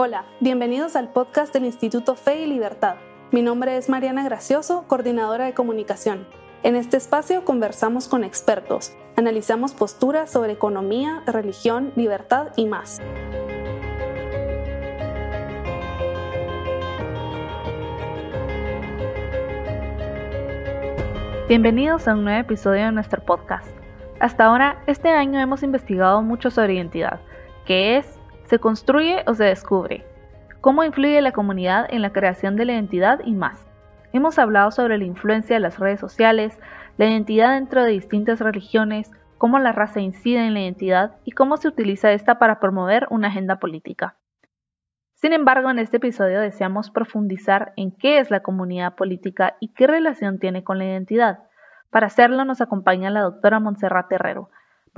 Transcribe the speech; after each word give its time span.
Hola, 0.00 0.26
bienvenidos 0.38 0.94
al 0.94 1.08
podcast 1.08 1.52
del 1.52 1.64
Instituto 1.64 2.14
Fe 2.14 2.42
y 2.42 2.46
Libertad. 2.46 2.98
Mi 3.32 3.42
nombre 3.42 3.76
es 3.76 3.88
Mariana 3.88 4.22
Gracioso, 4.22 4.84
coordinadora 4.86 5.46
de 5.46 5.54
comunicación. 5.54 6.24
En 6.62 6.76
este 6.76 6.96
espacio 6.96 7.44
conversamos 7.44 8.06
con 8.06 8.22
expertos, 8.22 8.92
analizamos 9.16 9.72
posturas 9.72 10.30
sobre 10.30 10.52
economía, 10.52 11.24
religión, 11.26 11.92
libertad 11.96 12.52
y 12.54 12.66
más. 12.66 13.00
Bienvenidos 21.48 22.06
a 22.06 22.14
un 22.14 22.22
nuevo 22.22 22.38
episodio 22.38 22.84
de 22.84 22.92
nuestro 22.92 23.20
podcast. 23.24 23.66
Hasta 24.20 24.44
ahora, 24.44 24.80
este 24.86 25.08
año 25.08 25.40
hemos 25.40 25.64
investigado 25.64 26.22
mucho 26.22 26.52
sobre 26.52 26.74
identidad, 26.74 27.18
qué 27.64 27.96
es, 27.96 28.17
¿Se 28.48 28.58
construye 28.58 29.24
o 29.26 29.34
se 29.34 29.44
descubre? 29.44 30.06
¿Cómo 30.62 30.82
influye 30.82 31.20
la 31.20 31.32
comunidad 31.32 31.86
en 31.90 32.00
la 32.00 32.14
creación 32.14 32.56
de 32.56 32.64
la 32.64 32.72
identidad 32.72 33.20
y 33.22 33.34
más? 33.34 33.66
Hemos 34.14 34.38
hablado 34.38 34.70
sobre 34.70 34.96
la 34.96 35.04
influencia 35.04 35.56
de 35.56 35.60
las 35.60 35.78
redes 35.78 36.00
sociales, 36.00 36.58
la 36.96 37.04
identidad 37.04 37.52
dentro 37.52 37.84
de 37.84 37.90
distintas 37.90 38.40
religiones, 38.40 39.10
cómo 39.36 39.58
la 39.58 39.72
raza 39.72 40.00
incide 40.00 40.46
en 40.46 40.54
la 40.54 40.60
identidad 40.60 41.16
y 41.26 41.32
cómo 41.32 41.58
se 41.58 41.68
utiliza 41.68 42.12
esta 42.12 42.38
para 42.38 42.58
promover 42.58 43.06
una 43.10 43.28
agenda 43.28 43.58
política. 43.58 44.16
Sin 45.12 45.34
embargo, 45.34 45.68
en 45.68 45.78
este 45.78 45.98
episodio 45.98 46.40
deseamos 46.40 46.90
profundizar 46.90 47.74
en 47.76 47.90
qué 47.90 48.18
es 48.18 48.30
la 48.30 48.40
comunidad 48.40 48.94
política 48.94 49.58
y 49.60 49.74
qué 49.74 49.86
relación 49.86 50.38
tiene 50.38 50.64
con 50.64 50.78
la 50.78 50.86
identidad. 50.86 51.40
Para 51.90 52.06
hacerlo 52.06 52.46
nos 52.46 52.62
acompaña 52.62 53.10
la 53.10 53.20
doctora 53.20 53.60
Montserrat 53.60 54.10
Herrero, 54.10 54.48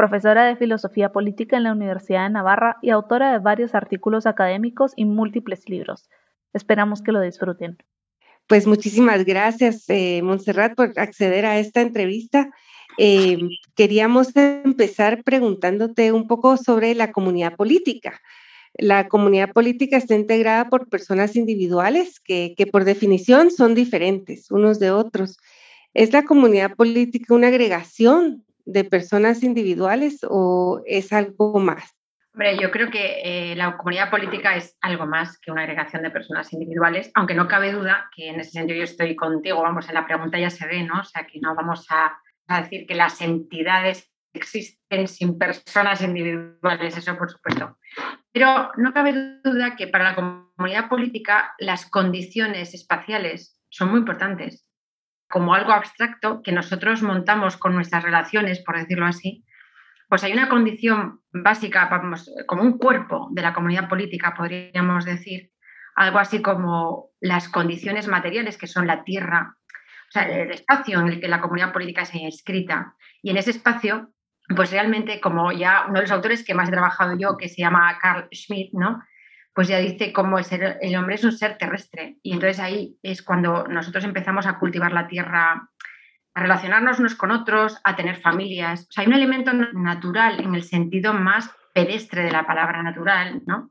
profesora 0.01 0.47
de 0.47 0.57
Filosofía 0.57 1.13
Política 1.13 1.59
en 1.59 1.65
la 1.65 1.73
Universidad 1.73 2.23
de 2.23 2.30
Navarra 2.30 2.79
y 2.80 2.88
autora 2.88 3.33
de 3.33 3.38
varios 3.38 3.74
artículos 3.74 4.24
académicos 4.24 4.93
y 4.97 5.05
múltiples 5.05 5.69
libros. 5.69 6.09
Esperamos 6.55 7.02
que 7.02 7.13
lo 7.13 7.21
disfruten. 7.21 7.77
Pues 8.47 8.66
muchísimas 8.66 9.27
gracias, 9.27 9.85
eh, 9.91 10.23
por 10.74 10.99
acceder 10.99 11.45
a 11.45 11.59
esta 11.59 11.83
entrevista. 11.83 12.51
Eh, 12.97 13.37
queríamos 13.77 14.35
empezar 14.35 15.23
preguntándote 15.23 16.13
un 16.13 16.27
poco 16.27 16.57
sobre 16.57 16.95
la 16.95 17.13
comunidad 17.13 17.55
política. 17.57 18.23
La 18.73 19.07
comunidad 19.07 19.52
política 19.52 19.99
está 19.99 20.15
integrada 20.15 20.71
por 20.71 20.89
personas 20.89 21.37
individuales 21.37 22.21
que 22.21 22.69
por 22.73 22.85
definición 22.85 23.51
son 23.51 23.74
diferentes 23.74 24.51
unos 24.51 24.79
de 24.79 24.93
otros. 24.93 25.37
¿Es 25.93 26.15
la 26.15 26.23
comunidad 26.23 26.74
política 26.74 27.35
una 27.35 27.49
agregación 27.49 28.46
de 28.65 28.85
personas 28.85 29.43
individuales 29.43 30.21
o 30.29 30.83
es 30.87 31.13
algo 31.13 31.59
más? 31.59 31.97
Hombre, 32.33 32.57
yo 32.59 32.71
creo 32.71 32.91
que 32.91 33.21
eh, 33.25 33.57
la 33.57 33.77
comunidad 33.77 34.09
política 34.09 34.55
es 34.55 34.77
algo 34.80 35.05
más 35.05 35.39
que 35.39 35.51
una 35.51 35.63
agregación 35.63 36.02
de 36.02 36.11
personas 36.11 36.52
individuales, 36.52 37.11
aunque 37.15 37.35
no 37.35 37.49
cabe 37.49 37.73
duda 37.73 38.09
que 38.15 38.29
en 38.29 38.39
ese 38.39 38.52
sentido 38.52 38.79
yo 38.79 38.85
estoy 38.85 39.17
contigo, 39.17 39.63
vamos, 39.63 39.89
en 39.89 39.95
la 39.95 40.07
pregunta 40.07 40.39
ya 40.39 40.49
se 40.49 40.67
ve, 40.67 40.85
¿no? 40.85 41.01
O 41.01 41.05
sea, 41.05 41.27
que 41.27 41.41
no 41.41 41.57
vamos 41.57 41.87
a, 41.91 42.17
a 42.47 42.63
decir 42.63 42.87
que 42.87 42.95
las 42.95 43.21
entidades 43.21 44.11
existen 44.33 45.09
sin 45.09 45.39
personas 45.39 46.02
individuales, 46.02 46.97
eso 46.97 47.19
por 47.19 47.30
supuesto. 47.30 47.79
Pero 48.33 48.71
no 48.77 48.93
cabe 48.93 49.41
duda 49.43 49.74
que 49.74 49.89
para 49.89 50.05
la 50.05 50.15
comunidad 50.15 50.89
política 50.89 51.55
las 51.59 51.91
condiciones 51.91 52.74
espaciales 52.74 53.61
son 53.71 53.91
muy 53.91 53.99
importantes 53.99 54.70
como 55.31 55.55
algo 55.55 55.73
abstracto 55.73 56.43
que 56.43 56.53
nosotros 56.53 57.03
montamos 57.03 57.57
con 57.57 57.75
nuestras 57.75 58.03
relaciones, 58.03 58.63
por 58.63 58.77
decirlo 58.77 59.07
así, 59.07 59.45
pues 60.09 60.25
hay 60.25 60.33
una 60.33 60.49
condición 60.49 61.21
básica, 61.33 61.87
vamos, 61.89 62.29
como 62.47 62.63
un 62.63 62.77
cuerpo 62.77 63.29
de 63.31 63.43
la 63.43 63.55
comunidad 63.55 63.89
política, 63.89 64.34
podríamos 64.37 65.05
decir, 65.05 65.53
algo 65.95 66.19
así 66.19 66.43
como 66.43 67.11
las 67.21 67.49
condiciones 67.49 68.09
materiales 68.09 68.59
que 68.59 68.67
son 68.67 68.89
la 68.89 69.05
tierra, 69.05 69.57
o 70.09 70.11
sea, 70.11 70.29
el 70.29 70.51
espacio 70.51 70.99
en 70.99 71.09
el 71.09 71.21
que 71.21 71.29
la 71.29 71.41
comunidad 71.41 71.73
política 71.73 72.05
se 72.05 72.19
inscrita. 72.19 72.97
Y 73.23 73.31
en 73.31 73.37
ese 73.37 73.53
espacio, 73.53 74.11
pues 74.57 74.73
realmente, 74.73 75.21
como 75.21 75.53
ya 75.53 75.85
uno 75.87 75.95
de 75.95 76.03
los 76.03 76.11
autores 76.11 76.45
que 76.45 76.55
más 76.55 76.69
he 76.69 76.73
trabajado 76.73 77.17
yo, 77.17 77.37
que 77.37 77.49
se 77.49 77.63
llama 77.63 77.97
Carl 78.03 78.27
Schmitt, 78.33 78.73
¿no? 78.73 79.01
Pues 79.55 79.69
ya 79.69 79.78
dice 79.78 80.12
cómo 80.12 80.38
el, 80.38 80.97
hombre 80.97 81.15
es 81.16 81.25
un 81.25 81.33
ser 81.33 81.59
terrestre. 81.59 82.19
Y 82.22 82.33
entonces 82.33 82.61
ahí 82.61 82.97
es 83.03 83.22
cuando 83.22 83.66
nosotros 83.66 84.05
empezamos 84.05 84.47
a 84.47 84.59
cultivar 84.59 84.93
la 84.93 85.09
tierra, 85.09 85.71
a 86.34 86.41
relacionarnos 86.41 86.99
unos 86.99 87.15
con 87.15 87.31
otros, 87.31 87.81
a 87.84 87.97
tener 87.97 88.16
familias. 88.16 88.87
O 88.89 88.93
sea, 88.93 89.03
hay 89.03 89.09
un 89.09 89.15
elemento 89.15 89.53
natural 89.53 90.41
en 90.41 90.55
el 90.55 90.62
sentido 90.62 91.12
más 91.12 91.50
pedestre 91.75 92.22
de 92.22 92.33
la 92.33 92.47
palabra 92.47 92.83
natural, 92.83 93.43
¿no? 93.47 93.71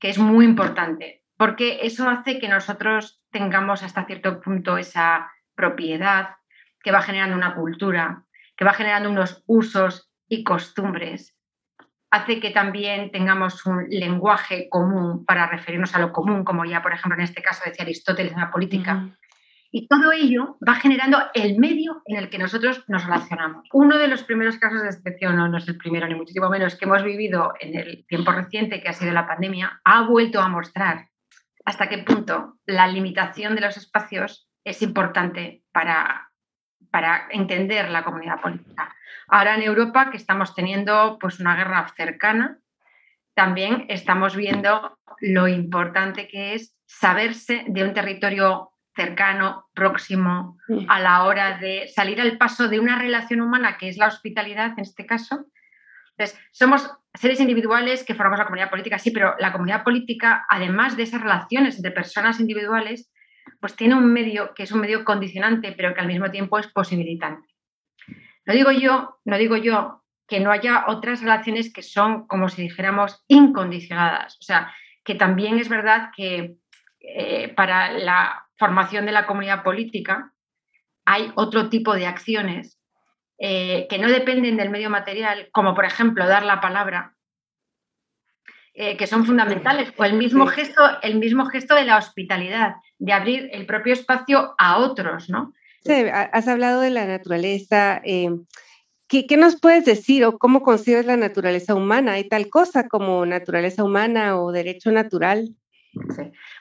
Que 0.00 0.10
es 0.10 0.18
muy 0.18 0.44
importante, 0.44 1.22
porque 1.36 1.80
eso 1.82 2.08
hace 2.08 2.38
que 2.38 2.48
nosotros 2.48 3.22
tengamos 3.30 3.82
hasta 3.82 4.06
cierto 4.06 4.40
punto 4.40 4.78
esa 4.78 5.30
propiedad 5.54 6.36
que 6.82 6.92
va 6.92 7.02
generando 7.02 7.36
una 7.36 7.54
cultura, 7.54 8.24
que 8.56 8.64
va 8.64 8.72
generando 8.72 9.10
unos 9.10 9.42
usos 9.46 10.10
y 10.28 10.42
costumbres 10.42 11.36
hace 12.10 12.40
que 12.40 12.50
también 12.50 13.10
tengamos 13.10 13.64
un 13.66 13.86
lenguaje 13.88 14.68
común 14.68 15.24
para 15.24 15.46
referirnos 15.46 15.94
a 15.94 16.00
lo 16.00 16.12
común, 16.12 16.44
como 16.44 16.64
ya, 16.64 16.82
por 16.82 16.92
ejemplo, 16.92 17.16
en 17.16 17.24
este 17.24 17.42
caso 17.42 17.62
decía 17.64 17.84
Aristóteles 17.84 18.32
en 18.32 18.40
la 18.40 18.50
política. 18.50 19.16
Y 19.72 19.86
todo 19.86 20.10
ello 20.10 20.58
va 20.66 20.74
generando 20.74 21.18
el 21.32 21.56
medio 21.56 22.02
en 22.06 22.16
el 22.16 22.28
que 22.28 22.38
nosotros 22.38 22.84
nos 22.88 23.04
relacionamos. 23.04 23.68
Uno 23.72 23.98
de 23.98 24.08
los 24.08 24.24
primeros 24.24 24.58
casos 24.58 24.82
de 24.82 24.88
excepción, 24.88 25.36
no, 25.36 25.46
no 25.46 25.58
es 25.58 25.68
el 25.68 25.76
primero 25.76 26.08
ni 26.08 26.16
muchísimo 26.16 26.50
menos, 26.50 26.74
que 26.74 26.86
hemos 26.86 27.04
vivido 27.04 27.52
en 27.60 27.78
el 27.78 28.04
tiempo 28.08 28.32
reciente, 28.32 28.82
que 28.82 28.88
ha 28.88 28.92
sido 28.92 29.12
la 29.12 29.28
pandemia, 29.28 29.80
ha 29.84 30.02
vuelto 30.02 30.40
a 30.40 30.48
mostrar 30.48 31.10
hasta 31.64 31.88
qué 31.88 31.98
punto 31.98 32.58
la 32.66 32.88
limitación 32.88 33.54
de 33.54 33.60
los 33.60 33.76
espacios 33.76 34.48
es 34.64 34.82
importante 34.82 35.62
para, 35.72 36.29
para 36.90 37.28
entender 37.30 37.88
la 37.90 38.04
comunidad 38.04 38.40
política. 38.40 38.94
Ahora 39.28 39.54
en 39.54 39.62
Europa, 39.62 40.10
que 40.10 40.16
estamos 40.16 40.54
teniendo 40.54 41.18
pues, 41.20 41.40
una 41.40 41.56
guerra 41.56 41.86
cercana, 41.96 42.58
también 43.34 43.86
estamos 43.88 44.36
viendo 44.36 44.98
lo 45.20 45.48
importante 45.48 46.26
que 46.28 46.54
es 46.54 46.76
saberse 46.86 47.64
de 47.68 47.84
un 47.84 47.94
territorio 47.94 48.72
cercano, 48.94 49.66
próximo, 49.72 50.58
a 50.88 51.00
la 51.00 51.24
hora 51.24 51.58
de 51.58 51.88
salir 51.88 52.20
al 52.20 52.36
paso 52.36 52.68
de 52.68 52.80
una 52.80 52.98
relación 52.98 53.40
humana 53.40 53.78
que 53.78 53.88
es 53.88 53.96
la 53.96 54.08
hospitalidad 54.08 54.72
en 54.76 54.80
este 54.80 55.06
caso. 55.06 55.46
Entonces, 56.16 56.38
somos 56.50 56.90
seres 57.14 57.40
individuales 57.40 58.04
que 58.04 58.14
formamos 58.14 58.38
la 58.38 58.44
comunidad 58.44 58.68
política, 58.68 58.98
sí, 58.98 59.10
pero 59.10 59.36
la 59.38 59.52
comunidad 59.52 59.84
política, 59.84 60.44
además 60.48 60.96
de 60.96 61.04
esas 61.04 61.22
relaciones 61.22 61.76
entre 61.76 61.92
personas 61.92 62.40
individuales, 62.40 63.09
pues 63.60 63.76
tiene 63.76 63.94
un 63.94 64.12
medio 64.12 64.54
que 64.54 64.62
es 64.62 64.72
un 64.72 64.80
medio 64.80 65.04
condicionante, 65.04 65.72
pero 65.72 65.94
que 65.94 66.00
al 66.00 66.06
mismo 66.06 66.30
tiempo 66.30 66.58
es 66.58 66.66
posibilitante. 66.66 67.48
No 68.46 68.54
digo 68.54 68.70
yo, 68.70 69.20
no 69.24 69.38
digo 69.38 69.56
yo 69.56 70.02
que 70.26 70.40
no 70.40 70.50
haya 70.50 70.84
otras 70.86 71.20
relaciones 71.20 71.72
que 71.72 71.82
son, 71.82 72.26
como 72.26 72.48
si 72.48 72.62
dijéramos, 72.62 73.22
incondicionadas. 73.28 74.36
O 74.40 74.42
sea, 74.42 74.72
que 75.04 75.14
también 75.14 75.58
es 75.58 75.68
verdad 75.68 76.10
que 76.16 76.56
eh, 77.00 77.52
para 77.54 77.92
la 77.92 78.46
formación 78.56 79.06
de 79.06 79.12
la 79.12 79.26
comunidad 79.26 79.62
política 79.62 80.32
hay 81.04 81.32
otro 81.34 81.68
tipo 81.68 81.94
de 81.94 82.06
acciones 82.06 82.78
eh, 83.38 83.86
que 83.88 83.98
no 83.98 84.08
dependen 84.08 84.56
del 84.56 84.70
medio 84.70 84.90
material, 84.90 85.48
como 85.52 85.74
por 85.74 85.84
ejemplo 85.84 86.26
dar 86.26 86.44
la 86.44 86.60
palabra, 86.60 87.16
eh, 88.82 88.96
que 88.96 89.06
son 89.06 89.26
fundamentales, 89.26 89.92
o 89.98 90.04
el 90.04 90.14
mismo, 90.14 90.46
gesto, 90.46 90.80
el 91.02 91.18
mismo 91.18 91.44
gesto 91.44 91.74
de 91.74 91.84
la 91.84 91.98
hospitalidad, 91.98 92.76
de 92.98 93.12
abrir 93.12 93.50
el 93.52 93.66
propio 93.66 93.92
espacio 93.92 94.54
a 94.56 94.78
otros, 94.78 95.28
¿no? 95.28 95.52
has 96.32 96.48
hablado 96.48 96.80
de 96.80 96.88
la 96.88 97.06
naturaleza. 97.06 98.00
Eh, 98.04 98.30
¿qué, 99.06 99.36
nos 99.36 99.60
puedes 99.60 99.84
decir 99.84 100.24
o 100.24 100.38
cómo 100.38 100.62
concibes 100.62 101.04
la 101.04 101.18
naturaleza 101.18 101.74
humana? 101.74 102.12
¿Hay 102.12 102.26
tal 102.26 102.48
cosa 102.48 102.88
como 102.88 103.26
naturaleza 103.26 103.84
humana 103.84 104.40
o 104.40 104.50
derecho 104.50 104.90
natural? 104.92 105.54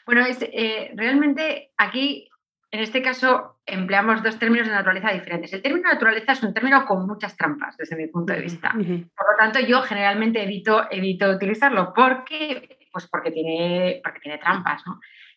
Bueno, 0.05 0.25
eh, 0.27 0.91
realmente 0.95 1.71
aquí, 1.77 2.28
en 2.71 2.81
este 2.81 3.01
caso, 3.01 3.59
empleamos 3.65 4.21
dos 4.21 4.37
términos 4.37 4.67
de 4.67 4.73
naturaleza 4.73 5.11
diferentes. 5.11 5.51
El 5.53 5.61
término 5.61 5.91
naturaleza 5.91 6.33
es 6.33 6.43
un 6.43 6.53
término 6.53 6.85
con 6.85 7.07
muchas 7.07 7.35
trampas 7.35 7.75
desde 7.77 7.95
mi 7.95 8.07
punto 8.07 8.33
de 8.33 8.41
vista. 8.41 8.71
Por 8.71 8.81
lo 8.81 9.37
tanto, 9.37 9.59
yo 9.59 9.81
generalmente 9.81 10.43
evito, 10.43 10.85
evito 10.91 11.29
utilizarlo 11.31 11.93
porque, 11.95 12.77
pues 12.91 13.07
porque, 13.07 13.31
tiene, 13.31 14.01
porque 14.03 14.19
tiene 14.19 14.37
trampas. 14.37 14.83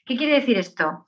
¿Qué 0.04 0.16
quiere 0.16 0.34
decir 0.34 0.58
esto? 0.58 1.06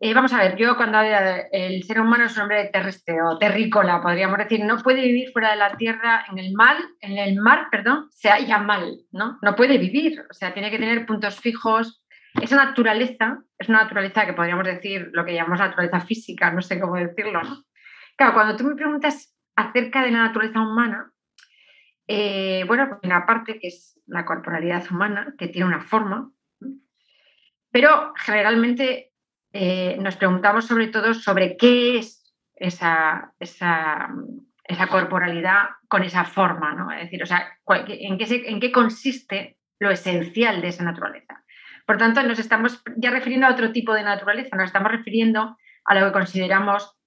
Eh, 0.00 0.14
vamos 0.14 0.32
a 0.32 0.38
ver, 0.38 0.56
yo 0.56 0.76
cuando 0.76 1.00
el 1.00 1.82
ser 1.82 2.00
humano 2.00 2.24
es 2.24 2.36
un 2.36 2.42
hombre 2.42 2.70
terrestre 2.72 3.20
o 3.20 3.36
terrícola, 3.36 4.00
podríamos 4.00 4.38
decir, 4.38 4.64
no 4.64 4.78
puede 4.78 5.02
vivir 5.02 5.30
fuera 5.32 5.50
de 5.50 5.56
la 5.56 5.76
tierra 5.76 6.24
en 6.30 6.38
el 6.38 6.52
mar, 6.52 6.76
en 7.00 7.18
el 7.18 7.34
mar, 7.40 7.66
perdón, 7.70 8.06
se 8.10 8.28
halla 8.28 8.58
mal, 8.58 8.96
¿no? 9.10 9.38
No 9.42 9.56
puede 9.56 9.76
vivir, 9.76 10.24
o 10.30 10.34
sea, 10.34 10.52
tiene 10.52 10.70
que 10.70 10.78
tener 10.78 11.04
puntos 11.04 11.40
fijos. 11.40 11.97
Esa 12.34 12.56
naturaleza 12.56 13.42
es 13.58 13.68
una 13.68 13.82
naturaleza 13.82 14.26
que 14.26 14.32
podríamos 14.32 14.64
decir 14.64 15.10
lo 15.12 15.24
que 15.24 15.34
llamamos 15.34 15.60
naturaleza 15.60 16.00
física, 16.00 16.52
no 16.52 16.62
sé 16.62 16.80
cómo 16.80 16.96
decirlo, 16.96 17.42
¿no? 17.42 17.64
Claro, 18.16 18.34
cuando 18.34 18.56
tú 18.56 18.64
me 18.64 18.74
preguntas 18.74 19.34
acerca 19.56 20.02
de 20.02 20.10
la 20.10 20.26
naturaleza 20.26 20.60
humana, 20.60 21.12
eh, 22.06 22.64
bueno, 22.66 22.88
pues 22.88 23.00
una 23.02 23.26
parte 23.26 23.58
que 23.58 23.68
es 23.68 24.00
la 24.06 24.24
corporalidad 24.24 24.84
humana, 24.90 25.34
que 25.38 25.48
tiene 25.48 25.68
una 25.68 25.80
forma, 25.80 26.32
Pero 27.70 28.14
generalmente 28.16 29.12
eh, 29.52 29.96
nos 30.00 30.16
preguntamos 30.16 30.66
sobre 30.66 30.88
todo 30.88 31.12
sobre 31.12 31.56
qué 31.56 31.98
es 31.98 32.34
esa, 32.56 33.34
esa, 33.38 34.08
corporalidad 34.90 35.68
con 35.86 36.02
esa 36.02 36.24
forma, 36.24 36.74
¿no? 36.74 36.90
Es 36.90 37.02
decir, 37.04 37.22
o 37.22 37.26
sea, 37.26 37.58
en 37.66 38.18
qué, 38.18 38.44
en 38.46 38.60
qué 38.60 38.72
consiste 38.72 39.58
lo 39.78 39.90
esencial 39.90 40.60
de 40.60 40.68
esa 40.68 40.84
naturaleza. 40.84 41.44
Por 41.88 41.96
tanto, 41.96 42.22
nos 42.22 42.38
estamos 42.38 42.82
ya 42.98 43.10
refiriendo 43.10 43.46
a 43.46 43.50
otro 43.50 43.72
tipo 43.72 43.94
de 43.94 44.02
naturaleza, 44.02 44.54
nos 44.56 44.66
estamos 44.66 44.92
refiriendo 44.92 45.56
a 45.86 45.94
lo 45.94 46.04
que 46.04 46.12
consideramos 46.12 46.98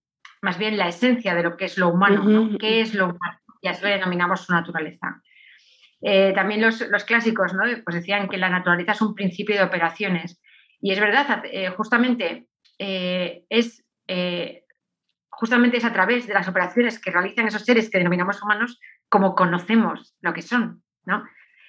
más 0.41 0.57
bien 0.57 0.75
la 0.75 0.87
esencia 0.87 1.35
de 1.35 1.43
lo 1.43 1.55
que 1.55 1.65
es 1.65 1.77
lo 1.77 1.89
humano, 1.89 2.57
¿Qué 2.59 2.81
es 2.81 2.95
lo 2.95 3.09
humano? 3.09 3.39
Y 3.61 3.67
así 3.67 3.83
lo 3.83 3.89
denominamos 3.89 4.41
su 4.41 4.51
naturaleza. 4.51 5.21
Eh, 6.01 6.33
también 6.33 6.61
los, 6.61 6.83
clásicos 7.05 7.53
¿no? 7.53 7.61
pues 7.83 7.95
decían 7.97 8.27
que 8.27 8.37
la 8.37 8.49
naturaleza 8.49 8.93
es 8.93 9.01
un 9.03 9.13
principio 9.13 9.55
de 9.55 9.61
operaciones. 9.61 10.41
Y 10.79 10.93
es 10.93 10.99
verdad, 10.99 11.43
eh, 11.45 11.69
justamente, 11.69 12.47
eh, 12.79 13.43
es, 13.49 13.85
justamente 15.29 15.77
es 15.77 15.85
a 15.85 15.93
través 15.93 16.25
de 16.25 16.33
las 16.33 16.47
operaciones 16.47 16.99
que 16.99 17.11
realizan 17.11 17.45
esos 17.45 17.65
seres 17.65 17.87
que 17.91 17.99
denominamos 17.99 18.41
humanos 18.41 18.79
como 19.09 19.35
conocemos 19.35 20.15
lo 20.21 20.33
que 20.33 20.41
son. 20.41 20.81
¿no? 21.05 21.23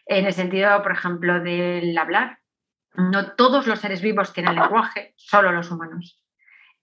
En 0.07 0.25
el 0.25 0.33
sentido, 0.33 0.83
por 0.83 0.93
ejemplo, 0.93 1.43
del 1.43 1.99
hablar. 1.99 2.39
No 2.95 3.33
todos 3.33 3.67
los 3.67 3.81
seres 3.81 4.03
vivos 4.03 4.33
tienen 4.33 4.55
lenguaje, 4.55 5.15
solo 5.17 5.53
los 5.53 5.71
humanos. 5.71 6.23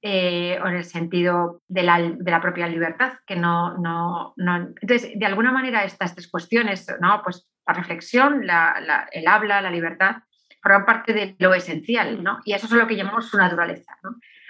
Eh, 0.02 0.58
o 0.64 0.68
en 0.68 0.76
el 0.76 0.86
sentido 0.86 1.62
de 1.68 1.84
la, 1.84 2.42
propia 2.42 2.68
libertad, 2.68 3.14
que 3.28 3.36
no, 3.36 3.78
no, 3.78 4.34
Entonces, 4.82 5.12
de 5.14 5.26
alguna 5.26 5.52
manera, 5.52 5.84
estas 5.84 6.16
tres 6.16 6.30
cuestiones, 6.30 6.88
¿no? 7.02 7.22
Pues 7.22 7.50
la 7.68 7.74
reflexión, 7.74 8.44
el 8.44 9.28
habla, 9.28 9.62
la 9.62 9.70
libertad, 9.70 10.18
forman 10.62 10.86
parte 10.86 11.14
de 11.14 11.36
lo 11.40 11.54
esencial, 11.54 12.24
¿no? 12.24 12.40
Y 12.46 12.54
eso 12.54 12.68
es 12.68 12.72
lo 12.72 12.88
que 12.88 12.96
llamamos 12.96 13.30
su 13.30 13.38
naturaleza, 13.38 13.98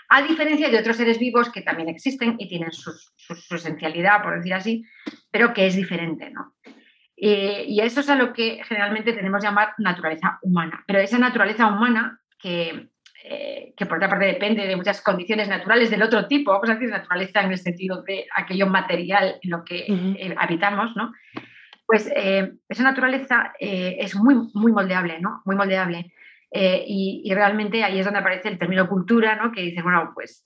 A 0.09 0.21
diferencia 0.21 0.69
de 0.69 0.79
otros 0.79 0.97
seres 0.97 1.17
vivos 1.17 1.51
que 1.51 1.61
también 1.61 1.89
existen 1.89 2.35
y 2.37 2.47
tienen 2.47 2.71
su, 2.71 2.91
esencialidad, 3.49 4.21
por 4.21 4.37
decir 4.37 4.53
así, 4.53 4.85
pero 5.31 5.53
que 5.53 5.65
es 5.65 5.75
diferente, 5.75 6.29
¿no? 6.29 6.53
Eh, 7.21 7.65
y 7.67 7.81
eso 7.81 7.99
es 7.99 8.09
a 8.09 8.15
lo 8.15 8.31
que 8.33 8.61
generalmente 8.63 9.13
tenemos 9.13 9.41
que 9.41 9.47
llamar 9.47 9.73
naturaleza 9.77 10.39
humana. 10.41 10.83
Pero 10.87 10.99
esa 10.99 11.17
naturaleza 11.17 11.67
humana 11.67 12.19
que 12.39 12.89
eh, 13.21 13.73
que 13.75 13.85
por 13.85 13.97
otra 13.97 14.09
parte 14.09 14.25
depende 14.25 14.65
de 14.65 14.77
muchas 14.77 15.01
condiciones 15.01 15.49
naturales 15.49 15.89
del 15.89 16.01
otro 16.01 16.25
tipo, 16.25 16.51
vamos 16.51 16.69
a 16.69 16.75
decir 16.75 16.89
naturaleza 16.89 17.41
en 17.41 17.51
el 17.51 17.57
sentido 17.57 18.01
de 18.01 18.25
aquello 18.33 18.65
material 18.67 19.35
en 19.41 19.49
lo 19.51 19.65
que 19.65 19.85
eh, 19.87 20.35
habitamos, 20.37 20.95
¿no? 20.95 21.11
Pues 21.85 22.09
eh, 22.15 22.53
esa 22.69 22.83
naturaleza 22.83 23.51
es 23.59 24.15
muy, 24.15 24.49
muy 24.53 24.71
moldeable, 24.71 25.19
¿no? 25.19 25.41
Muy 25.45 25.55
moldeable. 25.55 26.13
Y, 26.51 27.21
y, 27.23 27.33
realmente 27.35 27.83
ahí 27.83 27.99
es 27.99 28.05
donde 28.05 28.21
aparece 28.21 28.47
el 28.47 28.57
término 28.57 28.87
cultura, 28.87 29.35
¿no? 29.35 29.51
que 29.51 29.61
dice, 29.61 29.83
bueno, 29.83 30.11
pues 30.15 30.43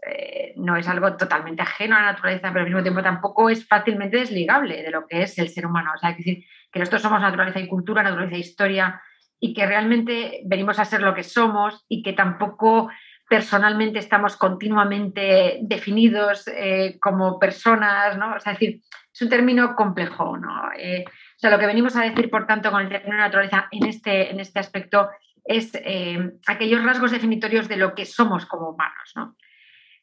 no 0.58 0.76
es 0.76 0.86
algo 0.90 1.16
totalmente 1.16 1.62
ajeno 1.62 1.96
a 1.96 2.02
la 2.02 2.12
naturaleza, 2.12 2.50
pero 2.50 2.62
al 2.62 2.66
mismo 2.66 2.82
tiempo 2.82 3.02
tampoco 3.02 3.50
es 3.50 3.66
fácilmente 3.66 4.18
desligable 4.18 4.84
de 4.84 4.92
lo 4.92 5.08
que 5.08 5.22
es 5.22 5.38
el 5.38 5.48
ser 5.48 5.66
humano. 5.66 5.92
O 5.96 5.98
sea, 5.98 6.10
hay 6.10 6.16
que 6.16 6.24
decir 6.24 6.46
que 6.74 6.80
nosotros 6.80 7.04
somos 7.04 7.22
naturaleza 7.22 7.60
y 7.60 7.68
cultura, 7.68 8.02
naturaleza 8.02 8.36
e 8.36 8.40
historia, 8.40 9.02
y 9.40 9.54
que 9.54 9.66
realmente 9.66 10.42
venimos 10.46 10.80
a 10.80 10.86
ser 10.86 11.02
lo 11.02 11.14
que 11.14 11.24
somos 11.24 11.86
y 11.88 12.02
que 12.02 12.14
tampoco 12.14 12.90
personalmente 13.30 14.00
estamos 14.00 14.38
continuamente 14.38 15.60
definidos 15.62 16.48
eh, 16.48 16.98
como 17.00 17.40
personas, 17.40 18.18
¿no? 18.18 18.36
O 18.36 18.40
sea, 18.40 18.54
es 18.54 18.60
decir, 18.60 18.82
es 19.14 19.22
un 19.22 19.30
término 19.30 19.76
complejo, 19.76 20.38
¿no? 20.38 20.72
Eh, 20.78 21.04
o 21.08 21.40
sea, 21.40 21.52
lo 21.52 21.60
que 21.60 21.68
venimos 21.68 21.96
a 21.96 22.04
decir, 22.04 22.30
por 22.30 22.48
tanto, 22.48 22.72
con 22.72 22.82
el 22.82 22.90
término 22.90 23.18
naturaleza 23.18 23.68
en 23.72 23.86
este, 23.86 24.32
en 24.32 24.40
este 24.40 24.60
aspecto 24.60 25.10
es 25.44 25.76
eh, 25.76 26.32
aquellos 26.48 26.84
rasgos 26.84 27.12
definitorios 27.12 27.68
de 27.68 27.78
lo 27.78 27.94
que 27.94 28.06
somos 28.06 28.46
como 28.46 28.70
humanos, 28.70 29.12
¿no? 29.16 29.36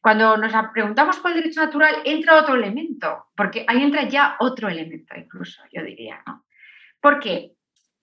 Cuando 0.00 0.36
nos 0.36 0.52
preguntamos 0.72 1.18
por 1.18 1.30
el 1.30 1.38
derecho 1.38 1.64
natural, 1.64 1.96
entra 2.04 2.38
otro 2.38 2.54
elemento, 2.54 3.26
porque 3.36 3.64
ahí 3.66 3.82
entra 3.82 4.08
ya 4.08 4.36
otro 4.38 4.68
elemento 4.68 5.14
incluso, 5.16 5.62
yo 5.72 5.82
diría, 5.82 6.22
¿no? 6.26 6.44
¿Por 7.00 7.20
qué? 7.20 7.52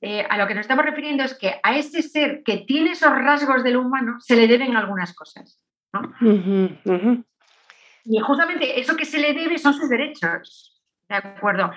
Eh, 0.01 0.25
a 0.29 0.37
lo 0.37 0.47
que 0.47 0.53
nos 0.53 0.61
estamos 0.61 0.85
refiriendo 0.85 1.23
es 1.23 1.35
que 1.37 1.59
a 1.63 1.75
ese 1.75 2.03
ser 2.03 2.43
que 2.43 2.57
tiene 2.57 2.91
esos 2.91 3.11
rasgos 3.11 3.63
del 3.63 3.77
humano 3.77 4.19
se 4.19 4.35
le 4.35 4.47
deben 4.47 4.75
algunas 4.75 5.13
cosas. 5.15 5.59
Y 8.05 8.19
justamente 8.19 8.79
eso 8.79 8.95
que 8.95 9.05
se 9.05 9.19
le 9.19 9.33
debe 9.33 9.57
son 9.57 9.73
sus 9.73 9.89
derechos. 9.89 10.81
¿De 11.09 11.15
acuerdo? 11.15 11.71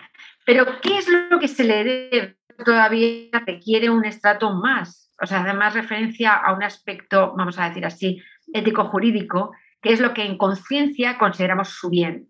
Pero 0.44 0.80
¿qué 0.80 0.98
es 0.98 1.08
lo 1.08 1.38
que 1.38 1.48
se 1.48 1.64
le 1.64 1.84
debe? 1.84 2.36
Todavía 2.64 3.42
requiere 3.46 3.88
un 3.88 4.04
estrato 4.04 4.52
más. 4.52 5.12
O 5.20 5.26
sea, 5.26 5.42
además 5.42 5.74
referencia 5.74 6.34
a 6.34 6.52
un 6.54 6.62
aspecto, 6.62 7.34
vamos 7.36 7.58
a 7.58 7.68
decir 7.68 7.86
así, 7.86 8.22
ético-jurídico, 8.52 9.52
que 9.80 9.92
es 9.92 10.00
lo 10.00 10.12
que 10.12 10.24
en 10.24 10.36
conciencia 10.36 11.16
consideramos 11.16 11.70
su 11.70 11.88
bien. 11.88 12.28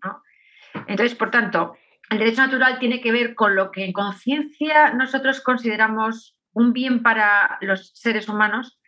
Entonces, 0.87 1.15
por 1.15 1.31
tanto, 1.31 1.75
el 2.11 2.19
derecho 2.19 2.41
natural 2.41 2.77
tiene 2.77 2.99
que 2.99 3.11
ver 3.11 3.35
con 3.35 3.55
lo 3.55 3.71
que 3.71 3.85
en 3.85 3.93
conciencia 3.93 4.93
nosotros 4.93 5.39
consideramos 5.39 6.35
un 6.53 6.73
bien 6.73 7.01
para 7.01 7.57
los 7.61 7.91
seres 7.95 8.27
humanos 8.27 8.79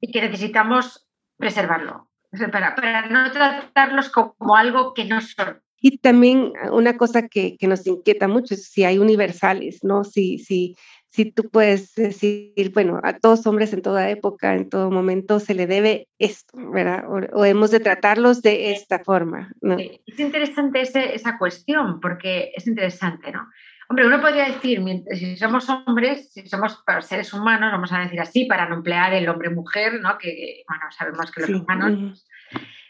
y 0.00 0.12
que 0.12 0.20
necesitamos 0.20 1.08
preservarlo, 1.38 2.10
para, 2.52 3.06
no 3.08 3.32
tratarlos 3.32 4.10
como 4.10 4.54
algo 4.54 4.92
que 4.92 5.06
no 5.06 5.20
son. 5.22 5.62
Y 5.80 5.96
también 5.98 6.52
una 6.70 6.98
cosa 6.98 7.26
que, 7.26 7.56
nos 7.62 7.86
inquieta 7.86 8.28
mucho 8.28 8.54
es 8.54 8.66
si 8.66 8.84
hay 8.84 8.98
universales, 8.98 9.82
¿no? 9.82 10.04
Si, 10.04 10.76
si 11.10 11.30
tú 11.32 11.48
puedes 11.50 11.94
decir, 11.94 12.70
bueno, 12.74 13.00
a 13.02 13.18
todos 13.18 13.46
hombres 13.46 13.72
en 13.72 13.82
toda 13.82 14.10
época, 14.10 14.54
en 14.54 14.68
todo 14.68 14.90
momento 14.90 15.40
se 15.40 15.54
le 15.54 15.66
debe 15.66 16.08
esto, 16.18 16.58
¿verdad? 16.70 17.04
O, 17.08 17.44
hemos 17.44 17.70
de 17.70 17.80
tratarlos 17.80 18.42
de 18.42 18.72
esta 18.72 18.98
forma. 19.00 19.50
¿no? 19.60 19.76
Es 19.78 20.20
interesante 20.20 20.82
esa 21.14 21.38
cuestión, 21.38 22.00
porque 22.00 22.52
es 22.54 22.66
interesante, 22.66 23.32
¿no? 23.32 23.48
Hombre, 23.90 24.06
uno 24.06 24.20
podría 24.20 24.44
decir, 24.44 24.82
si 25.14 25.36
somos 25.38 25.66
hombres, 25.70 26.30
si 26.30 26.46
somos 26.46 26.84
seres 27.00 27.32
humanos, 27.32 27.72
vamos 27.72 27.90
a 27.90 28.00
decir 28.00 28.20
así, 28.20 28.44
para 28.44 28.68
no 28.68 28.76
emplear 28.76 29.14
el 29.14 29.26
hombre-mujer, 29.30 30.00
¿no? 30.02 30.18
Que, 30.18 30.62
bueno, 30.68 30.84
sabemos 30.90 31.30
que 31.30 31.40
los 31.40 31.50
humanos... 31.62 32.28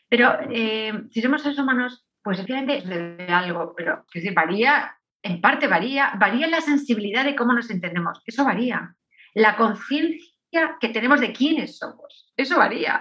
Pero 0.09 0.39
eh, 0.51 1.05
si 1.11 1.23
somos 1.23 1.43
seres 1.43 1.59
humanos, 1.59 2.05
pues 2.23 2.39
efectivamente 2.39 2.83
debe 2.85 3.33
algo, 3.33 3.75
pero 3.77 4.05
que 4.11 4.19
decir, 4.19 4.35
varía 4.35 4.98
en 5.23 5.41
parte 5.41 5.67
varía, 5.67 6.13
varía 6.19 6.47
la 6.47 6.61
sensibilidad 6.61 7.25
de 7.25 7.37
cómo 7.37 7.53
nos 7.53 7.71
entendemos, 7.71 8.23
eso 8.25 8.45
varía. 8.45 8.95
La 9.35 9.57
conciencia 9.57 10.77
que 10.81 10.89
tenemos 10.89 11.21
de 11.21 11.33
quiénes 11.33 11.79
somos, 11.79 12.33
eso 12.37 12.59
varía, 12.59 13.01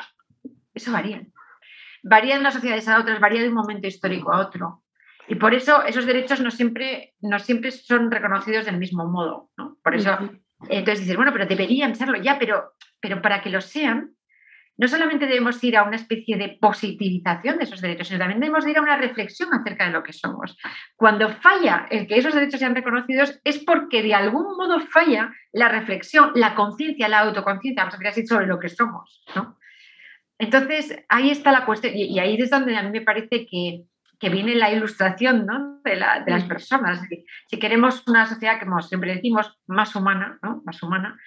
eso 0.74 0.92
varía. 0.92 1.26
Varía 2.04 2.36
de 2.36 2.42
unas 2.42 2.54
sociedades 2.54 2.88
a 2.88 3.00
otras, 3.00 3.20
varía 3.20 3.42
de 3.42 3.50
un 3.50 3.56
momento 3.56 3.88
histórico 3.88 4.32
a 4.34 4.40
otro. 4.40 4.84
Y 5.28 5.36
por 5.36 5.54
eso 5.54 5.84
esos 5.84 6.06
derechos 6.06 6.40
no 6.40 6.52
siempre, 6.52 7.14
no 7.20 7.38
siempre 7.40 7.72
son 7.72 8.10
reconocidos 8.12 8.66
del 8.66 8.78
mismo 8.78 9.06
modo. 9.06 9.50
Por 9.84 9.96
eso, 9.96 10.18
entonces 10.70 11.02
dices, 11.02 11.18
bueno, 11.18 11.34
pero 11.34 11.46
deberían 11.46 11.96
serlo 11.96 12.18
ya, 12.18 12.40
pero, 12.40 12.76
pero 13.02 13.22
para 13.22 13.42
que 13.42 13.50
lo 13.50 13.60
sean, 13.60 14.17
no 14.78 14.88
solamente 14.88 15.26
debemos 15.26 15.64
ir 15.64 15.76
a 15.76 15.84
una 15.84 15.96
especie 15.96 16.38
de 16.38 16.58
positivización 16.62 17.58
de 17.58 17.64
esos 17.64 17.82
derechos, 17.82 18.08
sino 18.08 18.20
también 18.20 18.40
debemos 18.40 18.66
ir 18.68 18.78
a 18.78 18.82
una 18.82 18.98
reflexión 18.98 19.50
acerca 19.54 19.86
de 19.86 19.92
lo 19.92 20.04
que 20.04 20.14
somos. 20.14 20.58
Cuando 20.96 21.30
falla 21.30 21.88
el 21.90 22.08
que 22.08 22.18
esos 22.18 22.34
derechos 22.34 22.60
sean 22.60 22.76
reconocidos 22.76 23.40
es 23.44 23.58
porque 23.60 24.04
de 24.04 24.14
algún 24.14 24.56
modo 24.56 24.80
falla 24.80 25.34
la 25.52 25.70
reflexión, 25.70 26.32
la 26.36 26.54
conciencia, 26.54 27.10
la 27.10 27.20
autoconciencia, 27.20 27.84
vamos 27.84 27.96
a 27.96 27.98
decir 27.98 28.08
así, 28.10 28.28
sobre 28.28 28.46
lo 28.46 28.60
que 28.60 28.70
somos. 28.70 29.24
Entonces, 30.38 30.96
ahí 31.10 31.32
está 31.32 31.52
la 31.52 31.66
cuestión, 31.66 31.94
y, 31.96 32.20
ahí 32.20 32.40
es 32.40 32.50
donde 32.52 32.78
a 32.78 32.84
mí 32.84 32.92
me 32.92 33.02
parece 33.02 33.48
que, 33.48 33.84
viene 34.30 34.56
la 34.56 34.72
ilustración 34.72 35.48
de, 35.84 35.96
las 35.96 36.46
mm. 36.46 36.48
personas. 36.48 37.02
Si 37.48 37.60
queremos 37.60 38.04
una 38.08 38.26
sociedad, 38.28 38.60
como 38.60 38.82
siempre 38.82 39.16
decimos, 39.16 39.60
más 39.68 39.96
humana, 39.96 40.38
¿no? 40.44 40.62
más 40.66 40.82
humana, 40.84 41.18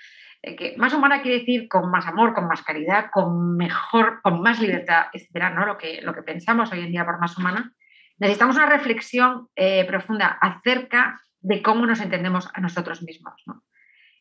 que 0.43 0.75
más 0.79 0.93
humana 0.95 1.23
quiere 1.23 1.41
decir 1.41 1.69
con 1.69 1.91
más 1.91 2.07
amor, 2.07 2.35
con 2.35 2.47
más 2.47 2.63
caridad, 2.63 3.11
con 3.13 3.57
mejor, 3.57 4.21
con 4.23 4.41
más 4.41 4.61
libertad, 4.61 5.07
etcétera, 5.13 5.51
¿no? 5.51 5.67
Lo 5.67 5.77
que, 5.77 6.01
lo 6.03 6.15
que 6.15 6.23
pensamos 6.23 6.73
hoy 6.73 6.81
en 6.81 6.91
día 6.91 7.05
por 7.05 7.21
más 7.21 7.37
humana. 7.37 7.75
Necesitamos 8.19 8.57
una 8.57 8.67
reflexión 8.67 9.49
eh, 9.57 9.85
profunda 9.87 10.27
acerca 10.41 11.21
de 11.41 11.63
cómo 11.63 11.87
nos 11.87 12.01
entendemos 12.01 12.49
a 12.55 12.61
nosotros 12.61 13.03
mismos, 13.03 13.35
¿no? 13.47 13.65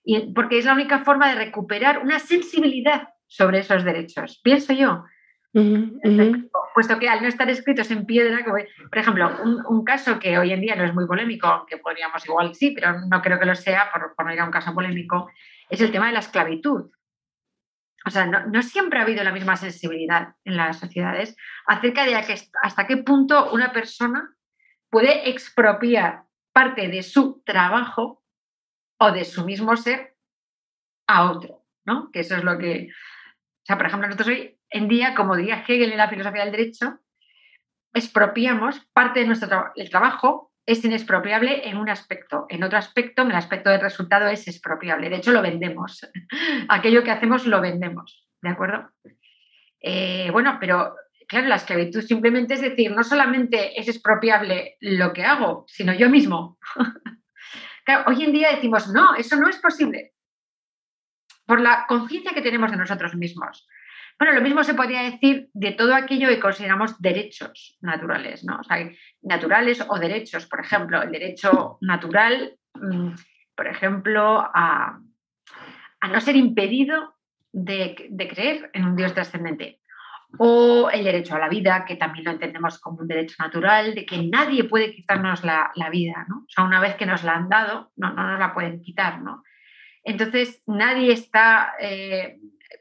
Y 0.03 0.33
porque 0.33 0.57
es 0.57 0.65
la 0.65 0.73
única 0.73 0.99
forma 0.99 1.29
de 1.29 1.35
recuperar 1.35 1.99
una 1.99 2.19
sensibilidad 2.19 3.09
sobre 3.27 3.59
esos 3.59 3.83
derechos, 3.83 4.39
pienso 4.43 4.73
yo. 4.73 5.05
Puesto 6.73 6.99
que 6.99 7.09
al 7.09 7.21
no 7.21 7.27
estar 7.27 7.49
escritos 7.49 7.91
en 7.91 8.05
piedra, 8.05 8.43
por 8.45 8.97
ejemplo, 8.97 9.31
un, 9.43 9.83
caso 9.83 10.19
que 10.19 10.37
hoy 10.37 10.51
en 10.51 10.61
día 10.61 10.75
no 10.75 10.85
es 10.85 10.93
muy 10.93 11.07
polémico, 11.07 11.47
aunque 11.47 11.77
podríamos 11.77 12.25
igual 12.25 12.53
sí, 12.55 12.71
pero 12.71 13.01
no 13.07 13.21
creo 13.21 13.39
que 13.39 13.45
lo 13.45 13.55
sea, 13.55 13.89
por, 13.91 14.15
por 14.15 14.25
no 14.25 14.33
ir 14.33 14.39
a 14.39 14.45
un 14.45 14.51
caso 14.51 14.73
polémico, 14.73 15.29
es 15.69 15.81
el 15.81 15.91
tema 15.91 16.07
de 16.07 16.13
la 16.13 16.19
esclavitud. 16.19 16.91
O 18.05 18.09
sea, 18.09 18.25
no, 18.25 18.61
siempre 18.61 18.99
ha 18.99 19.03
habido 19.03 19.23
la 19.23 19.33
misma 19.33 19.55
sensibilidad 19.55 20.35
en 20.45 20.57
las 20.57 20.79
sociedades 20.79 21.35
acerca 21.65 22.05
de 22.05 22.15
hasta 22.15 22.87
qué 22.87 22.97
punto 22.97 23.51
una 23.51 23.73
persona 23.73 24.35
puede 24.89 25.29
expropiar 25.29 26.23
parte 26.53 26.87
de 26.87 27.03
su 27.03 27.43
trabajo 27.45 28.23
o 28.99 29.11
de 29.11 29.25
su 29.25 29.45
mismo 29.45 29.75
ser 29.75 30.15
a 31.07 31.29
otro, 31.29 31.65
¿no? 31.85 32.09
Que 32.11 32.21
eso 32.21 32.35
es 32.35 32.43
lo 32.43 32.57
que... 32.57 32.89
sea, 33.63 33.77
por 33.77 33.85
ejemplo, 33.85 34.07
nosotros 34.07 34.29
hoy 34.29 34.59
en 34.69 34.87
día, 34.87 35.13
como 35.15 35.35
diría 35.35 35.63
Hegel 35.67 35.91
en 35.91 35.97
la 35.97 36.09
filosofía 36.09 36.43
del 36.43 36.51
derecho, 36.51 36.99
expropiamos 37.93 38.79
parte 38.93 39.19
de 39.19 39.27
nuestro 39.27 39.49
trabajo 39.89 40.48
es 40.69 40.85
inexpropiable 40.85 41.67
en 41.67 41.77
un 41.77 41.89
aspecto. 41.89 42.45
En 42.47 42.63
otro 42.63 42.77
aspecto, 42.77 43.23
en 43.23 43.31
el 43.31 43.37
aspecto 43.37 43.71
del 43.71 43.81
resultado, 43.81 44.27
es 44.27 44.47
expropiable. 44.47 45.09
De 45.09 45.15
hecho, 45.15 45.31
lo 45.31 45.41
vendemos. 45.41 46.07
Aquello 46.69 47.03
que 47.03 47.09
hacemos 47.09 47.47
lo 47.47 47.59
vendemos. 47.59 48.27
¿De 48.39 48.49
acuerdo? 48.49 48.91
Eh, 49.81 50.29
bueno, 50.31 50.57
pero 50.59 50.93
claro, 51.27 51.47
la 51.47 51.55
esclavitud 51.55 52.01
simplemente 52.01 52.53
es 52.53 52.61
decir, 52.61 52.91
no 52.91 53.03
solamente 53.03 53.79
es 53.79 53.87
expropiable 53.87 54.77
lo 54.79 55.11
que 55.11 55.25
hago, 55.25 55.65
sino 55.67 55.91
yo 55.91 56.07
mismo. 56.07 56.59
hoy 58.05 58.23
en 58.23 58.31
día 58.31 58.51
decimos, 58.51 58.89
no, 58.89 59.15
eso 59.15 59.37
no 59.37 59.49
es 59.49 59.57
posible. 59.57 60.13
Por 61.47 61.61
la 61.61 61.85
conciencia 61.87 62.33
que 62.35 62.43
tenemos 62.43 62.69
de 62.69 62.77
nosotros 62.77 63.15
mismos. 63.15 63.67
Bueno, 64.19 64.33
lo 64.33 64.41
mismo 64.41 64.65
se 64.65 64.73
podría 64.73 65.03
decir 65.03 65.49
de 65.53 65.71
todo 65.71 65.95
aquello 65.95 66.27
que 66.27 66.41
consideramos 66.41 67.01
derechos 67.01 67.77
naturales, 67.79 68.43
¿no? 68.43 68.59
O 68.59 68.63
sea, 68.63 68.77
naturales 69.21 69.81
o 69.87 69.97
derechos, 69.97 70.45
por 70.45 70.59
ejemplo, 70.59 71.01
el 71.01 71.09
derecho 71.09 71.77
natural, 71.79 72.57
mm, 72.73 73.11
por 73.55 73.67
ejemplo, 73.67 74.45
a, 74.53 74.99
no 76.11 76.21
ser 76.21 76.35
impedido 76.35 77.15
de, 77.53 77.95
creer 78.29 78.69
en 78.73 78.85
un 78.87 78.97
Dios 78.97 79.13
trascendente. 79.13 79.79
O 80.37 80.89
el 80.91 81.05
derecho 81.05 81.35
a 81.35 81.39
la 81.39 81.47
vida, 81.47 81.85
que 81.85 81.95
también 81.95 82.25
lo 82.25 82.31
entendemos 82.31 82.77
como 82.79 82.99
un 82.99 83.07
derecho 83.07 83.35
natural, 83.39 83.95
de 83.95 84.05
que 84.05 84.21
nadie 84.23 84.65
puede 84.65 84.93
quitarnos 84.93 85.45
la, 85.45 85.71
vida, 85.91 86.25
¿no? 86.27 86.39
O 86.39 86.49
sea, 86.49 86.65
una 86.65 86.81
vez 86.81 86.95
que 86.95 87.05
nos 87.05 87.23
la 87.23 87.35
han 87.35 87.47
dado, 87.47 87.91
no, 87.95 88.11
no 88.13 88.31
nos 88.31 88.39
la 88.39 88.53
pueden 88.53 88.81
quitar, 88.81 89.21
¿no? 89.21 89.43
Entonces, 90.03 90.61
nadie 90.67 91.13
está 91.13 91.73
eh, 91.79 92.37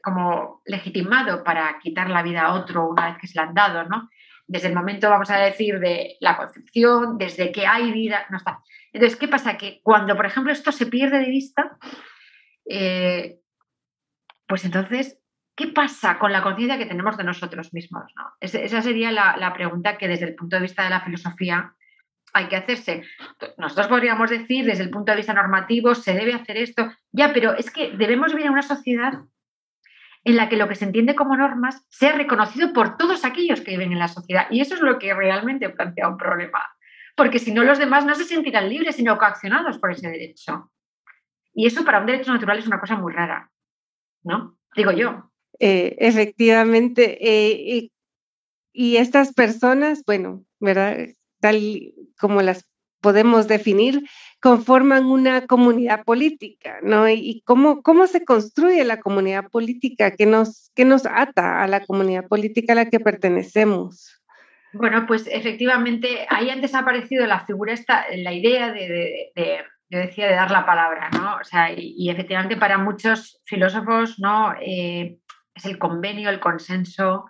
como 0.09 0.61
legitimado 0.65 1.43
para 1.43 1.77
quitar 1.79 2.09
la 2.09 2.23
vida 2.23 2.41
a 2.41 2.53
otro 2.53 2.89
una 2.89 3.07
vez 3.07 3.17
que 3.19 3.27
se 3.27 3.37
la 3.37 3.43
han 3.43 3.53
dado, 3.53 3.83
¿no? 3.85 4.09
Desde 4.47 4.69
el 4.69 4.75
momento, 4.75 5.09
vamos 5.09 5.29
a 5.29 5.37
decir, 5.37 5.79
de 5.79 6.17
la 6.19 6.35
concepción, 6.35 7.17
desde 7.17 7.51
que 7.51 7.67
hay 7.67 7.91
vida, 7.91 8.25
no 8.29 8.37
está. 8.37 8.59
Entonces, 8.91 9.19
¿qué 9.19 9.27
pasa? 9.27 9.57
Que 9.57 9.79
cuando, 9.83 10.15
por 10.15 10.25
ejemplo, 10.25 10.51
esto 10.51 10.71
se 10.71 10.87
pierde 10.87 11.19
de 11.19 11.29
vista, 11.29 11.77
eh, 12.67 13.39
pues 14.47 14.65
entonces, 14.65 15.19
¿qué 15.55 15.67
pasa 15.67 16.17
con 16.17 16.31
la 16.31 16.41
conciencia 16.41 16.79
que 16.79 16.87
tenemos 16.87 17.15
de 17.15 17.23
nosotros 17.23 17.73
mismos? 17.73 18.11
esa 18.41 18.81
sería 18.81 19.11
la, 19.11 19.37
la, 19.37 19.53
pregunta 19.53 19.97
que 19.97 20.07
desde 20.07 20.25
el 20.25 20.35
punto 20.35 20.55
de 20.55 20.63
vista 20.63 20.83
de 20.83 20.89
la 20.89 21.01
filosofía 21.01 21.75
hay 22.33 22.47
que 22.47 22.55
hacerse. 22.55 23.03
Nosotros 23.57 23.87
podríamos 23.87 24.29
decir, 24.29 24.65
desde 24.65 24.83
el 24.83 24.89
punto 24.89 25.11
de 25.11 25.17
vista 25.17 25.33
normativo, 25.33 25.93
se 25.93 26.13
debe 26.13 26.33
hacer 26.33 26.57
esto, 26.57 26.91
ya, 27.11 27.33
pero 27.33 27.53
es 27.53 27.69
que 27.71 27.91
debemos 27.91 28.31
vivir 28.31 28.47
en 28.47 28.53
una 28.53 28.61
sociedad 28.61 29.13
en 30.23 30.35
la 30.35 30.49
que 30.49 30.57
lo 30.57 30.67
que 30.67 30.75
se 30.75 30.85
entiende 30.85 31.15
como 31.15 31.35
normas 31.35 31.85
sea 31.89 32.11
reconocido 32.13 32.73
por 32.73 32.97
todos 32.97 33.25
aquellos 33.25 33.61
que 33.61 33.71
viven 33.71 33.91
en 33.91 33.99
la 33.99 34.07
sociedad. 34.07 34.47
Y 34.49 34.61
eso 34.61 34.75
es 34.75 34.81
lo 34.81 34.99
que 34.99 35.13
realmente 35.13 35.69
plantea 35.69 36.09
un 36.09 36.17
problema. 36.17 36.61
Porque 37.15 37.39
si 37.39 37.51
no, 37.51 37.63
los 37.63 37.79
demás 37.79 38.05
no 38.05 38.15
se 38.15 38.25
sentirán 38.25 38.69
libres, 38.69 38.95
sino 38.95 39.17
coaccionados 39.17 39.77
por 39.77 39.91
ese 39.91 40.09
derecho. 40.09 40.71
Y 41.53 41.65
eso 41.65 41.83
para 41.83 41.99
un 41.99 42.05
derecho 42.05 42.31
natural 42.31 42.59
es 42.59 42.67
una 42.67 42.79
cosa 42.79 42.95
muy 42.95 43.13
rara, 43.13 43.51
¿no? 44.23 44.57
Digo 44.75 44.91
yo. 44.91 45.31
Eh, 45.59 45.95
efectivamente. 45.99 47.17
Eh, 47.21 47.89
y 48.71 48.97
estas 48.97 49.33
personas, 49.33 50.03
bueno, 50.05 50.45
¿verdad? 50.59 50.97
Tal 51.41 51.59
como 52.19 52.41
las 52.41 52.65
podemos 53.01 53.47
definir, 53.47 54.03
conforman 54.39 55.05
una 55.05 55.45
comunidad 55.47 56.03
política, 56.03 56.79
¿no? 56.81 57.09
Y, 57.09 57.41
cómo, 57.45 57.81
cómo 57.81 58.07
se 58.07 58.23
construye 58.23 58.83
la 58.83 58.99
comunidad 58.99 59.49
política, 59.49 60.15
¿Qué 60.15 60.25
nos, 60.25 60.71
que 60.75 60.85
nos 60.85 61.05
ata 61.05 61.63
a 61.63 61.67
la 61.67 61.85
comunidad 61.85 62.27
política 62.27 62.73
a 62.73 62.75
la 62.77 62.89
que 62.89 62.99
pertenecemos. 62.99 64.21
Bueno, 64.71 65.05
pues 65.07 65.27
efectivamente 65.27 66.27
ahí 66.29 66.49
han 66.49 66.61
desaparecido 66.61 67.25
la 67.25 67.39
figura, 67.39 67.73
esta, 67.73 68.05
la 68.15 68.33
idea 68.33 68.71
de, 68.71 69.31
yo 69.89 69.99
decía, 69.99 70.27
de 70.27 70.35
dar 70.35 70.51
la 70.51 70.65
palabra, 70.65 71.09
¿no? 71.09 71.37
O 71.37 71.43
sea, 71.43 71.71
y, 71.75 72.09
efectivamente 72.09 72.55
para 72.55 72.77
muchos 72.77 73.41
filósofos, 73.45 74.19
¿no? 74.19 74.53
Eh, 74.61 75.17
es 75.55 75.65
el 75.65 75.79
convenio, 75.79 76.29
el 76.29 76.39
consenso, 76.39 77.25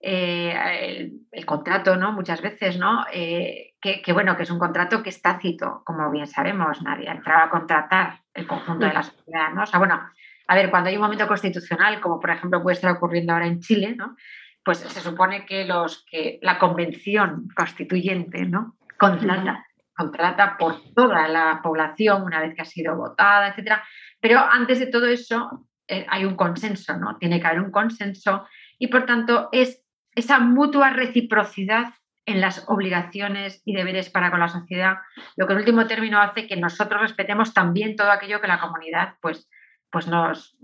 eh, 0.00 1.10
el, 1.32 1.46
contrato, 1.46 1.96
¿no? 1.96 2.12
Muchas 2.12 2.40
veces, 2.40 2.78
¿no? 2.78 3.04
Eh, 3.12 3.74
que, 3.80 4.12
bueno, 4.12 4.36
que 4.36 4.44
es 4.44 4.50
un 4.50 4.58
contrato 4.58 5.02
que 5.02 5.10
es 5.10 5.20
tácito, 5.20 5.82
como 5.84 6.10
bien 6.10 6.26
sabemos, 6.26 6.82
nadie 6.82 7.10
entraba 7.10 7.44
a 7.44 7.50
contratar 7.50 8.20
el 8.34 8.46
conjunto 8.46 8.86
de 8.86 8.92
la 8.92 9.02
sociedad, 9.02 9.50
¿no? 9.54 9.62
O 9.62 9.66
sea, 9.66 9.78
bueno, 9.78 10.00
a 10.46 10.54
ver, 10.54 10.70
cuando 10.70 10.88
hay 10.88 10.96
un 10.96 11.02
momento 11.02 11.26
constitucional, 11.26 12.00
como 12.00 12.20
por 12.20 12.30
ejemplo 12.30 12.62
puede 12.62 12.74
estar 12.74 12.90
ocurriendo 12.90 13.32
ahora 13.32 13.46
en 13.46 13.60
Chile, 13.60 13.94
¿no? 13.96 14.16
Pues 14.64 14.78
se 14.78 15.00
supone 15.00 15.46
que 15.46 15.64
los 15.64 16.04
que 16.10 16.38
la 16.42 16.58
convención 16.58 17.48
constituyente, 17.56 18.44
¿no? 18.46 18.76
Contrata, 18.98 19.66
contrata 19.96 20.56
por 20.58 20.92
toda 20.94 21.28
la 21.28 21.60
población 21.62 22.22
una 22.22 22.40
vez 22.40 22.54
que 22.54 22.62
ha 22.62 22.66
sido 22.66 22.96
votada, 22.96 23.48
etcétera. 23.48 23.82
Pero 24.20 24.38
antes 24.40 24.78
de 24.78 24.86
todo 24.86 25.06
eso 25.06 25.66
eh, 25.86 26.06
hay 26.08 26.24
un 26.24 26.36
consenso, 26.36 26.96
¿no? 26.96 27.16
Tiene 27.16 27.40
que 27.40 27.46
haber 27.46 27.60
un 27.60 27.70
consenso 27.70 28.46
y 28.78 28.88
por 28.88 29.06
tanto 29.06 29.48
es 29.52 29.84
esa 30.18 30.40
mutua 30.40 30.90
reciprocidad 30.90 31.94
en 32.26 32.40
las 32.40 32.68
obligaciones 32.68 33.62
y 33.64 33.72
deberes 33.72 34.10
para 34.10 34.30
con 34.30 34.40
la 34.40 34.48
sociedad, 34.48 34.96
lo 35.36 35.46
que 35.46 35.54
en 35.54 35.60
último 35.60 35.86
término 35.86 36.20
hace 36.20 36.46
que 36.46 36.56
nosotros 36.56 37.00
respetemos 37.00 37.54
también 37.54 37.96
todo 37.96 38.10
aquello 38.10 38.40
que 38.40 38.48
la 38.48 38.60
comunidad 38.60 39.14
pues, 39.22 39.48
pues 39.90 40.08
nos, 40.08 40.58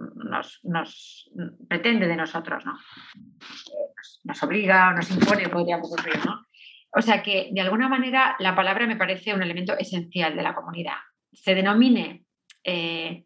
nos, 0.62 1.30
pretende 1.68 2.06
de 2.06 2.16
nosotros, 2.16 2.66
¿no? 2.66 2.76
Nos 4.24 4.42
obliga 4.42 4.90
o 4.90 4.92
nos 4.92 5.10
impone, 5.10 5.48
podríamos 5.48 5.90
decir, 5.90 6.20
¿no? 6.26 6.44
O 6.90 7.00
sea 7.00 7.22
que, 7.22 7.48
de 7.52 7.60
alguna 7.60 7.88
manera, 7.88 8.36
la 8.40 8.54
palabra 8.54 8.86
me 8.86 8.96
parece 8.96 9.34
un 9.34 9.42
elemento 9.42 9.76
esencial 9.78 10.36
de 10.36 10.42
la 10.42 10.54
comunidad. 10.54 10.98
Se 11.32 11.54
denomine, 11.54 12.26
eh, 12.62 13.24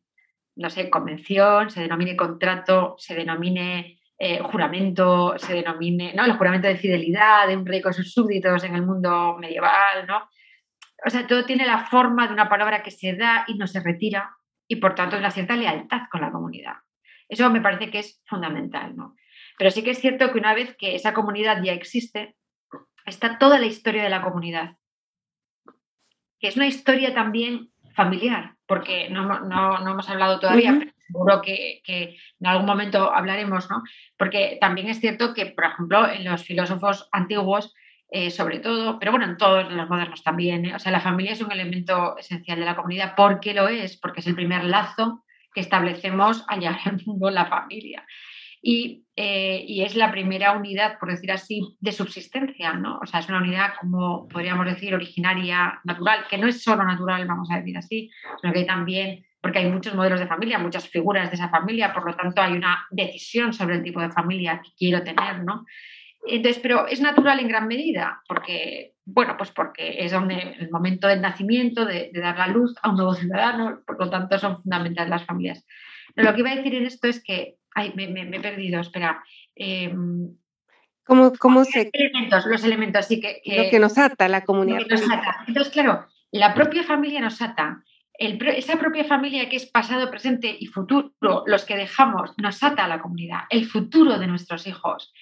no 0.57 0.71
sé, 0.71 0.89
convención, 0.89 1.71
se 1.71 1.81
denomine 1.81 2.17
contrato, 2.17 2.95
se 2.99 3.15
denomine 3.15 3.98
eh, 4.19 4.41
juramento 4.41 5.39
se 5.39 5.55
denomine, 5.55 6.13
¿no? 6.15 6.25
El 6.25 6.33
juramento 6.33 6.67
de 6.67 6.77
fidelidad 6.77 7.47
de 7.47 7.57
un 7.57 7.65
rey 7.65 7.81
con 7.81 7.95
sus 7.95 8.13
súbditos 8.13 8.65
en 8.65 8.75
el 8.75 8.85
mundo 8.85 9.37
medieval, 9.39 10.07
¿no? 10.07 10.29
O 11.07 11.11
sea, 11.11 11.27
todo 11.27 11.45
tiene 11.45 11.65
la 11.65 11.87
forma 11.87 12.27
de 12.27 12.33
una 12.33 12.49
palabra 12.49 12.83
que 12.83 12.91
se 12.91 13.15
da 13.15 13.45
y 13.47 13.55
no 13.55 13.69
se 13.69 13.81
retira 13.81 14.37
y 14.67 14.77
por 14.77 14.95
tanto 14.95 15.15
es 15.15 15.21
una 15.21 15.31
cierta 15.31 15.57
lealtad 15.57 16.03
con 16.11 16.21
la 16.21 16.33
comunidad. 16.33 16.75
Eso 17.29 17.49
me 17.51 17.61
parece 17.61 17.91
que 17.91 18.01
es 18.01 18.21
fundamental, 18.27 18.97
¿no? 18.97 19.15
Pero 19.57 19.71
sí 19.71 19.83
que 19.85 19.91
es 19.91 20.01
cierto 20.01 20.33
que 20.33 20.39
una 20.39 20.55
vez 20.55 20.77
que 20.77 20.95
esa 20.97 21.15
comunidad 21.15 21.63
ya 21.63 21.73
existe, 21.73 22.37
está 23.07 23.39
toda 23.39 23.59
la 23.59 23.67
historia 23.67 24.03
de 24.03 24.11
la 24.11 24.23
comunidad, 24.23 24.77
que 26.41 26.49
es 26.49 26.57
una 26.57 26.67
historia 26.67 27.15
también 27.15 27.71
familiar, 27.95 28.57
porque 28.67 29.11
no, 29.11 29.91
hemos 29.91 30.09
hablado 30.09 30.41
todavía, 30.41 30.93
seguro 31.09 31.43
que, 31.43 31.83
en 31.87 32.47
algún 32.47 32.67
momento 32.67 33.13
hablaremos, 33.13 33.69
¿no? 33.71 33.83
Porque 34.17 34.59
también 34.61 34.89
es 34.89 35.01
cierto 35.01 35.35
que, 35.35 35.47
por 35.47 35.65
ejemplo, 35.65 36.09
en 36.09 36.25
los 36.25 36.45
filósofos 36.45 37.09
antiguos, 37.13 37.75
eh, 38.11 38.31
sobre 38.31 38.61
todo, 38.61 38.99
pero 38.99 39.11
bueno, 39.11 39.27
en 39.27 39.37
todos 39.37 39.71
los 39.71 39.89
modernos 39.89 40.23
también, 40.23 40.67
¿eh? 40.67 40.75
o 40.75 40.79
sea, 40.79 40.93
la 40.93 41.01
familia 41.01 41.33
es 41.33 41.43
un 41.43 41.53
elemento 41.53 42.17
esencial 42.17 42.59
de 42.59 42.65
la 42.65 42.77
comunidad. 42.77 43.15
¿Por 43.15 43.41
qué 43.41 43.53
lo 43.53 43.69
es? 43.69 43.97
Porque 43.97 44.21
es 44.21 44.27
el 44.27 44.35
primer 44.35 44.65
lazo 44.65 45.25
que 45.55 45.61
establecemos 45.61 46.45
al 46.49 46.61
llegar 46.61 46.81
al 46.85 47.03
mundo 47.05 47.31
la 47.31 47.47
familia. 47.47 48.05
Y, 48.61 49.05
eh, 49.15 49.65
y, 49.69 49.83
es 49.83 49.95
la 49.95 50.11
primera 50.11 50.53
unidad, 50.53 50.99
por 50.99 51.11
decir 51.11 51.31
así, 51.31 51.77
de 51.79 51.93
subsistencia, 51.93 52.73
¿no? 52.73 52.99
O 52.99 53.07
sea, 53.07 53.21
es 53.21 53.29
una 53.29 53.39
unidad, 53.39 53.75
como 53.81 54.27
podríamos 54.27 54.67
decir, 54.67 54.95
originaria, 54.95 55.81
natural, 55.85 56.25
que 56.29 56.39
no 56.39 56.49
es 56.49 56.63
solo 56.63 56.83
natural, 56.85 57.25
vamos 57.27 57.49
a 57.53 57.59
decir 57.59 57.79
así, 57.79 58.11
sino 58.41 58.53
que 58.53 58.65
también 58.65 59.25
porque 59.49 59.61
hay 59.61 59.71
muchos 59.71 59.95
modelos 59.95 60.21
de 60.21 60.27
familia, 60.27 60.59
muchas 60.59 60.87
figuras 60.87 61.31
de 61.31 61.37
esa 61.37 61.49
familia, 61.49 61.95
por 61.95 62.05
lo 62.05 62.15
tanto 62.15 62.43
hay 62.43 62.53
una 62.53 62.87
decisión 62.91 63.55
sobre 63.55 63.77
el 63.77 63.83
tipo 63.83 63.99
de 63.99 64.11
familia 64.11 64.61
que 64.63 64.73
quiero 64.77 65.03
tener, 65.03 65.43
¿no? 65.43 65.65
Entonces, 66.27 66.61
pero 66.61 66.87
es 66.87 67.01
natural 67.01 67.41
en 67.41 67.49
gran 67.49 67.67
medida, 67.67 68.23
porque, 68.29 68.93
bueno, 69.07 69.37
pues 69.39 69.51
porque 69.51 70.05
es 70.05 70.13
donde 70.13 70.55
el 70.59 70.71
momento 70.71 71.09
del 71.09 71.23
nacimiento, 71.23 71.87
de, 71.87 72.11
dar 72.13 72.37
la 72.37 72.49
luz 72.49 72.75
a 72.83 72.91
un 72.91 72.97
nuevo 72.97 73.15
ciudadano, 73.15 73.81
por 73.87 73.99
lo 73.99 74.11
tanto 74.11 74.39
son 74.39 74.61
fundamentales 74.61 75.09
las 75.09 75.25
familias. 75.25 75.65
Pero 76.15 76.29
lo 76.29 76.35
que 76.35 76.41
iba 76.41 76.51
a 76.51 76.57
decir 76.57 76.75
en 76.75 76.85
esto 76.85 77.09
es 77.09 77.25
que, 77.25 77.55
ay, 77.75 77.95
me, 77.97 78.05
he 78.05 78.41
perdido, 78.41 78.83
espera. 78.83 79.25
Em, 79.57 80.29
¿Cómo, 81.05 81.33
cómo 81.39 81.65
se... 81.65 81.85
Los 81.85 81.95
elementos, 81.95 82.45
los 82.45 82.65
elementos, 82.65 83.07
sí 83.07 83.19
que, 83.19 83.41
Lo 83.47 83.71
que 83.71 83.79
nos 83.79 83.97
ata 83.97 84.29
la 84.29 84.45
comunidad. 84.45 84.83
Entonces, 84.83 85.73
claro, 85.73 86.07
la 86.33 86.53
propia 86.53 86.83
familia 86.83 87.23
nos 87.23 87.41
ata 87.41 87.83
esa 88.19 88.77
propia 88.79 89.05
familia 89.05 89.49
que 89.49 89.57
es 89.57 89.67
pasado, 89.67 90.11
presente 90.11 90.55
y 90.59 90.67
futuro, 90.67 91.13
los 91.47 91.65
que 91.65 91.77
dejamos, 91.77 92.33
nos 92.37 92.63
ata 92.63 92.85
a 92.85 92.89
la 92.89 93.01
comunidad, 93.01 93.43
el 93.49 93.67
futuro 93.67 94.19
de 94.19 94.27
nuestros 94.27 94.67
hijos, 94.67 95.13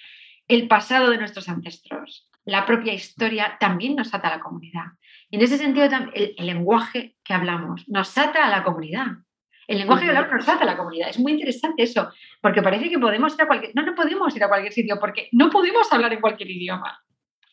el 0.47 0.67
pasado 0.67 1.11
de 1.11 1.17
nuestros 1.17 1.47
ancestros, 1.47 2.27
la 2.45 2.65
propia 2.65 2.93
historia 2.93 3.57
también 3.59 3.95
nos 3.95 4.13
ata 4.13 4.29
a 4.29 4.37
la 4.37 4.39
comunidad. 4.39 4.85
Y 5.29 5.35
en 5.35 5.41
ese 5.43 5.57
sentido, 5.57 5.87
el, 6.13 6.35
lenguaje 6.39 7.15
que 7.23 7.33
hablamos 7.33 7.87
nos 7.87 8.17
ata 8.17 8.45
a 8.45 8.49
la 8.49 8.63
comunidad. 8.63 9.07
El 9.67 9.79
lenguaje 9.79 10.05
de 10.05 10.11
hablar 10.15 10.33
nos 10.33 10.47
ata 10.47 10.63
a 10.63 10.65
la 10.65 10.77
comunidad. 10.77 11.09
Es 11.09 11.19
muy 11.19 11.33
interesante 11.33 11.83
eso, 11.83 12.09
porque 12.41 12.61
parece 12.61 12.89
que 12.89 12.97
podemos 12.97 13.35
ir 13.35 13.41
a 13.41 13.47
cualquier... 13.47 13.75
No, 13.75 13.83
no 13.83 13.93
podemos 13.93 14.33
ir 14.35 14.43
a 14.43 14.47
cualquier 14.47 14.71
sitio 14.71 14.97
porque 14.99 15.27
no 15.33 15.49
podemos 15.49 15.91
hablar 15.91 16.13
en 16.13 16.21
cualquier 16.21 16.49
idioma. 16.49 16.97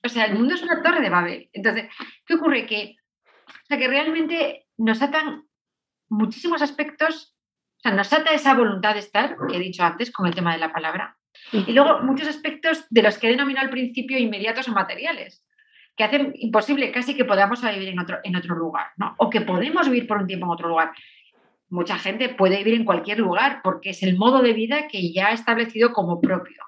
O 0.04 0.08
sea, 0.08 0.26
el 0.26 0.34
mundo 0.34 0.54
es 0.54 0.62
una 0.62 0.80
torre 0.80 1.00
de 1.00 1.10
Babel. 1.10 1.50
Entonces, 1.52 1.88
¿qué 2.24 2.34
ocurre? 2.34 2.64
Que, 2.64 2.94
o 3.48 3.66
sea, 3.66 3.76
que 3.76 3.88
realmente 3.88 4.63
nos 4.76 5.02
atan 5.02 5.44
muchísimos 6.08 6.62
aspectos, 6.62 7.36
o 7.78 7.80
sea, 7.80 7.92
nos 7.92 8.12
ata 8.12 8.32
esa 8.32 8.54
voluntad 8.54 8.94
de 8.94 9.00
estar, 9.00 9.36
que 9.48 9.56
he 9.56 9.60
dicho 9.60 9.82
antes, 9.82 10.10
con 10.10 10.26
el 10.26 10.34
tema 10.34 10.52
de 10.52 10.58
la 10.58 10.72
palabra, 10.72 11.16
y 11.52 11.72
luego 11.72 12.00
muchos 12.02 12.28
aspectos 12.28 12.86
de 12.90 13.02
los 13.02 13.18
que 13.18 13.26
he 13.26 13.30
denominado 13.30 13.66
al 13.66 13.70
principio 13.70 14.18
inmediatos 14.18 14.68
o 14.68 14.72
materiales, 14.72 15.44
que 15.96 16.04
hacen 16.04 16.32
imposible 16.36 16.90
casi 16.90 17.14
que 17.14 17.24
podamos 17.24 17.62
vivir 17.62 17.88
en 17.88 17.98
otro, 17.98 18.18
en 18.22 18.36
otro 18.36 18.56
lugar, 18.56 18.88
¿no? 18.96 19.14
O 19.18 19.30
que 19.30 19.40
podemos 19.40 19.88
vivir 19.88 20.06
por 20.06 20.18
un 20.18 20.26
tiempo 20.26 20.46
en 20.46 20.52
otro 20.52 20.68
lugar. 20.68 20.92
Mucha 21.68 21.98
gente 21.98 22.28
puede 22.28 22.58
vivir 22.58 22.74
en 22.74 22.84
cualquier 22.84 23.18
lugar 23.20 23.60
porque 23.62 23.90
es 23.90 24.02
el 24.02 24.16
modo 24.16 24.42
de 24.42 24.52
vida 24.52 24.88
que 24.88 25.12
ya 25.12 25.28
ha 25.28 25.32
establecido 25.32 25.92
como 25.92 26.20
propio. 26.20 26.62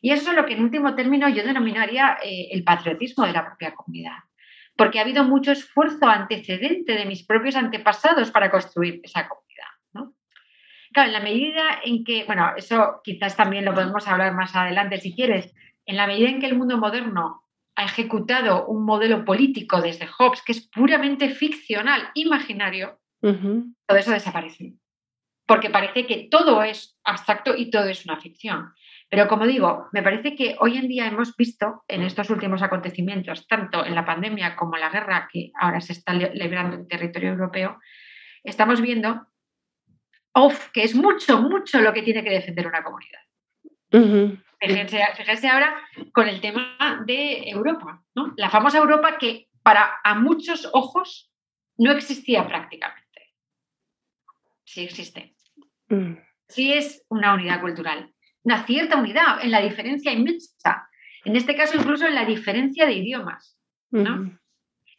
Y 0.00 0.12
eso 0.12 0.30
es 0.30 0.36
lo 0.36 0.46
que 0.46 0.54
en 0.54 0.62
último 0.62 0.94
término 0.94 1.28
yo 1.28 1.44
denominaría 1.44 2.16
eh, 2.24 2.48
el 2.52 2.64
patriotismo 2.64 3.26
de 3.26 3.32
la 3.32 3.44
propia 3.44 3.74
comunidad. 3.74 4.16
Porque 4.80 4.98
ha 4.98 5.02
habido 5.02 5.24
mucho 5.24 5.52
esfuerzo 5.52 6.06
antecedente 6.06 6.94
de 6.94 7.04
mis 7.04 7.26
propios 7.26 7.54
antepasados 7.54 8.30
para 8.30 8.50
construir 8.50 9.02
esa 9.02 9.28
comunidad. 9.28 10.08
Claro, 10.90 11.08
en 11.08 11.12
la 11.12 11.20
medida 11.20 11.80
en 11.84 12.02
que, 12.02 12.24
bueno, 12.24 12.52
eso 12.56 13.02
quizás 13.04 13.36
también 13.36 13.66
lo 13.66 13.74
podemos 13.74 14.08
hablar 14.08 14.32
más 14.32 14.56
adelante 14.56 14.98
si 14.98 15.14
quieres, 15.14 15.54
en 15.84 15.98
la 15.98 16.06
medida 16.06 16.30
en 16.30 16.40
que 16.40 16.46
el 16.46 16.56
mundo 16.56 16.78
moderno 16.78 17.44
ha 17.76 17.84
ejecutado 17.84 18.66
un 18.68 18.86
modelo 18.86 19.22
político 19.22 19.82
desde 19.82 20.06
Hobbes 20.06 20.42
que 20.42 20.52
es 20.52 20.66
puramente 20.66 21.28
ficcional, 21.28 22.08
imaginario, 22.14 23.00
todo 23.20 23.98
eso 23.98 24.12
desaparece. 24.12 24.76
Porque 25.46 25.68
parece 25.68 26.06
que 26.06 26.28
todo 26.30 26.62
es 26.62 26.98
abstracto 27.04 27.54
y 27.54 27.70
todo 27.70 27.84
es 27.84 28.06
una 28.06 28.18
ficción. 28.18 28.72
Pero 29.10 29.26
como 29.26 29.44
digo, 29.44 29.88
me 29.92 30.04
parece 30.04 30.36
que 30.36 30.56
hoy 30.60 30.78
en 30.78 30.86
día 30.86 31.08
hemos 31.08 31.36
visto 31.36 31.82
en 31.88 32.02
estos 32.02 32.30
últimos 32.30 32.62
acontecimientos, 32.62 33.48
tanto 33.48 33.84
en 33.84 33.96
la 33.96 34.04
pandemia 34.04 34.54
como 34.54 34.76
en 34.76 34.82
la 34.82 34.88
guerra 34.88 35.28
que 35.30 35.50
ahora 35.60 35.80
se 35.80 35.94
está 35.94 36.14
librando 36.14 36.76
en 36.76 36.86
territorio 36.86 37.30
europeo, 37.30 37.80
estamos 38.44 38.80
viendo 38.80 39.26
que 40.72 40.84
es 40.84 40.94
mucho, 40.94 41.42
mucho 41.42 41.80
lo 41.80 41.92
que 41.92 42.02
tiene 42.02 42.22
que 42.22 42.30
defender 42.30 42.68
una 42.68 42.84
comunidad. 42.84 43.20
fíjense, 44.60 45.48
ahora 45.48 45.74
con 46.12 46.28
el 46.28 46.40
tema 46.40 47.02
de 47.04 47.50
Europa, 47.50 48.04
¿no? 48.14 48.32
la 48.36 48.48
famosa 48.48 48.78
Europa 48.78 49.18
que 49.18 49.48
para 49.62 49.98
a 50.04 50.14
muchos 50.14 50.70
ojos 50.72 51.32
no 51.78 51.90
existía 51.90 52.46
prácticamente. 52.46 53.34
Sí 54.64 54.84
existe. 54.84 55.34
Mm. 55.88 56.14
Sí 56.48 56.72
es 56.72 57.04
una 57.08 57.34
unidad 57.34 57.60
cultural, 57.60 58.14
una 58.42 58.64
cierta 58.64 58.96
unidad 58.96 59.42
en 59.42 59.50
la 59.50 59.60
diferencia 59.60 60.12
inmensa. 60.12 60.88
En 61.24 61.36
este 61.36 61.54
caso, 61.54 61.76
incluso 61.76 62.06
en 62.06 62.14
la 62.14 62.24
diferencia 62.24 62.86
de 62.86 62.94
idiomas. 62.94 63.58
¿no? 63.90 64.38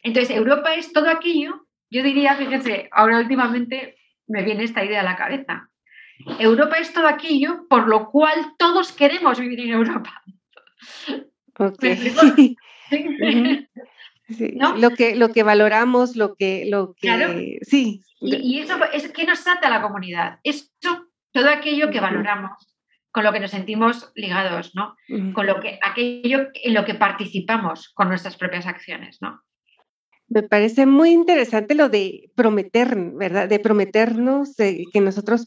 Entonces, 0.02 0.36
Europa 0.36 0.74
es 0.74 0.92
todo 0.92 1.08
aquello, 1.08 1.66
yo 1.90 2.02
diría, 2.02 2.36
fíjense, 2.36 2.88
ahora 2.92 3.18
últimamente 3.18 3.96
me 4.26 4.42
viene 4.42 4.64
esta 4.64 4.84
idea 4.84 5.00
a 5.00 5.04
la 5.04 5.16
cabeza. 5.16 5.68
Europa 6.38 6.76
es 6.76 6.92
todo 6.92 7.06
aquello 7.06 7.66
por 7.68 7.88
lo 7.88 8.10
cual 8.10 8.54
todos 8.58 8.92
queremos 8.92 9.38
vivir 9.40 9.60
en 9.60 9.70
Europa. 9.70 10.22
Lo, 14.78 14.90
que, 14.90 15.14
lo 15.16 15.32
que 15.32 15.42
valoramos, 15.42 16.16
lo 16.16 16.34
que... 16.34 16.66
Lo 16.68 16.94
que 16.94 17.58
Sí. 17.62 18.02
Y, 18.20 18.60
eso 18.60 18.78
es 18.92 19.10
que 19.12 19.24
nos 19.24 19.42
trata 19.42 19.66
a 19.66 19.70
la 19.70 19.82
comunidad. 19.82 20.38
Eso, 20.42 20.68
todo 21.32 21.50
aquello 21.50 21.90
que 21.90 22.00
valoramos, 22.00 22.52
con 23.12 23.24
lo 23.24 23.32
que 23.32 23.40
nos 23.40 23.50
sentimos 23.50 24.10
ligados, 24.14 24.74
¿no? 24.74 24.96
Con 25.34 25.46
lo 25.46 25.60
que, 25.60 25.78
aquello 25.82 26.48
en 26.54 26.74
lo 26.74 26.84
que 26.84 26.94
participamos 26.94 27.90
con 27.94 28.08
nuestras 28.08 28.36
propias 28.36 28.66
acciones, 28.66 29.18
¿no? 29.20 29.42
Me 30.28 30.42
parece 30.42 30.86
muy 30.86 31.10
interesante 31.10 31.74
lo 31.74 31.90
de 31.90 32.30
prometer, 32.34 32.96
¿verdad? 33.14 33.48
De 33.50 33.58
prometernos, 33.58 34.56
que 34.56 35.00
nosotros 35.00 35.46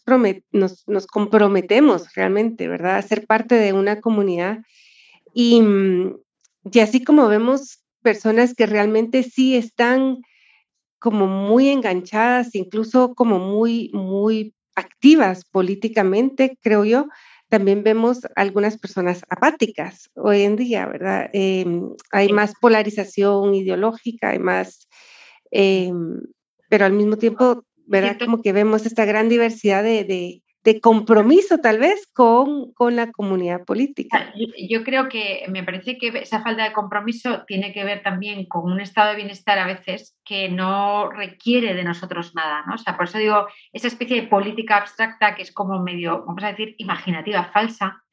nos, 0.51 1.07
comprometemos 1.07 2.13
realmente, 2.13 2.67
¿verdad? 2.67 2.97
A 2.97 3.01
ser 3.01 3.25
parte 3.25 3.55
de 3.55 3.73
una 3.73 3.99
comunidad. 3.99 4.59
Y, 5.33 5.59
mm, 5.59 6.17
y 6.71 6.79
así 6.79 7.03
como 7.03 7.27
vemos 7.27 7.83
personas 8.03 8.53
que 8.53 8.67
realmente 8.67 9.23
sí 9.23 9.55
están 9.55 10.19
como 10.99 11.25
muy 11.25 11.69
enganchadas, 11.69 12.53
incluso 12.53 13.15
como 13.15 13.39
muy, 13.39 13.89
muy 13.91 14.53
activas 14.75 15.45
políticamente, 15.45 16.59
creo 16.61 16.85
yo, 16.85 17.07
también 17.55 17.83
vemos 17.83 18.19
algunas 18.35 18.77
personas 18.77 19.21
apáticas 19.29 20.11
hoy 20.15 20.41
en 20.41 20.57
día, 20.57 20.85
¿verdad? 20.87 21.29
Em, 21.31 21.89
hay 22.11 22.33
más 22.33 22.53
polarización 22.59 23.55
ideológica, 23.55 24.31
hay 24.31 24.39
más, 24.39 24.89
em, 25.51 26.19
pero 26.69 26.83
al 26.83 26.91
mismo 26.91 27.15
tiempo, 27.15 27.63
¿verdad? 27.85 28.17
Como 28.19 28.41
que 28.41 28.51
vemos 28.51 28.85
esta 28.85 29.05
gran 29.05 29.29
diversidad 29.29 29.83
de, 29.83 30.03
de 30.03 30.43
compromiso 30.81 31.59
tal 31.59 31.79
vez 31.79 32.07
con, 32.13 32.73
con 32.73 32.95
la 32.95 33.11
comunidad 33.11 33.63
política. 33.65 34.33
Yo, 34.69 34.83
creo 34.83 35.07
que 35.09 35.45
me 35.47 35.63
parece 35.63 35.97
que 35.97 36.07
esa 36.07 36.41
falta 36.41 36.63
de 36.63 36.73
compromiso 36.73 37.43
tiene 37.45 37.71
que 37.71 37.83
ver 37.83 38.01
también 38.01 38.45
con 38.45 38.71
un 38.71 38.81
estado 38.81 39.11
de 39.11 39.17
bienestar 39.17 39.59
a 39.59 39.67
veces 39.67 40.17
que 40.25 40.49
no 40.49 41.09
requiere 41.11 41.73
de 41.73 41.83
nosotros 41.83 42.33
nada, 42.35 42.63
¿no? 42.67 42.75
O 42.75 42.77
sea, 42.77 42.97
por 42.97 43.05
eso 43.05 43.19
digo, 43.19 43.47
esa 43.73 43.87
especie 43.87 44.21
de 44.21 44.27
política 44.27 44.77
abstracta 44.77 45.35
que 45.35 45.43
es 45.43 45.53
como 45.53 45.81
medio, 45.81 46.23
vamos 46.25 46.43
a 46.43 46.49
decir, 46.49 46.75
imaginativa, 46.79 47.51
falsa, 47.53 48.03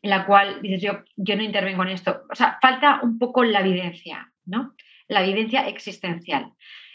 en 0.00 0.10
la 0.10 0.26
cual 0.26 0.62
dices 0.62 0.80
yo, 0.80 0.92
yo 1.16 1.36
no 1.36 1.42
intervengo 1.42 1.82
en 1.82 1.90
esto. 1.90 2.22
O 2.30 2.34
sea, 2.34 2.58
falta 2.62 3.00
un 3.02 3.18
poco 3.18 3.44
la 3.44 3.60
evidencia, 3.60 4.32
¿no? 4.46 4.74
La 5.08 5.22
evidencia 5.24 5.68
existencial. 5.68 6.52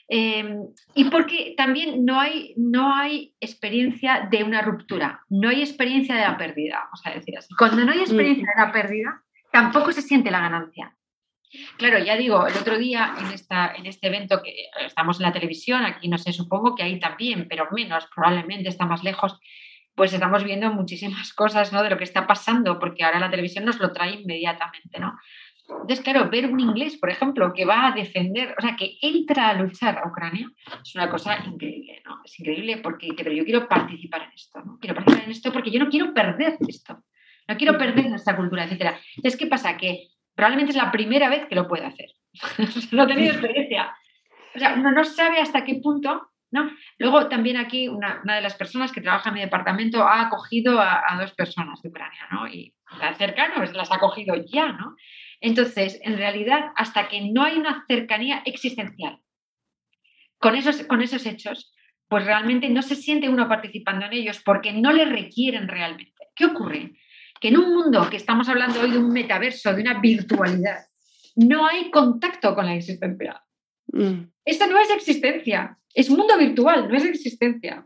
Em, 0.08 0.68
y 0.94 1.06
porque 1.06 1.54
también 1.56 2.06
no 2.06 2.20
hay, 2.20 2.54
no 2.58 2.94
hay 2.94 3.36
experiencia 3.40 4.28
de 4.30 4.44
una 4.44 4.62
ruptura, 4.62 5.22
no 5.30 5.50
hay 5.50 5.62
experiencia 5.62 6.16
de 6.16 6.22
la 6.22 6.38
pérdida, 6.38 6.82
vamos 6.84 7.02
a 7.06 7.12
decir 7.12 7.38
así. 7.38 7.54
Cuando 7.58 7.86
no 7.86 7.92
hay 7.92 8.00
experiencia 8.00 8.46
de 8.56 8.66
la 8.66 8.72
pérdida, 8.72 9.24
tampoco 9.52 9.92
se 9.92 10.02
siente 10.02 10.32
la 10.32 10.42
ganancia. 10.42 10.96
Claro, 11.78 12.00
ya 12.00 12.18
digo, 12.18 12.48
el 12.48 12.58
otro 12.58 12.78
día 12.78 13.14
en, 13.20 13.28
esta, 13.28 13.74
en 13.76 13.86
este 13.86 14.08
evento 14.08 14.42
que 14.42 14.54
estamos 14.86 15.20
en 15.20 15.28
la 15.28 15.34
televisión, 15.34 15.86
aquí 15.86 16.08
no 16.08 16.18
sé, 16.18 16.34
supongo 16.34 16.76
que 16.76 16.84
ahí 16.84 17.00
también, 17.00 17.48
pero 17.48 17.68
menos, 17.72 18.08
probablemente 18.14 18.70
está 18.70 18.86
más 18.86 19.04
lejos, 19.04 19.40
pues 19.96 20.12
estamos 20.14 20.44
viendo 20.44 20.72
muchísimas 20.72 21.34
cosas 21.36 21.72
¿no? 21.72 21.84
de 21.84 21.92
lo 21.92 21.98
que 21.98 22.04
está 22.04 22.26
pasando, 22.26 22.80
porque 22.80 23.04
ahora 23.04 23.20
la 23.20 23.30
televisión 23.30 23.66
nos 23.66 23.80
lo 23.80 23.94
trae 23.94 24.16
inmediatamente, 24.16 25.00
¿no? 25.00 25.18
Entonces, 25.68 26.02
claro, 26.02 26.30
ver 26.30 26.46
un 26.52 26.60
inglés, 26.60 26.98
por 26.98 27.10
ejemplo, 27.10 27.54
que 27.54 27.66
va 27.66 27.88
a 27.88 27.92
defender, 27.92 28.54
o 28.58 28.62
sea, 28.62 28.76
que 28.76 28.98
entra 29.02 29.50
a 29.50 29.54
luchar 29.54 29.98
a 29.98 30.08
Ucrania, 30.08 30.50
es 30.84 30.96
una 30.96 31.10
cosa 31.10 31.44
increíble, 31.46 32.02
¿no? 32.06 32.20
Es 32.24 32.38
increíble 32.40 32.78
porque 32.78 33.10
pero 33.16 33.32
yo 33.32 33.46
quiero 33.46 33.68
participar 33.68 34.24
en 34.24 34.32
esto, 34.34 34.62
¿no? 34.62 34.78
Quiero 34.80 34.96
participar 34.96 35.26
en 35.26 35.32
esto 35.32 35.54
porque 35.54 35.72
yo 35.72 35.80
no 35.80 35.90
quiero 35.90 36.14
perder 36.14 36.58
esto, 36.68 37.04
no 37.48 37.58
quiero 37.58 37.78
perder 37.78 38.10
nuestra 38.10 38.36
cultura, 38.36 38.66
etc. 38.66 38.96
Entonces, 39.16 39.40
¿qué 39.40 39.48
pasa? 39.48 39.78
Que 39.78 40.08
probablemente 40.36 40.72
es 40.72 40.78
la 40.78 40.92
primera 40.92 41.30
vez 41.30 41.46
que 41.48 41.56
lo 41.56 41.68
puede 41.68 41.86
hacer. 41.86 42.10
no 42.92 43.04
ha 43.04 43.08
tenido 43.08 43.32
experiencia. 43.32 43.96
O 44.56 44.60
sea, 44.60 44.74
uno 44.76 44.92
no 44.92 45.04
sabe 45.04 45.40
hasta 45.40 45.64
qué 45.64 45.76
punto 45.76 46.30
¿no? 46.52 46.70
Luego 47.00 47.28
también 47.30 47.58
aquí 47.58 47.88
una, 47.88 48.22
de 48.24 48.42
las 48.42 48.54
personas 48.54 48.92
que 48.92 49.02
trabaja 49.02 49.30
en 49.30 49.34
mi 49.34 49.42
departamento 49.42 50.08
ha 50.08 50.22
acogido 50.22 50.80
a, 50.80 51.02
a 51.08 51.20
dos 51.20 51.34
personas 51.34 51.82
de 51.82 51.90
Ucrania, 51.90 52.28
¿no? 52.30 52.48
Y 52.48 52.76
cercanos 53.18 53.74
las 53.74 53.92
ha 53.92 53.96
acogido 53.96 54.36
ya, 54.36 54.72
¿no? 54.72 54.96
Entonces, 55.44 56.00
en 56.04 56.16
realidad, 56.16 56.72
hasta 56.78 57.10
que 57.10 57.20
no 57.30 57.44
hay 57.44 57.58
una 57.58 57.84
cercanía 57.86 58.42
existencial 58.46 59.20
con 60.38 60.56
esos, 60.56 60.84
con 60.84 61.02
esos 61.02 61.26
hechos, 61.26 61.74
pues 62.08 62.26
realmente 62.26 62.70
no 62.70 62.82
se 62.82 62.96
siente 62.96 63.28
uno 63.28 63.50
participando 63.50 64.06
en 64.06 64.14
ellos 64.14 64.42
porque 64.44 64.72
no 64.72 64.94
le 64.94 65.04
requieren 65.04 65.68
realmente. 65.68 66.30
¿Qué 66.34 66.46
ocurre? 66.46 66.94
Que 67.42 67.50
en 67.50 67.58
un 67.58 67.74
mundo 67.74 68.10
que 68.10 68.16
estamos 68.16 68.48
hablando 68.48 68.80
hoy 68.80 68.92
de 68.92 68.98
un 68.98 69.12
metaverso, 69.12 69.74
de 69.74 69.82
una 69.82 70.00
virtualidad, 70.00 70.80
no 71.36 71.68
hay 71.68 71.92
contacto 71.92 72.56
con 72.56 72.66
la 72.66 72.76
existencia. 72.76 73.44
Mm. 73.88 74.22
No 74.70 74.80
es 74.80 74.90
existencia, 74.92 75.78
es 75.94 76.10
mundo 76.10 76.38
virtual, 76.38 76.88
no 76.88 76.96
es 76.96 77.04
existencia. 77.04 77.86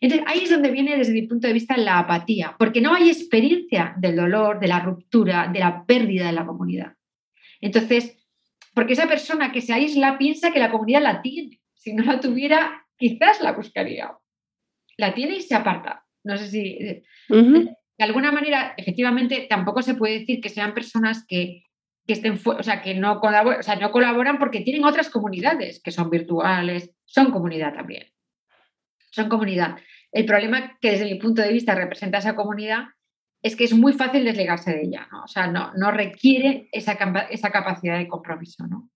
Entonces, 0.00 0.26
ahí 0.28 0.44
es 0.44 0.50
donde 0.50 0.70
viene 0.70 0.96
desde 0.96 1.12
mi 1.12 1.22
punto 1.22 1.46
de 1.46 1.52
vista 1.52 1.76
la 1.76 1.98
apatía, 1.98 2.56
porque 2.58 2.80
no 2.80 2.94
hay 2.94 3.08
experiencia 3.08 3.94
del 3.98 4.16
dolor, 4.16 4.60
de 4.60 4.68
la 4.68 4.80
ruptura, 4.80 5.48
de 5.52 5.60
la 5.60 5.84
pérdida 5.86 6.26
de 6.26 6.32
la 6.32 6.46
comunidad. 6.46 6.94
Entonces, 7.60 8.16
porque 8.74 8.94
esa 8.94 9.06
persona 9.06 9.52
que 9.52 9.60
se 9.60 9.72
aísla 9.72 10.18
piensa 10.18 10.52
que 10.52 10.58
la 10.58 10.70
comunidad 10.70 11.02
la 11.02 11.22
tiene. 11.22 11.60
Si 11.74 11.94
no 11.94 12.04
la 12.04 12.20
tuviera, 12.20 12.86
quizás 12.96 13.40
la 13.40 13.52
buscaría. 13.52 14.12
La 14.96 15.14
tiene 15.14 15.36
y 15.36 15.40
se 15.40 15.54
aparta. 15.54 16.04
No 16.24 16.36
sé 16.36 16.48
si... 16.48 16.60
Eh, 16.60 17.02
de 17.96 18.04
alguna 18.04 18.32
manera, 18.32 18.74
efectivamente, 18.76 19.46
tampoco 19.48 19.82
se 19.82 19.94
puede 19.94 20.20
decir 20.20 20.40
que 20.40 20.48
sean 20.48 20.74
personas 20.74 21.24
que, 21.26 21.62
estén, 22.06 22.40
o 22.44 22.62
sea, 22.62 22.82
que 22.82 22.94
no 22.94 23.20
colaboran, 23.20 23.60
o 23.60 23.62
sea, 23.62 23.76
no 23.76 23.92
colaboran 23.92 24.38
porque 24.38 24.62
tienen 24.62 24.84
otras 24.84 25.10
comunidades 25.10 25.80
que 25.80 25.92
son 25.92 26.10
virtuales, 26.10 26.90
son 27.04 27.30
comunidad 27.30 27.74
también. 27.74 28.08
Son 29.14 29.28
comunidad. 29.28 29.76
El 30.10 30.24
problema 30.26 30.76
que 30.80 30.90
desde 30.90 31.04
mi 31.04 31.14
punto 31.14 31.40
de 31.40 31.52
vista 31.52 31.72
representa 31.74 32.18
esa 32.18 32.34
comunidad 32.34 32.86
es 33.42 33.54
que 33.54 33.62
es 33.62 33.72
muy 33.72 33.92
fácil 33.92 34.24
desligarse 34.24 34.72
de 34.72 34.82
ella, 34.82 35.06
¿no? 35.12 35.22
O 35.22 35.28
sea, 35.28 35.46
no, 35.46 35.72
no 35.74 35.92
requiere 35.92 36.68
esa, 36.72 36.98
esa 37.30 37.50
capacidad 37.50 37.96
de 37.96 38.08
compromiso, 38.08 38.66
¿no? 38.66 38.90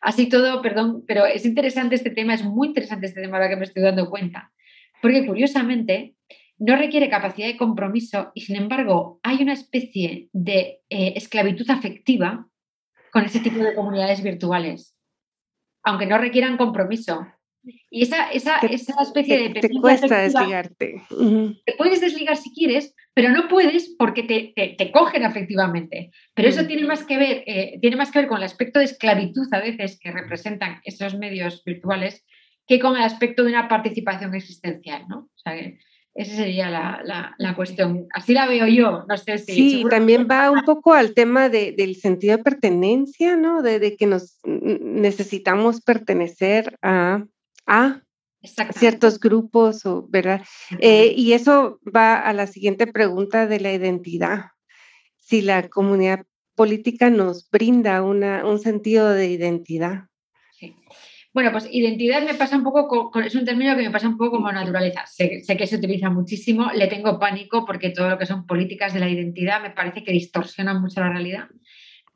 Así 0.00 0.28
todo, 0.28 0.60
perdón, 0.60 1.04
pero 1.06 1.24
es 1.24 1.44
interesante 1.44 1.94
este 1.94 2.10
tema, 2.10 2.34
es 2.34 2.42
muy 2.42 2.68
interesante 2.68 3.06
este 3.06 3.20
tema 3.20 3.36
ahora 3.36 3.48
que 3.48 3.56
me 3.56 3.64
estoy 3.64 3.82
dando 3.84 4.10
cuenta, 4.10 4.50
porque 5.00 5.24
curiosamente 5.24 6.16
no 6.58 6.74
requiere 6.74 7.08
capacidad 7.08 7.46
de 7.46 7.56
compromiso 7.56 8.32
y 8.34 8.40
sin 8.40 8.56
embargo 8.56 9.20
hay 9.22 9.40
una 9.40 9.52
especie 9.52 10.30
de 10.32 10.80
eh, 10.90 11.12
esclavitud 11.14 11.70
afectiva 11.70 12.48
con 13.12 13.24
ese 13.24 13.38
tipo 13.38 13.58
de 13.58 13.74
comunidades 13.76 14.22
virtuales, 14.22 14.96
aunque 15.84 16.06
no 16.06 16.18
requieran 16.18 16.56
compromiso. 16.56 17.26
Y 17.90 18.02
esa, 18.02 18.30
esa, 18.30 18.58
esa 18.58 19.02
especie 19.02 19.48
de... 19.48 19.60
Te 19.60 19.70
cuesta 19.70 20.20
desligarte. 20.20 21.02
Te 21.64 21.72
puedes 21.76 22.00
desligar 22.00 22.36
si 22.36 22.52
quieres, 22.52 22.94
pero 23.14 23.30
no 23.30 23.48
puedes 23.48 23.94
porque 23.98 24.22
te, 24.22 24.52
te, 24.76 24.92
cogen 24.92 25.24
afectivamente. 25.24 26.10
Pero 26.34 26.48
eso 26.48 26.62
mm. 26.62 26.66
tiene 26.66 26.84
más, 26.84 27.04
que 27.04 27.18
ver, 27.18 27.44
eh, 27.46 27.78
tiene 27.80 27.96
más 27.96 28.10
que 28.10 28.20
ver 28.20 28.28
con 28.28 28.38
el 28.38 28.44
aspecto 28.44 28.78
de 28.78 28.86
esclavitud 28.86 29.46
a 29.52 29.60
veces 29.60 29.98
que 30.00 30.10
representan 30.10 30.80
esos 30.84 31.16
medios 31.16 31.62
virtuales 31.64 32.24
que 32.66 32.78
con 32.78 32.96
el 32.96 33.02
aspecto 33.02 33.42
de 33.42 33.50
una 33.50 33.66
participación 33.66 34.34
existencial, 34.34 35.06
¿no? 35.08 35.30
O 35.34 35.38
sea, 35.38 35.54
esa 36.14 36.34
sería 36.34 36.68
la, 36.68 37.34
la, 37.38 37.54
cuestión. 37.54 38.08
Así 38.12 38.34
la 38.34 38.46
veo 38.46 38.66
yo, 38.66 39.04
no 39.08 39.16
sé 39.16 39.38
si... 39.38 39.52
Sí, 39.52 39.84
también 39.88 40.26
va 40.30 40.50
un 40.50 40.62
poco 40.64 40.92
al 40.92 41.14
tema 41.14 41.48
de, 41.48 41.72
del 41.72 41.94
sentido 41.94 42.36
de 42.36 42.42
pertenencia, 42.42 43.36
¿no? 43.36 43.62
De, 43.62 43.78
de, 43.78 43.96
que 43.96 44.06
nos 44.06 44.40
necesitamos 44.44 45.80
pertenecer 45.80 46.76
a 46.82 47.24
a 47.68 48.02
ciertos 48.72 49.20
grupos, 49.20 49.82
¿verdad? 50.08 50.42
Eh, 50.80 51.12
y 51.16 51.32
eso 51.32 51.80
va 51.84 52.16
a 52.16 52.32
la 52.32 52.46
siguiente 52.46 52.86
pregunta 52.86 53.46
de 53.46 53.60
la 53.60 53.72
identidad. 53.72 54.46
Si 55.16 55.42
la 55.42 55.68
comunidad 55.68 56.24
política 56.54 57.10
nos 57.10 57.48
brinda 57.50 58.02
una, 58.02 58.44
un 58.46 58.58
sentido 58.58 59.10
de 59.10 59.28
identidad. 59.28 60.06
Sí. 60.52 60.74
Bueno, 61.34 61.52
pues 61.52 61.68
identidad 61.70 62.22
me 62.22 62.34
pasa 62.34 62.56
un 62.56 62.64
poco, 62.64 63.10
con, 63.10 63.22
es 63.22 63.34
un 63.34 63.44
término 63.44 63.76
que 63.76 63.82
me 63.82 63.90
pasa 63.90 64.08
un 64.08 64.16
poco 64.16 64.32
como 64.32 64.50
naturaleza. 64.50 65.04
Sé, 65.06 65.42
que 65.46 65.66
se 65.66 65.76
utiliza 65.76 66.08
muchísimo, 66.10 66.70
le 66.72 66.88
tengo 66.88 67.18
pánico 67.18 67.64
porque 67.66 67.90
todo 67.90 68.08
lo 68.08 68.18
que 68.18 68.26
son 68.26 68.46
políticas 68.46 68.94
de 68.94 69.00
la 69.00 69.08
identidad 69.08 69.62
me 69.62 69.70
parece 69.70 70.02
que 70.02 70.12
distorsionan 70.12 70.80
mucho 70.80 71.00
la 71.00 71.10
realidad, 71.10 71.48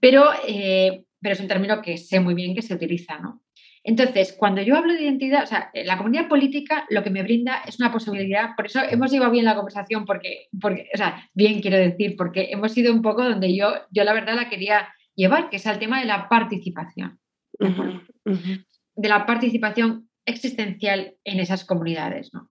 pero, 0.01 0.31
eh, 0.49 1.05
pero 1.21 1.35
es 1.35 1.41
un 1.41 1.49
término 1.49 1.83
que 1.83 1.99
sé 1.99 2.21
muy 2.21 2.35
bien 2.35 2.55
que 2.55 2.63
se 2.63 2.75
utiliza, 2.75 3.19
¿no? 3.19 3.42
Entonces, 3.85 4.35
cuando 4.39 4.63
yo 4.63 4.77
hablo 4.77 4.93
de 4.93 5.03
identidad, 5.03 5.43
o 5.43 5.47
sea, 5.47 5.71
eh, 5.75 5.85
la 5.85 5.97
comunidad 5.97 6.29
política 6.29 6.87
lo 6.89 7.03
que 7.03 7.11
me 7.11 7.23
brinda 7.23 7.63
es 7.67 7.81
una 7.81 7.91
posibilidad, 7.91 8.55
por 8.57 8.67
eso 8.67 8.81
hemos 8.89 9.11
llevado 9.11 9.33
bien 9.33 9.45
la 9.45 9.57
conversación, 9.57 10.05
porque, 10.05 10.49
porque 10.61 10.89
o 10.95 10.97
sea, 10.97 11.29
bien 11.35 11.61
quiero 11.61 11.79
decir, 11.79 12.15
porque 12.17 12.49
hemos 12.51 12.77
ido 12.77 12.93
un 12.93 13.03
poco 13.03 13.25
donde 13.25 13.57
yo, 13.57 13.73
yo 13.91 14.05
la 14.05 14.13
verdad 14.13 14.37
la 14.37 14.49
quería 14.49 14.89
llevar, 15.17 15.51
que 15.51 15.57
es 15.57 15.67
el 15.67 15.81
tema 15.81 15.99
de 15.99 16.07
la 16.07 16.29
participación, 16.29 17.19
de 17.59 19.09
la 19.09 19.27
participación 19.27 20.09
existencial 20.25 21.17
en 21.25 21.41
esas 21.41 21.65
comunidades, 21.65 22.33
¿no? 22.33 22.51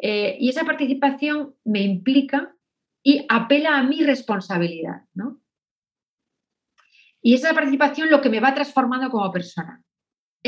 Eh, 0.00 0.36
y 0.40 0.48
esa 0.48 0.64
participación 0.64 1.54
me 1.64 1.82
implica 1.82 2.54
y 3.02 3.24
apela 3.28 3.78
a 3.78 3.82
mi 3.82 4.02
responsabilidad, 4.02 5.02
¿no? 5.14 5.40
Y 7.22 7.34
esa 7.34 7.54
participación 7.54 8.10
lo 8.10 8.20
que 8.20 8.30
me 8.30 8.40
va 8.40 8.54
transformando 8.54 9.10
como 9.10 9.30
persona. 9.32 9.82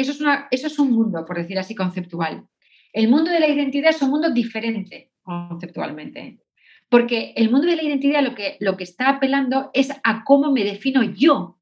Eso 0.00 0.12
es, 0.12 0.20
una, 0.20 0.48
eso 0.50 0.66
es 0.66 0.78
un 0.78 0.92
mundo, 0.92 1.24
por 1.26 1.36
decir 1.36 1.58
así, 1.58 1.74
conceptual. 1.74 2.46
El 2.92 3.08
mundo 3.08 3.30
de 3.30 3.40
la 3.40 3.48
identidad 3.48 3.90
es 3.90 4.02
un 4.02 4.10
mundo 4.10 4.30
diferente 4.30 5.12
conceptualmente. 5.22 6.40
Porque 6.88 7.34
el 7.36 7.50
mundo 7.50 7.66
de 7.66 7.76
la 7.76 7.82
identidad 7.82 8.22
lo 8.22 8.34
que, 8.34 8.56
lo 8.60 8.76
que 8.76 8.84
está 8.84 9.10
apelando 9.10 9.70
es 9.74 9.90
a 10.02 10.24
cómo 10.24 10.52
me 10.52 10.64
defino 10.64 11.02
yo. 11.02 11.58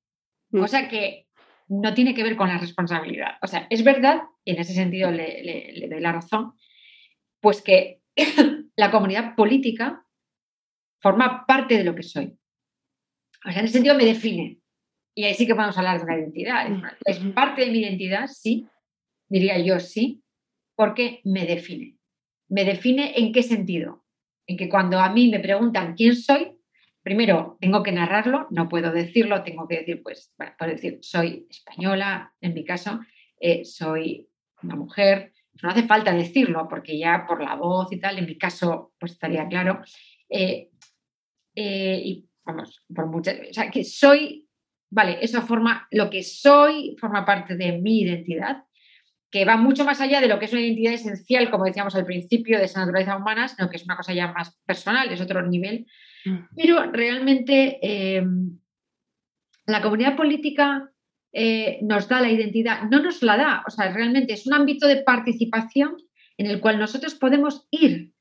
Mm. 0.51 0.63
O 0.63 0.69
sea 0.69 0.89
que 0.89 1.27
no 1.69 1.95
tiene 1.95 2.15
que 2.15 2.23
ver 2.23 2.37
con 2.37 2.49
la 2.49 2.59
responsabilidad. 2.59 3.39
O 3.43 3.49
sea, 3.49 3.67
es 3.71 3.83
verdad, 3.83 4.23
y 4.45 4.53
en 4.53 4.61
ese 4.61 4.73
sentido 4.73 5.11
le, 5.11 5.73
le 5.75 5.89
doy 5.89 6.01
la 6.01 6.13
razón, 6.13 6.53
pues 7.41 7.61
que 7.61 8.03
la 8.77 8.91
comunidad 8.91 9.35
política 9.35 10.07
forma 11.01 11.45
parte 11.47 11.77
de 11.77 11.85
lo 11.85 11.95
que 11.95 12.03
soy. 12.03 12.39
O 13.45 13.51
sea, 13.51 13.61
en 13.61 13.65
ese 13.65 13.75
sentido 13.75 13.97
me 13.97 14.05
define. 14.05 14.59
Y 15.19 15.25
ahí 15.25 15.33
sí 15.33 15.47
que 15.47 15.55
podemos 15.55 15.79
hablar 15.79 15.97
de 15.97 16.05
una 16.05 16.19
identidad. 16.19 16.67
¿Es 17.07 17.19
parte 17.35 17.63
de 17.63 17.71
mi 17.71 17.79
identidad? 17.79 18.27
Sí. 18.27 18.69
Diría 19.29 19.59
yo 19.59 19.81
sí, 19.81 20.23
porque 20.75 21.23
me 21.25 21.47
define. 21.47 21.97
¿Me 22.49 22.67
define 22.67 23.19
en 23.19 23.33
qué 23.33 23.43
sentido? 23.43 24.05
En 24.47 24.59
que 24.59 24.69
cuando 24.69 25.01
a 25.01 25.11
mí 25.11 25.31
me 25.31 25.41
preguntan 25.41 25.95
quién 25.95 26.15
soy, 26.15 26.53
primero 27.03 27.57
tengo 27.63 27.83
que 27.83 27.93
narrarlo, 27.93 28.47
no 28.51 28.69
puedo 28.69 28.93
decirlo, 28.93 29.43
tengo 29.43 29.67
que 29.67 29.79
decir, 29.79 30.03
pues, 30.03 30.35
bueno, 30.37 30.53
puedo 30.59 30.73
decir, 30.73 30.99
soy 31.01 31.47
española, 31.49 32.35
en 32.43 32.53
mi 32.53 32.63
caso, 32.63 33.01
eh, 33.41 33.65
soy 33.65 34.29
una 34.63 34.77
mujer, 34.77 35.33
no 35.63 35.71
hace 35.71 35.85
falta 35.85 36.13
decirlo, 36.13 36.69
porque 36.69 36.99
ya 36.99 37.25
por 37.27 37.43
la 37.43 37.55
voz 37.55 37.91
y 37.91 37.99
tal, 37.99 38.19
en 38.19 38.27
mi 38.27 38.37
caso, 38.37 38.93
pues 39.01 39.13
estaría 39.13 39.49
claro. 39.49 39.81
Eh, 40.29 40.69
eh, 41.55 42.03
y 42.05 42.29
vamos, 42.45 42.85
por 42.95 43.07
muchas, 43.07 43.39
o 43.49 43.53
sea, 43.55 43.71
que 43.71 43.83
soy 43.83 44.46
vale, 44.91 45.19
eso 45.21 45.43
forma, 45.43 45.87
lo 45.91 46.11
que 46.11 46.23
soy 46.23 46.97
forma 46.99 47.25
parte 47.25 47.57
de 47.57 47.79
mi 47.79 48.01
identidad, 48.01 48.65
que 49.31 49.45
va 49.45 49.57
mucho 49.57 49.85
más 49.85 50.01
allá 50.01 50.21
de 50.21 50.29
lo 50.29 50.39
que 50.39 50.47
es 50.47 50.53
una 50.53 50.63
identidad 50.63 50.95
esencial, 50.95 51.51
como 51.51 51.65
decíamos 51.65 51.95
al 51.95 52.07
principio, 52.07 52.59
de 52.59 52.65
esa 52.65 52.81
naturaleza 52.81 53.17
humana, 53.17 53.49
sino 53.49 53.69
que 53.69 53.77
es 53.77 53.85
una 53.85 53.97
cosa 53.97 54.13
ya 54.13 54.33
más 54.33 54.59
personal, 54.65 55.11
es 55.11 55.21
otro 55.21 55.47
nivel. 55.47 55.87
Mm. 56.25 56.39
Pero 56.57 56.91
realmente 56.93 57.79
em, 57.83 58.59
la 59.67 59.83
comunidad 59.83 60.17
política 60.17 60.91
eh, 61.33 61.81
nos 61.83 62.09
da 62.09 62.21
la 62.21 62.31
identidad, 62.31 62.85
no 62.85 63.03
nos 63.03 63.23
la 63.23 63.37
da, 63.37 63.65
o 63.67 63.71
sea, 63.71 63.93
realmente 63.93 64.33
es 64.33 64.47
un 64.47 64.55
ámbito 64.55 64.87
de 64.87 65.03
participación 65.03 65.97
en 66.39 66.47
el 66.47 66.61
cual 66.61 66.79
nosotros 66.79 67.15
podemos 67.15 67.67
ir 67.71 68.13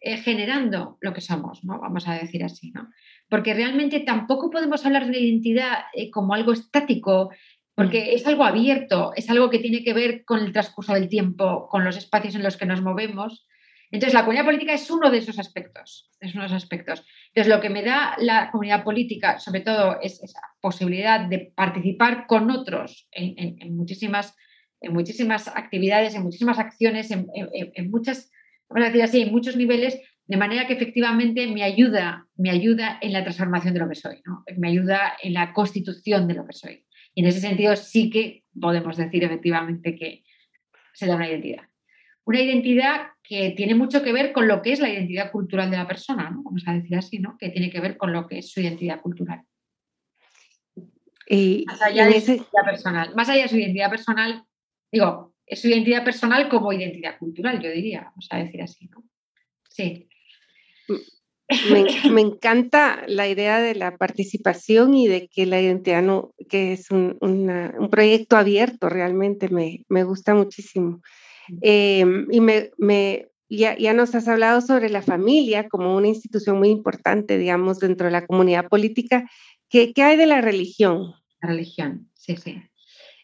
eh, 0.00 0.16
generando 0.18 0.98
lo 1.00 1.12
que 1.12 1.20
somos, 1.20 1.64
¿no? 1.64 1.80
Vamos 1.80 2.08
a 2.08 2.14
decir 2.14 2.42
así, 2.44 2.70
¿no? 2.70 2.90
Porque 3.28 3.54
realmente 3.54 4.00
tampoco 4.00 4.50
podemos 4.50 4.84
hablar 4.86 5.06
de 5.06 5.20
identidad 5.20 5.84
eh, 5.94 6.10
como 6.10 6.34
algo 6.34 6.52
estático, 6.52 7.30
porque 7.74 8.00
mm. 8.00 8.16
es 8.16 8.26
algo 8.26 8.44
abierto, 8.44 9.12
es 9.16 9.28
algo 9.30 9.50
que 9.50 9.58
tiene 9.58 9.82
que 9.82 9.92
ver 9.92 10.24
con 10.24 10.40
el 10.40 10.52
transcurso 10.52 10.94
del 10.94 11.08
tiempo, 11.08 11.68
con 11.68 11.84
los 11.84 11.96
espacios 11.96 12.34
en 12.34 12.42
los 12.42 12.56
que 12.56 12.66
nos 12.66 12.82
movemos. 12.82 13.46
Entonces, 13.90 14.14
la 14.14 14.22
comunidad 14.22 14.44
política 14.44 14.72
es 14.72 14.90
uno 14.90 15.10
de 15.10 15.18
esos 15.18 15.38
aspectos, 15.38 16.10
es 16.20 16.34
uno 16.34 16.42
de 16.42 16.48
esos 16.48 16.62
aspectos. 16.62 17.04
Entonces, 17.28 17.54
lo 17.54 17.60
que 17.60 17.70
me 17.70 17.82
da 17.82 18.16
la 18.18 18.50
comunidad 18.50 18.82
política, 18.82 19.38
sobre 19.38 19.60
todo, 19.60 20.00
es 20.00 20.22
esa 20.22 20.40
posibilidad 20.60 21.20
de 21.20 21.52
participar 21.54 22.26
con 22.26 22.50
otros 22.50 23.08
en, 23.12 23.76
muchísimas, 23.76 24.34
en 24.80 24.92
muchísimas 24.92 25.46
actividades, 25.48 26.14
en 26.14 26.22
muchísimas 26.22 26.58
acciones, 26.58 27.10
en, 27.12 27.28
en 27.34 27.90
muchas 27.90 28.32
vamos 28.68 28.84
a 28.84 28.90
decir 28.90 29.02
así, 29.02 29.22
en 29.22 29.32
muchos 29.32 29.56
niveles, 29.56 30.00
de 30.26 30.36
manera 30.36 30.66
que 30.66 30.72
efectivamente 30.72 31.46
me 31.46 31.62
ayuda, 31.62 32.26
me 32.36 32.50
ayuda 32.50 32.98
en 33.00 33.12
la 33.12 33.22
transformación 33.22 33.74
de 33.74 33.80
lo 33.80 33.88
que 33.88 33.94
soy, 33.94 34.22
me 34.56 34.68
ayuda 34.68 35.16
en 35.22 35.34
la 35.34 35.52
constitución 35.52 36.26
de 36.26 36.34
lo 36.34 36.46
que 36.46 36.52
soy. 36.52 36.84
Y 37.14 37.22
en 37.22 37.28
ese 37.28 37.40
sentido 37.40 37.76
sí 37.76 38.10
que 38.10 38.44
podemos 38.60 38.96
decir 38.96 39.22
efectivamente 39.24 39.94
que 39.94 40.24
se 40.92 41.06
da 41.06 41.16
una 41.16 41.28
identidad. 41.28 41.62
Una 42.24 42.40
identidad 42.40 43.06
que 43.22 43.50
tiene 43.50 43.76
mucho 43.76 44.02
que 44.02 44.12
ver 44.12 44.32
con 44.32 44.48
lo 44.48 44.62
que 44.62 44.72
es 44.72 44.80
la 44.80 44.90
identidad 44.90 45.30
cultural 45.30 45.70
de 45.70 45.76
la 45.76 45.86
persona, 45.86 46.28
¿no? 46.30 46.42
vamos 46.42 46.64
a 46.66 46.72
decir 46.72 46.96
así, 46.96 47.18
¿no? 47.20 47.36
que 47.38 47.50
tiene 47.50 47.70
que 47.70 47.80
ver 47.80 47.96
con 47.96 48.12
lo 48.12 48.26
que 48.26 48.38
es 48.38 48.50
su 48.50 48.60
identidad 48.60 49.00
cultural. 49.00 49.42
Y 51.28 51.64
más 51.66 51.82
allá 51.82 52.06
de 52.06 52.20
su 52.20 52.32
identidad 52.32 52.64
personal. 52.64 53.14
Más 53.14 53.28
allá 53.28 53.42
de 53.42 53.48
su 53.48 53.56
identidad 53.56 53.90
personal, 53.90 54.44
digo, 54.90 55.34
es 55.46 55.60
su 55.60 55.68
identidad 55.68 56.04
personal 56.04 56.48
como 56.48 56.72
identidad 56.72 57.18
cultural, 57.18 57.60
yo 57.60 57.70
diría, 57.70 58.02
vamos 58.02 58.26
a 58.30 58.38
decir 58.38 58.62
así, 58.62 58.88
¿no? 58.88 59.04
Sí. 59.68 60.08
Me, 61.70 61.86
encanta 62.20 63.04
la 63.06 63.28
idea 63.28 63.60
de 63.60 63.74
la 63.74 63.96
participación 63.96 64.94
y 64.94 65.06
de 65.08 65.28
que 65.28 65.46
la 65.46 65.60
identidad 65.60 66.02
no, 66.02 66.34
que 66.48 66.72
es 66.72 66.90
un, 66.90 67.18
proyecto 67.90 68.36
abierto, 68.36 68.88
realmente 68.88 69.48
me, 69.48 70.04
gusta 70.04 70.34
muchísimo. 70.34 71.00
Em, 71.60 72.26
y 72.30 72.40
me, 72.40 72.70
me 72.76 73.28
ya, 73.48 73.78
ya, 73.78 73.94
nos 73.94 74.14
has 74.16 74.26
hablado 74.26 74.60
sobre 74.60 74.90
la 74.90 75.02
familia 75.02 75.68
como 75.68 75.96
una 75.96 76.08
institución 76.08 76.58
muy 76.58 76.70
importante, 76.70 77.38
digamos, 77.38 77.78
dentro 77.78 78.06
de 78.06 78.12
la 78.12 78.26
comunidad 78.26 78.68
política. 78.68 79.30
¿Qué, 79.68 79.92
qué 79.92 80.02
hay 80.02 80.16
de 80.16 80.26
la 80.26 80.40
religión? 80.40 81.14
La 81.40 81.50
religión, 81.50 82.10
sí, 82.14 82.36
sí. 82.36 82.60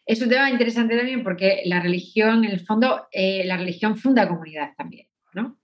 Es 0.05 0.21
un 0.21 0.29
tema 0.29 0.51
interesante 0.51 0.97
también 0.97 1.23
porque 1.23 1.63
la 1.65 1.81
religión, 1.81 2.45
en 2.45 2.51
el 2.51 2.61
fondo, 2.61 3.07
eh, 3.13 3.45
la 3.45 3.57
religión 3.57 3.97
funda 3.97 4.29
comunidad 4.29 4.71
también, 4.77 5.07
¿no? 5.33 5.59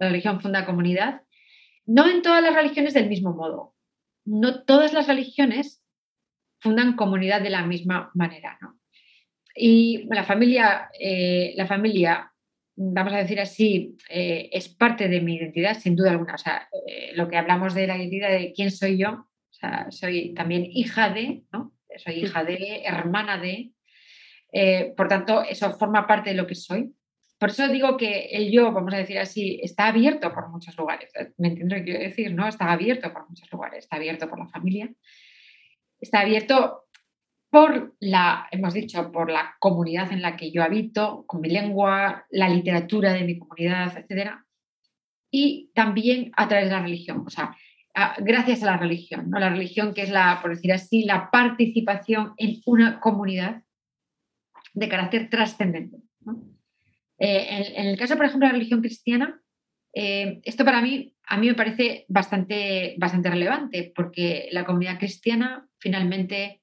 La 0.00 0.08
religión 0.08 0.40
funda 0.40 0.66
comunidad. 0.66 1.22
No 1.86 2.08
en 2.08 2.22
todas 2.22 2.42
las 2.42 2.54
religiones 2.54 2.94
del 2.94 3.08
mismo 3.08 3.32
modo. 3.34 3.74
No 4.24 4.64
todas 4.64 4.92
las 4.92 5.06
religiones 5.06 5.84
fundan 6.60 6.96
comunidad 6.96 7.42
de 7.42 7.50
la 7.50 7.64
misma 7.64 8.10
manera, 8.14 8.58
¿no? 8.60 8.78
Y 9.54 10.06
la 10.10 10.24
familia, 10.24 10.90
eh, 10.98 11.52
la 11.56 11.66
familia 11.66 12.32
vamos 12.76 13.12
a 13.12 13.18
decir 13.18 13.38
así, 13.40 13.96
eh, 14.08 14.48
es 14.52 14.70
parte 14.70 15.08
de 15.08 15.20
mi 15.20 15.36
identidad, 15.36 15.76
sin 15.78 15.96
duda 15.96 16.12
alguna. 16.12 16.34
O 16.34 16.38
sea, 16.38 16.66
eh, 16.86 17.12
lo 17.14 17.28
que 17.28 17.36
hablamos 17.36 17.74
de 17.74 17.86
la 17.86 17.98
identidad 17.98 18.30
de 18.30 18.52
quién 18.54 18.70
soy 18.70 18.96
yo, 18.96 19.26
soy 19.90 20.32
también 20.32 20.66
hija 20.70 21.10
de, 21.10 21.42
¿no? 21.52 21.74
Soy 21.96 22.14
hija 22.14 22.42
de, 22.44 22.82
hermana 22.84 23.38
de. 23.38 23.72
Por 24.96 25.08
tanto, 25.08 25.42
eso 25.42 25.76
forma 25.76 26.06
parte 26.06 26.30
de 26.30 26.36
lo 26.36 26.46
que 26.46 26.54
soy. 26.54 26.94
Por 27.40 27.48
eso 27.48 27.68
digo 27.68 27.96
que 27.96 28.26
el 28.32 28.52
yo, 28.52 28.70
vamos 28.70 28.92
a 28.92 28.98
decir 28.98 29.18
así, 29.18 29.58
está 29.62 29.86
abierto 29.86 30.30
por 30.30 30.50
muchos 30.50 30.76
lugares. 30.76 31.10
¿Me 31.38 31.48
entiendo 31.48 31.74
que 31.76 31.84
quiero 31.84 32.00
decir? 32.00 32.34
¿no? 32.34 32.46
Está 32.46 32.70
abierto 32.70 33.10
por 33.14 33.26
muchos 33.30 33.50
lugares. 33.50 33.84
Está 33.84 33.96
abierto 33.96 34.28
por 34.28 34.38
la 34.38 34.46
familia. 34.46 34.92
Está 35.98 36.20
abierto 36.20 36.84
por 37.48 37.96
la, 37.98 38.46
hemos 38.50 38.74
dicho, 38.74 39.10
por 39.10 39.30
la 39.30 39.56
comunidad 39.58 40.12
en 40.12 40.20
la 40.20 40.36
que 40.36 40.52
yo 40.52 40.62
habito, 40.62 41.24
con 41.26 41.40
mi 41.40 41.48
lengua, 41.48 42.26
la 42.28 42.50
literatura 42.50 43.14
de 43.14 43.24
mi 43.24 43.38
comunidad, 43.38 43.96
etc. 43.96 44.32
Y 45.30 45.70
también 45.74 46.32
a 46.36 46.46
través 46.46 46.66
de 46.68 46.76
la 46.76 46.82
religión, 46.82 47.24
o 47.26 47.30
sea, 47.30 47.56
gracias 48.18 48.62
a 48.62 48.66
la 48.66 48.76
religión, 48.76 49.30
¿no? 49.30 49.38
La 49.38 49.48
religión 49.48 49.94
que 49.94 50.02
es 50.02 50.10
la, 50.10 50.40
por 50.42 50.50
decir 50.50 50.74
así, 50.74 51.04
la 51.04 51.30
participación 51.30 52.34
en 52.36 52.60
una 52.66 53.00
comunidad 53.00 53.62
de 54.74 54.88
carácter 54.90 55.30
trascendente. 55.30 55.96
Eh, 57.20 57.74
en, 57.76 57.86
el 57.86 57.98
caso, 57.98 58.16
por 58.16 58.24
ejemplo, 58.24 58.46
de 58.46 58.52
la 58.52 58.58
religión 58.58 58.80
cristiana, 58.80 59.40
eh, 59.94 60.40
esto 60.44 60.64
para 60.64 60.80
mí, 60.80 61.14
a 61.26 61.36
mí 61.36 61.48
me 61.48 61.54
parece 61.54 62.06
bastante, 62.08 62.96
bastante 62.98 63.30
relevante, 63.30 63.92
porque 63.94 64.48
la 64.52 64.64
comunidad 64.64 64.98
cristiana 64.98 65.68
finalmente 65.78 66.62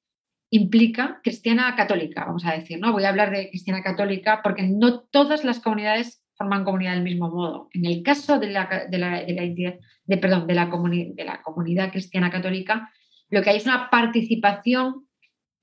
implica 0.49 1.19
cristiana 1.23 1.75
católica, 1.75 2.25
vamos 2.25 2.45
a 2.45 2.53
decir, 2.53 2.79
¿no? 2.79 2.91
Voy 2.91 3.03
a 3.03 3.09
hablar 3.09 3.31
de 3.31 3.49
cristiana 3.49 3.83
católica 3.83 4.41
porque 4.43 4.63
no 4.63 5.01
todas 5.01 5.43
las 5.43 5.59
comunidades 5.59 6.23
forman 6.35 6.63
comunidad 6.63 6.93
del 6.93 7.03
mismo 7.03 7.29
modo. 7.29 7.69
En 7.73 7.85
el 7.85 8.01
caso 8.01 8.39
de 8.39 8.49
la, 8.49 8.87
de 8.89 8.97
la, 8.97 9.21
de 9.21 10.17
perdón, 10.17 10.47
de 10.47 10.55
la, 10.55 10.65
de 10.67 11.25
la 11.25 11.41
comunidad 11.41 11.91
cristiana 11.91 12.31
católica, 12.31 12.91
lo 13.29 13.41
que 13.41 13.49
hay 13.49 13.57
es 13.57 13.65
una 13.65 13.89
participación, 13.89 15.07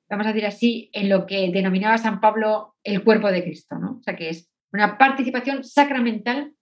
vamos 0.09 0.27
a 0.27 0.33
decir 0.33 0.47
así, 0.47 0.91
en 0.93 1.09
lo 1.09 1.27
que 1.27 1.51
denominaba 1.51 1.97
San 1.99 2.21
Pablo 2.21 2.75
el 2.83 3.03
cuerpo 3.03 3.31
de 3.31 3.43
Cristo, 3.43 3.79
¿no? 3.79 3.99
O 3.99 4.03
sea, 4.03 4.17
que 4.17 4.29
es 4.29 4.54
una 4.75 4.99
participación 4.99 5.63
sacramental 5.63 6.53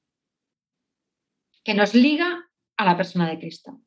que 1.64 1.72
nos 1.72 1.94
liga 1.94 2.51
a 2.77 2.85
la 2.85 2.96
persona 2.96 3.29
de 3.29 3.38
Cristo. 3.38 3.81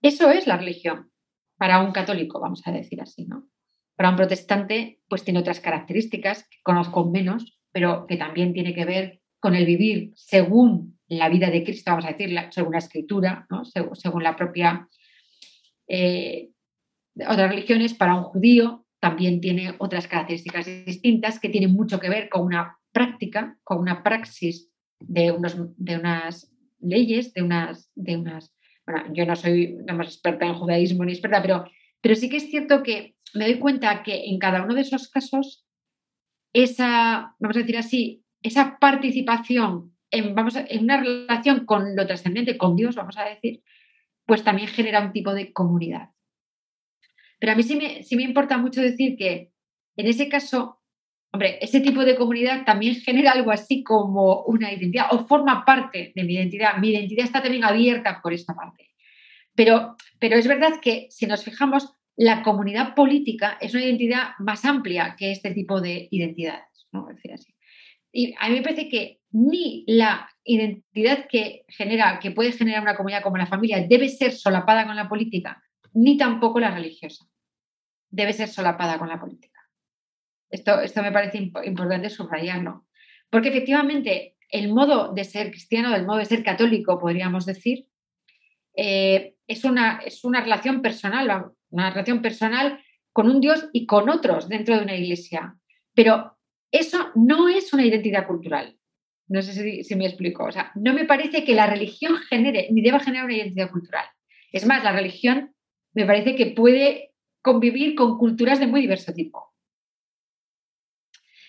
Eso 0.00 0.30
es 0.30 0.46
la 0.46 0.56
religión 0.56 1.12
para 1.58 1.80
un 1.82 1.92
católico, 1.92 2.40
vamos 2.40 2.66
a 2.66 2.72
decir 2.72 3.00
así, 3.02 3.26
¿no? 3.26 3.48
Para 3.96 4.10
un 4.10 4.16
protestante, 4.16 5.00
pues 5.08 5.22
tiene 5.22 5.40
otras 5.40 5.60
características 5.60 6.48
que 6.48 6.58
conozco 6.62 7.04
menos, 7.04 7.60
pero 7.72 8.06
que 8.06 8.16
también 8.16 8.54
tiene 8.54 8.74
que 8.74 8.84
ver 8.86 9.20
con 9.38 9.54
el 9.54 9.66
vivir 9.66 10.12
según 10.16 10.98
la 11.06 11.28
vida 11.28 11.50
de 11.50 11.62
Cristo, 11.62 11.90
vamos 11.90 12.06
a 12.06 12.12
decir, 12.12 12.34
según 12.50 12.72
la 12.72 12.78
escritura, 12.78 13.46
¿no? 13.50 13.64
según, 13.64 14.22
la 14.22 14.34
propia... 14.34 14.88
Eh, 15.86 16.50
otras 17.28 17.50
religiones, 17.50 17.94
para 17.94 18.16
un 18.16 18.24
judío, 18.24 18.83
también 19.04 19.42
tiene 19.42 19.74
otras 19.76 20.08
características 20.08 20.64
distintas 20.86 21.38
que 21.38 21.50
tienen 21.50 21.74
mucho 21.74 22.00
que 22.00 22.08
ver 22.08 22.30
con 22.30 22.40
una 22.40 22.78
práctica, 22.90 23.58
con 23.62 23.80
una 23.80 24.02
praxis 24.02 24.72
de, 24.98 25.30
unos, 25.30 25.58
de 25.76 25.98
unas 25.98 26.50
leyes, 26.80 27.34
de 27.34 27.42
unas, 27.42 27.90
de 27.94 28.16
unas 28.16 28.56
bueno, 28.86 29.12
yo 29.12 29.26
no 29.26 29.36
soy 29.36 29.76
más 29.94 30.06
experta 30.06 30.46
en 30.46 30.54
judaísmo 30.54 31.04
ni 31.04 31.12
experta, 31.12 31.42
pero, 31.42 31.66
pero 32.00 32.14
sí 32.14 32.30
que 32.30 32.38
es 32.38 32.48
cierto 32.48 32.82
que 32.82 33.16
me 33.34 33.44
doy 33.44 33.58
cuenta 33.58 34.02
que 34.02 34.24
en 34.24 34.38
cada 34.38 34.62
uno 34.62 34.74
de 34.74 34.80
esos 34.80 35.10
casos, 35.10 35.66
esa, 36.54 37.36
vamos 37.38 37.58
a 37.58 37.60
decir 37.60 37.76
así, 37.76 38.24
esa 38.40 38.78
participación 38.78 39.94
en, 40.10 40.34
vamos 40.34 40.56
en 40.56 40.82
una 40.82 40.98
relación 40.98 41.66
con 41.66 41.94
lo 41.94 42.06
trascendente, 42.06 42.56
con 42.56 42.74
Dios, 42.74 42.94
vamos 42.94 43.18
a 43.18 43.24
decir, 43.24 43.62
pues 44.24 44.42
también 44.42 44.68
genera 44.68 45.04
un 45.04 45.12
tipo 45.12 45.34
de 45.34 45.52
comunidad. 45.52 46.13
Pero 47.38 47.52
a 47.52 47.54
mí 47.54 47.62
sí 47.62 47.76
me, 47.76 48.02
sí 48.02 48.16
me 48.16 48.22
importa 48.22 48.58
mucho 48.58 48.80
decir 48.80 49.16
que 49.16 49.50
en 49.96 50.06
ese 50.06 50.28
caso 50.28 50.80
Hombre, 51.34 51.58
ese 51.60 51.80
tipo 51.80 52.04
de 52.04 52.14
comunidad 52.14 52.64
también 52.64 52.94
genera 52.94 53.32
algo 53.32 53.50
así 53.50 53.82
como 53.82 54.44
una 54.44 54.72
identidad 54.72 55.08
o 55.10 55.26
forma 55.26 55.64
parte 55.64 56.12
de 56.14 56.22
mi 56.22 56.34
identidad. 56.34 56.76
Mi 56.78 56.90
identidad 56.90 57.24
está 57.24 57.42
también 57.42 57.64
abierta 57.64 58.20
por 58.22 58.32
esta 58.32 58.54
parte. 58.54 58.90
Pero, 59.52 59.96
pero 60.20 60.36
es 60.36 60.46
verdad 60.46 60.74
que 60.80 61.08
si 61.10 61.26
nos 61.26 61.42
fijamos, 61.42 61.92
la 62.14 62.44
comunidad 62.44 62.94
política 62.94 63.58
es 63.60 63.74
una 63.74 63.82
identidad 63.82 64.28
más 64.38 64.64
amplia 64.64 65.16
que 65.18 65.32
este 65.32 65.50
tipo 65.50 65.80
de 65.80 66.06
identidades. 66.12 66.86
¿no? 66.92 67.06
Decir 67.06 67.32
así. 67.32 67.52
Y 68.12 68.32
a 68.38 68.48
mí 68.48 68.54
me 68.54 68.62
parece 68.62 68.88
que 68.88 69.18
ni 69.32 69.82
la 69.88 70.28
identidad 70.44 71.26
que 71.28 71.64
genera, 71.66 72.20
que 72.20 72.30
puede 72.30 72.52
generar 72.52 72.80
una 72.80 72.94
comunidad 72.94 73.24
como 73.24 73.38
la 73.38 73.46
familia, 73.46 73.84
debe 73.88 74.08
ser 74.08 74.34
solapada 74.34 74.86
con 74.86 74.94
la 74.94 75.08
política, 75.08 75.60
ni 75.94 76.16
tampoco 76.16 76.60
la 76.60 76.74
religiosa 76.74 77.26
debe 78.10 78.32
ser 78.32 78.48
solapada 78.48 78.98
con 78.98 79.08
la 79.08 79.18
política. 79.18 79.60
Esto, 80.50 80.80
esto 80.80 81.02
me 81.02 81.10
parece 81.10 81.38
importante 81.38 82.10
subrayarlo. 82.10 82.86
Porque 83.28 83.48
efectivamente 83.48 84.36
el 84.50 84.72
modo 84.72 85.12
de 85.12 85.24
ser 85.24 85.50
cristiano, 85.50 85.94
el 85.94 86.06
modo 86.06 86.18
de 86.18 86.26
ser 86.26 86.44
católico, 86.44 87.00
podríamos 87.00 87.46
decir, 87.46 87.88
eh, 88.76 89.34
es, 89.48 89.64
una, 89.64 90.00
es 90.04 90.24
una 90.24 90.40
relación 90.40 90.82
personal, 90.82 91.52
una 91.70 91.90
relación 91.90 92.22
personal 92.22 92.80
con 93.12 93.28
un 93.28 93.40
Dios 93.40 93.68
y 93.72 93.86
con 93.86 94.08
otros 94.08 94.48
dentro 94.48 94.76
de 94.76 94.82
una 94.82 94.96
iglesia. 94.96 95.56
Pero 95.94 96.36
eso 96.70 97.10
no 97.14 97.48
es 97.48 97.72
una 97.72 97.84
identidad 97.84 98.26
cultural. 98.26 98.76
No 99.26 99.42
sé 99.42 99.52
si, 99.54 99.84
si, 99.84 99.96
me 99.96 100.06
explico. 100.06 100.44
O 100.44 100.52
sea, 100.52 100.70
no 100.74 100.92
me 100.92 101.04
parece 101.04 101.44
que 101.44 101.54
la 101.54 101.66
religión 101.66 102.16
genere 102.28 102.68
ni 102.70 102.82
deba 102.82 103.00
generar 103.00 103.24
una 103.24 103.36
identidad 103.36 103.70
cultural. 103.70 104.06
Es 104.52 104.66
más, 104.66 104.84
la 104.84 104.92
religión 104.92 105.53
me 105.94 106.04
parece 106.04 106.34
que 106.34 106.46
puede 106.46 107.12
convivir 107.42 107.94
con 107.94 108.18
culturas 108.18 108.58
de 108.58 108.66
muy 108.66 108.80
diverso 108.80 109.12
tipo. 109.12 109.54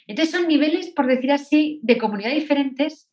Entonces 0.07 0.33
son 0.33 0.47
niveles, 0.47 0.89
por 0.89 1.07
decir 1.07 1.31
así, 1.31 1.79
de 1.83 1.97
comunidad 1.97 2.31
diferentes 2.31 3.09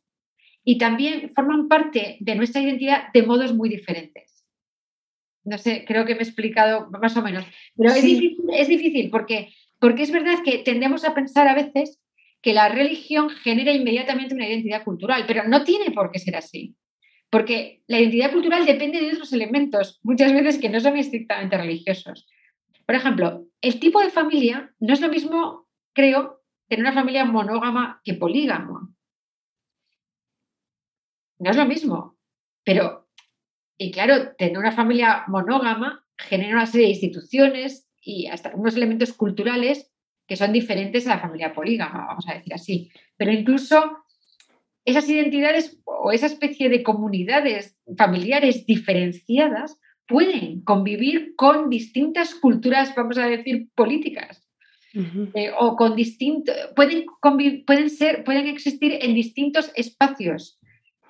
y 0.64 0.78
también 0.78 1.30
forman 1.34 1.68
parte 1.68 2.18
de 2.20 2.34
nuestra 2.34 2.60
identidad 2.60 3.12
de 3.12 3.22
modos 3.22 3.54
muy 3.54 3.68
diferentes. 3.68 4.44
No 5.44 5.58
sé, 5.58 5.84
creo 5.86 6.04
que 6.04 6.14
me 6.14 6.20
he 6.20 6.24
explicado 6.24 6.88
más 6.90 7.16
o 7.16 7.22
menos. 7.22 7.44
Pero 7.76 7.90
es, 7.90 8.02
difícil, 8.68 9.10
porque, 9.10 9.52
porque 9.80 10.02
es 10.02 10.12
verdad 10.12 10.38
que 10.44 10.58
tendemos 10.58 11.04
a 11.04 11.14
pensar 11.14 11.48
a 11.48 11.54
veces 11.54 12.00
que 12.40 12.52
la 12.52 12.68
religión 12.68 13.30
genera 13.30 13.72
inmediatamente 13.72 14.34
una 14.34 14.48
identidad 14.48 14.84
cultural, 14.84 15.24
pero 15.26 15.48
no 15.48 15.64
tiene 15.64 15.90
por 15.92 16.10
qué 16.10 16.18
ser 16.18 16.36
así. 16.36 16.76
Porque 17.32 17.82
la 17.86 17.98
identidad 17.98 18.30
cultural 18.30 18.66
depende 18.66 19.00
de 19.00 19.12
otros 19.12 19.32
elementos, 19.32 19.98
muchas 20.02 20.34
veces 20.34 20.58
que 20.58 20.68
no 20.68 20.78
son 20.80 20.98
estrictamente 20.98 21.56
religiosos. 21.56 22.26
Por 22.84 22.94
ejemplo, 22.94 23.46
el 23.62 23.80
tipo 23.80 24.02
de 24.02 24.10
familia 24.10 24.74
no 24.80 24.92
es 24.92 25.00
lo 25.00 25.08
mismo, 25.08 25.66
creo, 25.94 26.42
tener 26.68 26.84
una 26.84 26.92
familia 26.92 27.24
monógama 27.24 28.02
que 28.04 28.12
polígama. 28.12 28.86
No 31.38 31.50
es 31.50 31.56
lo 31.56 31.64
mismo, 31.64 32.18
pero, 32.64 33.08
y 33.78 33.92
claro, 33.92 34.34
tener 34.36 34.58
una 34.58 34.72
familia 34.72 35.24
monógama 35.26 36.04
genera 36.18 36.56
una 36.56 36.66
serie 36.66 36.88
de 36.88 36.92
instituciones 36.92 37.88
y 38.02 38.26
hasta 38.26 38.54
unos 38.54 38.76
elementos 38.76 39.14
culturales 39.14 39.90
que 40.26 40.36
son 40.36 40.52
diferentes 40.52 41.06
a 41.06 41.14
la 41.14 41.20
familia 41.22 41.54
polígama, 41.54 42.08
vamos 42.08 42.28
a 42.28 42.34
decir 42.34 42.52
así. 42.52 42.92
Pero 43.16 43.32
incluso 43.32 44.01
esas 44.84 45.08
identidades 45.08 45.78
o 45.84 46.12
esa 46.12 46.26
especie 46.26 46.68
de 46.68 46.82
comunidades 46.82 47.76
familiares 47.96 48.66
diferenciadas 48.66 49.78
pueden 50.06 50.62
convivir 50.62 51.34
con 51.36 51.70
distintas 51.70 52.34
culturas, 52.34 52.94
vamos 52.94 53.18
a 53.18 53.26
decir, 53.26 53.68
políticas. 53.74 54.46
Eh, 54.94 55.50
o 55.58 55.74
con 55.74 55.96
distintos, 55.96 56.54
pueden, 56.76 57.06
pueden, 57.64 57.88
ser, 57.88 58.24
pueden 58.24 58.46
existir 58.46 58.98
en 59.00 59.14
distintos 59.14 59.72
espacios 59.74 60.60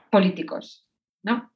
políticos, 0.09 0.87
¿no? 1.25 1.53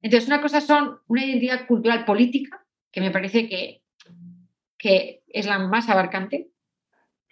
Entonces, 0.00 0.28
una 0.28 0.40
cosa 0.40 0.62
son 0.62 1.00
una 1.08 1.26
identidad 1.26 1.66
cultural 1.66 2.06
política, 2.06 2.64
que 2.90 3.02
me 3.02 3.10
parece 3.10 3.50
que, 3.50 3.82
que 4.78 5.22
es 5.26 5.44
la 5.44 5.58
más 5.58 5.90
abarcante, 5.90 6.48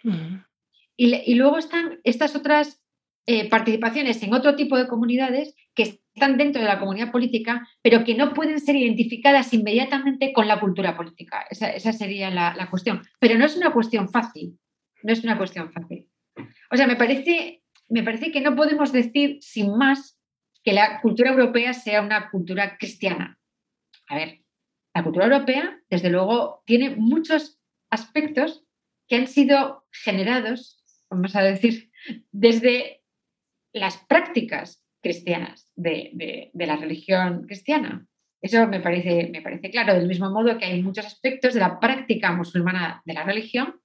y, 0.03 1.15
y, 1.15 1.33
luego 1.33 1.57
están 1.57 1.99
estas 2.03 2.35
otras 2.35 2.83
eh, 3.29 3.49
participaciones 3.49 4.23
en 4.23 4.33
otro 4.33 4.55
tipo 4.55 4.77
de 4.77 4.87
comunidades 4.87 5.53
que 5.75 5.99
están 6.15 6.37
dentro 6.37 6.61
de 6.61 6.67
la 6.67 6.79
comunidad 6.79 7.11
política, 7.11 7.67
pero 7.81 8.03
que 8.05 8.15
no 8.15 8.33
pueden 8.33 8.59
ser 8.59 8.77
identificadas 8.77 9.53
inmediatamente 9.53 10.31
con 10.31 10.47
la 10.47 10.59
cultura 10.59 10.95
política. 10.95 11.45
Esa, 11.49 11.91
sería 11.91 12.31
la, 12.31 12.69
cuestión. 12.69 13.01
Pero 13.19 13.37
no 13.37 13.45
es 13.45 13.57
una 13.57 13.73
cuestión 13.73 14.09
fácil. 14.09 14.57
No 15.03 15.11
es 15.11 15.23
una 15.23 15.37
cuestión 15.37 15.71
fácil. 15.73 16.09
O 16.71 16.77
sea, 16.77 16.87
me 16.87 16.95
parece, 16.95 17.63
me 17.89 18.01
parece 18.01 18.31
que 18.31 18.41
no 18.41 18.55
podemos 18.55 18.91
decir 18.93 19.39
sin 19.41 19.77
más 19.77 20.19
que 20.63 20.73
la 20.73 21.01
cultura 21.01 21.31
europea 21.31 21.73
sea 21.73 22.01
una 22.01 22.29
cultura 22.31 22.77
cristiana. 22.77 23.37
A 24.07 24.15
ver, 24.15 24.39
la 24.95 25.03
cultura 25.03 25.25
europea, 25.25 25.79
desde 25.89 26.09
luego, 26.09 26.63
tiene 26.65 26.95
muchos 26.95 27.59
aspectos 27.89 28.63
que 29.07 29.17
han 29.17 29.27
sido 29.27 29.85
generados 29.91 30.77
vamos 31.09 31.35
a 31.35 31.41
decir, 31.41 31.91
desde 32.31 33.03
las 33.79 33.97
prácticas 34.07 34.83
cristianas 35.01 35.71
de, 35.75 36.51
la 36.53 36.75
religión 36.75 37.43
cristiana. 37.45 38.05
Eso 38.41 38.67
me 38.67 38.79
parece, 38.79 39.29
me 39.31 39.41
parece 39.41 39.71
claro, 39.71 39.93
del 39.93 40.07
mismo 40.07 40.29
modo 40.29 40.57
que 40.57 40.65
hay 40.65 40.83
muchos 40.83 41.05
aspectos 41.05 41.53
de 41.53 41.59
la 41.59 41.79
práctica 41.79 42.31
musulmana 42.33 43.01
de 43.05 43.13
la 43.13 43.23
religión 43.23 43.79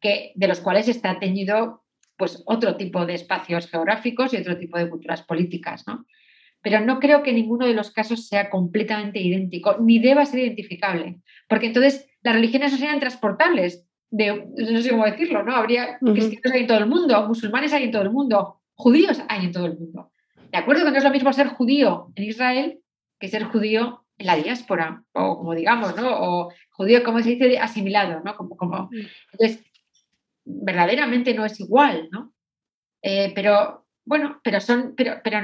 que, 0.00 0.32
de 0.34 0.48
los 0.48 0.60
cuales 0.60 0.88
está 0.88 1.18
teñido 1.18 1.84
pues, 2.16 2.42
otro 2.46 2.76
tipo 2.76 3.06
de 3.06 3.14
espacios 3.14 3.68
geográficos 3.70 4.32
y 4.32 4.36
otro 4.36 4.58
tipo 4.58 4.78
de 4.78 4.90
culturas 4.90 5.22
políticas. 5.22 5.84
¿no? 5.86 6.04
Pero 6.62 6.80
no 6.80 6.98
creo 6.98 7.22
que 7.22 7.32
ninguno 7.32 7.66
de 7.66 7.74
los 7.74 7.90
casos 7.90 8.26
sea 8.26 8.50
completamente 8.50 9.20
idéntico, 9.20 9.76
ni 9.80 9.98
deba 9.98 10.26
ser 10.26 10.40
identificable, 10.40 11.20
porque 11.48 11.66
entonces 11.66 12.08
las 12.22 12.34
religiones 12.34 12.72
no 12.72 12.78
serían 12.78 13.00
transportables. 13.00 13.86
De, 14.10 14.46
no 14.56 14.80
sé 14.80 14.90
cómo 14.90 15.04
decirlo, 15.04 15.42
¿no? 15.42 15.56
Habría 15.56 15.98
cristianos 15.98 16.52
hay 16.52 16.60
en 16.60 16.66
todo 16.68 16.78
el 16.78 16.86
mundo, 16.86 17.26
musulmanes 17.26 17.72
hay 17.72 17.84
en 17.84 17.90
todo 17.90 18.02
el 18.02 18.10
mundo, 18.10 18.60
judíos 18.74 19.22
hay 19.28 19.46
en 19.46 19.52
todo 19.52 19.66
el 19.66 19.78
mundo. 19.78 20.10
De 20.50 20.58
acuerdo 20.58 20.84
que 20.84 20.90
no 20.92 20.98
es 20.98 21.04
lo 21.04 21.10
mismo 21.10 21.32
ser 21.32 21.48
judío 21.48 22.12
en 22.14 22.24
Israel 22.24 22.80
que 23.18 23.28
ser 23.28 23.44
judío 23.44 24.04
en 24.18 24.26
la 24.26 24.36
diáspora, 24.36 25.02
o 25.12 25.38
como 25.38 25.54
digamos, 25.54 25.96
¿no? 25.96 26.08
O 26.08 26.52
judío, 26.70 27.02
como 27.02 27.20
se 27.20 27.30
dice, 27.30 27.58
asimilado, 27.58 28.20
¿no? 28.24 28.36
Como, 28.36 28.56
como... 28.56 28.90
Entonces, 29.32 29.64
verdaderamente 30.44 31.34
no 31.34 31.44
es 31.44 31.58
igual, 31.60 32.08
¿no? 32.12 32.32
Eh, 33.02 33.32
pero, 33.34 33.86
bueno, 34.04 34.40
pero 34.44 34.60
son, 34.60 34.94
pero, 34.96 35.20
pero 35.22 35.40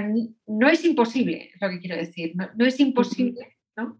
no 0.47 0.69
es 0.69 0.85
imposible, 0.85 1.51
es 1.55 1.61
lo 1.61 1.69
que 1.69 1.81
quiero 1.81 1.97
decir, 1.97 2.33
no, 2.35 2.65
es 2.65 2.79
imposible, 2.81 3.59
¿no? 3.77 3.99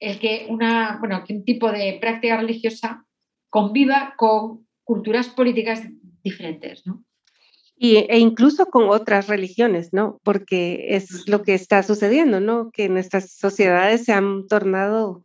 El 0.00 0.18
que 0.18 0.46
una, 0.48 0.98
bueno, 0.98 1.24
que 1.24 1.34
un 1.34 1.44
tipo 1.44 1.70
de 1.72 1.98
práctica 2.00 2.36
religiosa 2.36 3.04
conviva 3.50 4.14
con 4.16 4.66
culturas 4.84 5.28
políticas 5.28 5.82
diferentes, 6.22 6.86
¿no? 6.86 7.04
E 7.80 8.18
incluso 8.18 8.66
con 8.66 8.88
otras 8.88 9.28
religiones, 9.28 9.92
¿no? 9.92 10.18
Porque 10.24 10.96
es 10.96 11.28
lo 11.28 11.42
que 11.42 11.54
está 11.54 11.82
sucediendo, 11.82 12.40
¿no? 12.40 12.70
Que 12.70 12.88
nuestras 12.88 13.32
sociedades 13.32 14.04
se 14.04 14.12
han 14.12 14.46
tornado, 14.46 15.24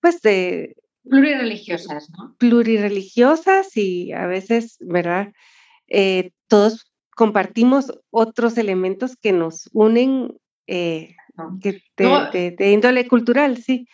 pues, 0.00 0.20
de... 0.22 0.76
Plurireligiosas, 1.02 2.10
¿no? 2.10 2.36
Plurireligiosas 2.38 3.76
y 3.76 4.12
a 4.12 4.26
veces, 4.26 4.76
¿verdad? 4.80 5.32
Eh, 5.88 6.30
todos 6.48 6.90
compartimos 7.14 7.92
otros 8.10 8.56
elementos 8.56 9.16
que 9.16 9.32
nos 9.32 9.68
unen 9.72 10.36
eh, 10.66 11.14
que 11.60 11.82
de, 11.96 12.72
índole 12.72 13.08
cultural, 13.08 13.58
sí. 13.58 13.88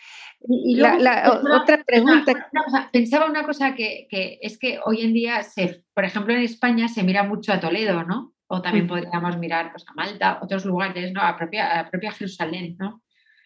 Y, 0.47 0.75
la, 0.75 1.39
otra 1.61 1.83
pregunta. 1.83 2.49
pensaba 2.91 3.27
una 3.27 3.43
cosa 3.43 3.75
que, 3.75 4.07
es 4.41 4.57
que 4.57 4.79
hoy 4.83 5.01
en 5.01 5.13
día, 5.13 5.43
se, 5.43 5.83
por 5.93 6.03
ejemplo, 6.03 6.33
en 6.33 6.41
España 6.41 6.87
se 6.87 7.03
mira 7.03 7.23
mucho 7.23 7.53
a 7.53 7.59
Toledo, 7.59 8.03
¿no? 8.03 8.33
O 8.47 8.61
también 8.61 8.87
podríamos 8.87 9.37
mirar 9.37 9.71
pues, 9.71 9.85
a 9.87 9.93
Malta, 9.93 10.39
otros 10.41 10.65
lugares, 10.65 11.13
¿no? 11.13 11.21
A 11.21 11.37
propia, 11.37 11.79
a 11.79 11.89
propia 11.89 12.11
Jerusalén, 12.11 12.75
¿no? 12.79 13.03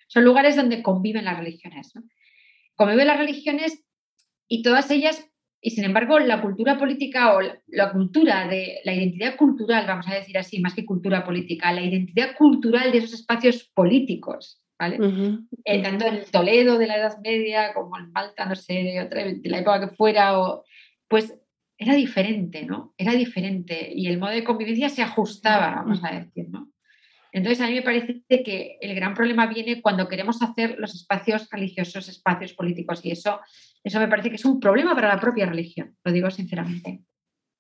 Son 0.08 0.24
lugares 0.24 0.56
donde 0.56 0.82
conviven 0.82 1.26
las 1.26 1.38
religiones, 1.38 1.92
¿no? 1.96 2.04
Conviven 2.76 3.08
las 3.08 3.18
religiones 3.18 3.84
y 4.48 4.62
todas 4.62 4.90
ellas, 4.90 5.30
y 5.62 5.72
sin 5.72 5.84
embargo, 5.84 6.20
la 6.20 6.42
cultura 6.42 6.78
política 6.78 7.36
o 7.36 7.42
la 7.68 7.92
cultura 7.92 8.48
de 8.48 8.80
la 8.86 8.94
identidad 8.94 9.36
cultural, 9.36 9.86
vamos 9.86 10.08
a 10.08 10.16
decir 10.16 10.38
así, 10.38 10.60
más 10.60 10.74
que 10.74 10.86
cultura 10.86 11.26
política, 11.26 11.74
la 11.74 11.82
identidad 11.82 12.36
cultural 12.38 12.92
de 12.92 13.00
esos 13.00 13.14
espacios 13.14 13.70
políticos 13.74 14.62
¿vale? 14.80 15.00
Eh, 15.64 15.82
tanto 15.82 16.06
en 16.08 16.26
Toledo 16.32 16.78
de 16.78 16.88
la 16.88 16.98
Edad 16.98 17.20
Media 17.22 17.74
como 17.74 17.98
en 17.98 18.12
Malta, 18.12 18.46
no 18.46 18.56
sé, 18.56 18.74
de, 18.74 19.02
otra, 19.02 19.24
de 19.24 19.50
la 19.50 19.60
época 19.60 19.82
que 19.82 19.96
fuera, 19.96 20.40
o, 20.40 20.64
pues 21.08 21.34
era 21.78 21.94
diferente, 21.94 22.64
¿no? 22.64 22.94
Era 22.98 23.14
diferente 23.14 23.92
y 23.94 24.08
el 24.08 24.18
modo 24.18 24.32
de 24.32 24.44
convivencia 24.44 24.90
se 24.90 25.04
ajustaba, 25.04 25.76
vamos 25.76 26.02
a 26.04 26.12
decir, 26.12 26.48
¿no? 26.50 26.72
Entonces, 27.32 27.60
a 27.60 27.68
mí 27.68 27.74
me 27.74 27.82
parece 27.82 28.24
que 28.30 28.78
el 28.80 28.96
gran 28.96 29.14
problema 29.14 29.46
viene 29.48 29.82
cuando 29.82 30.08
queremos 30.08 30.42
hacer 30.42 30.78
los 30.80 30.96
espacios 30.96 31.50
religiosos, 31.52 32.08
espacios 32.08 32.54
políticos, 32.54 33.02
y 33.04 33.12
eso, 33.12 33.42
eso 33.84 34.00
me 34.00 34.08
parece 34.08 34.30
que 34.30 34.38
es 34.38 34.46
un 34.46 34.58
problema 34.58 34.96
para 34.96 35.10
la 35.10 35.20
propia 35.20 35.46
religión, 35.46 35.98
lo 36.06 36.14
digo 36.14 36.32
sinceramente. 36.32 37.02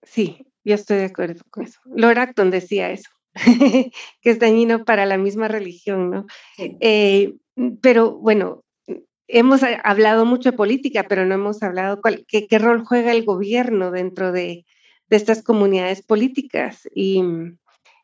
Sí, 0.02 0.48
yo 0.64 0.76
estoy 0.76 1.00
de 1.00 1.06
acuerdo 1.06 1.44
con 1.50 1.66
eso. 1.66 1.82
Lord 1.84 2.20
Acton 2.20 2.52
decía 2.52 2.90
eso. 2.90 3.10
que 4.22 4.30
es 4.30 4.40
dañino 4.40 4.86
para 4.86 5.06
la 5.06 5.18
misma 5.18 5.48
religión, 5.48 6.10
¿no? 6.10 6.26
Eh, 6.58 7.36
pero 7.82 8.18
bueno, 8.18 8.64
hemos 9.28 9.62
hablado 9.84 10.26
mucho 10.26 10.52
de 10.52 10.58
política, 10.58 11.06
pero 11.08 11.26
no 11.26 11.36
hemos 11.36 11.62
hablado 11.64 12.02
cuál, 12.02 12.26
qué, 12.28 12.48
rol 12.60 12.86
juega 12.86 13.12
el 13.12 13.26
gobierno 13.26 13.92
dentro 13.92 14.32
de, 14.32 14.66
estas 15.10 15.44
comunidades 15.44 16.02
políticas 16.02 16.90
y, 16.94 17.24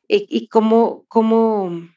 y, 0.08 0.48
cómo, 0.48 1.04
cómo, 1.10 1.90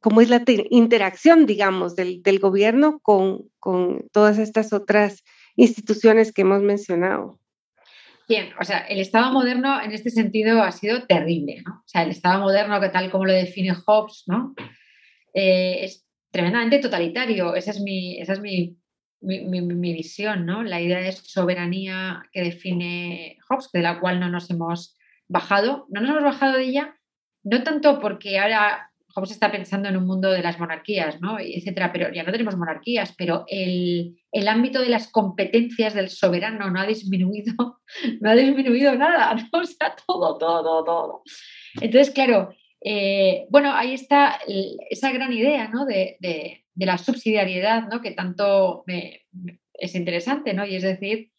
cómo, 0.00 0.20
es 0.20 0.28
la 0.28 0.44
interacción, 0.70 1.46
digamos, 1.46 1.96
del, 1.96 2.22
del 2.22 2.38
gobierno 2.38 3.00
con, 3.00 3.50
con 3.58 4.06
todas 4.12 4.38
estas 4.38 4.72
otras 4.72 5.24
instituciones 5.56 6.32
que 6.32 6.42
hemos 6.42 6.62
mencionado. 6.62 7.40
Bien, 8.26 8.50
o 8.58 8.64
sea, 8.64 8.78
el 8.78 9.00
Estado 9.00 9.30
moderno 9.32 9.80
en 9.82 9.92
este 9.92 10.10
sentido 10.10 10.62
ha 10.62 10.72
sido 10.72 11.06
terrible, 11.06 11.62
¿no? 11.66 11.82
O 11.84 11.88
sea, 11.88 12.02
el 12.02 12.10
Estado 12.10 12.40
moderno, 12.40 12.80
que 12.80 12.88
tal 12.88 13.10
como 13.10 13.26
lo 13.26 13.32
define 13.32 13.74
Hobbes, 13.74 14.24
¿no? 14.26 14.54
Eh, 15.34 15.84
es 15.84 16.06
tremendamente 16.30 16.78
totalitario. 16.78 17.54
Esa 17.54 17.72
es 17.72 17.80
mi, 17.80 18.18
esa 18.18 18.32
es 18.32 18.40
mi, 18.40 18.78
mi, 19.20 19.92
visión, 19.92 20.46
¿no? 20.46 20.62
La 20.62 20.80
idea 20.80 21.00
de 21.00 21.12
soberanía 21.12 22.22
que 22.32 22.42
define 22.42 23.36
Hobbes, 23.48 23.70
de 23.72 23.82
la 23.82 24.00
cual 24.00 24.20
no 24.20 24.30
nos 24.30 24.50
hemos 24.50 24.96
bajado. 25.28 25.86
No 25.90 26.00
nos 26.00 26.10
hemos 26.10 26.24
bajado 26.24 26.54
de 26.54 26.64
ella, 26.64 26.96
no 27.42 27.62
tanto 27.62 28.00
porque 28.00 28.38
ahora 28.38 28.90
Hobbes 29.14 29.30
está 29.30 29.52
pensando 29.52 29.88
en 29.88 29.96
un 29.96 30.06
mundo 30.06 30.30
de 30.30 30.42
las 30.42 30.58
monarquías, 30.58 31.20
¿no? 31.20 31.38
etcétera, 31.38 31.92
pero 31.92 32.12
ya 32.12 32.24
no 32.24 32.32
tenemos 32.32 32.56
monarquías, 32.56 33.14
pero 33.16 33.44
el, 33.46 34.16
ámbito 34.48 34.80
de 34.80 34.88
las 34.88 35.08
competencias 35.10 35.94
del 35.94 36.10
soberano 36.10 36.68
no 36.70 36.80
ha 36.80 36.86
disminuido, 36.86 37.80
no 38.20 38.30
ha 38.30 38.34
disminuido 38.34 38.94
nada, 38.96 39.34
¿no? 39.34 39.60
O 39.60 39.64
sea, 39.64 39.94
todo, 40.06 40.36
todo, 40.36 40.84
todo. 40.84 41.22
Entonces, 41.80 42.12
claro, 42.12 42.54
eh, 42.80 43.46
bueno, 43.50 43.72
ahí 43.72 43.94
está 43.94 44.40
esa 44.90 45.12
gran 45.12 45.32
idea, 45.32 45.68
¿no? 45.68 45.86
De, 45.86 46.18
la 46.74 46.98
subsidiariedad, 46.98 47.88
¿no? 47.88 48.00
Que 48.00 48.10
tanto 48.10 48.84
es 49.74 49.94
interesante, 49.94 50.54
¿no? 50.54 50.66
Y 50.66 50.74
es 50.74 50.82
decir, 50.82 51.30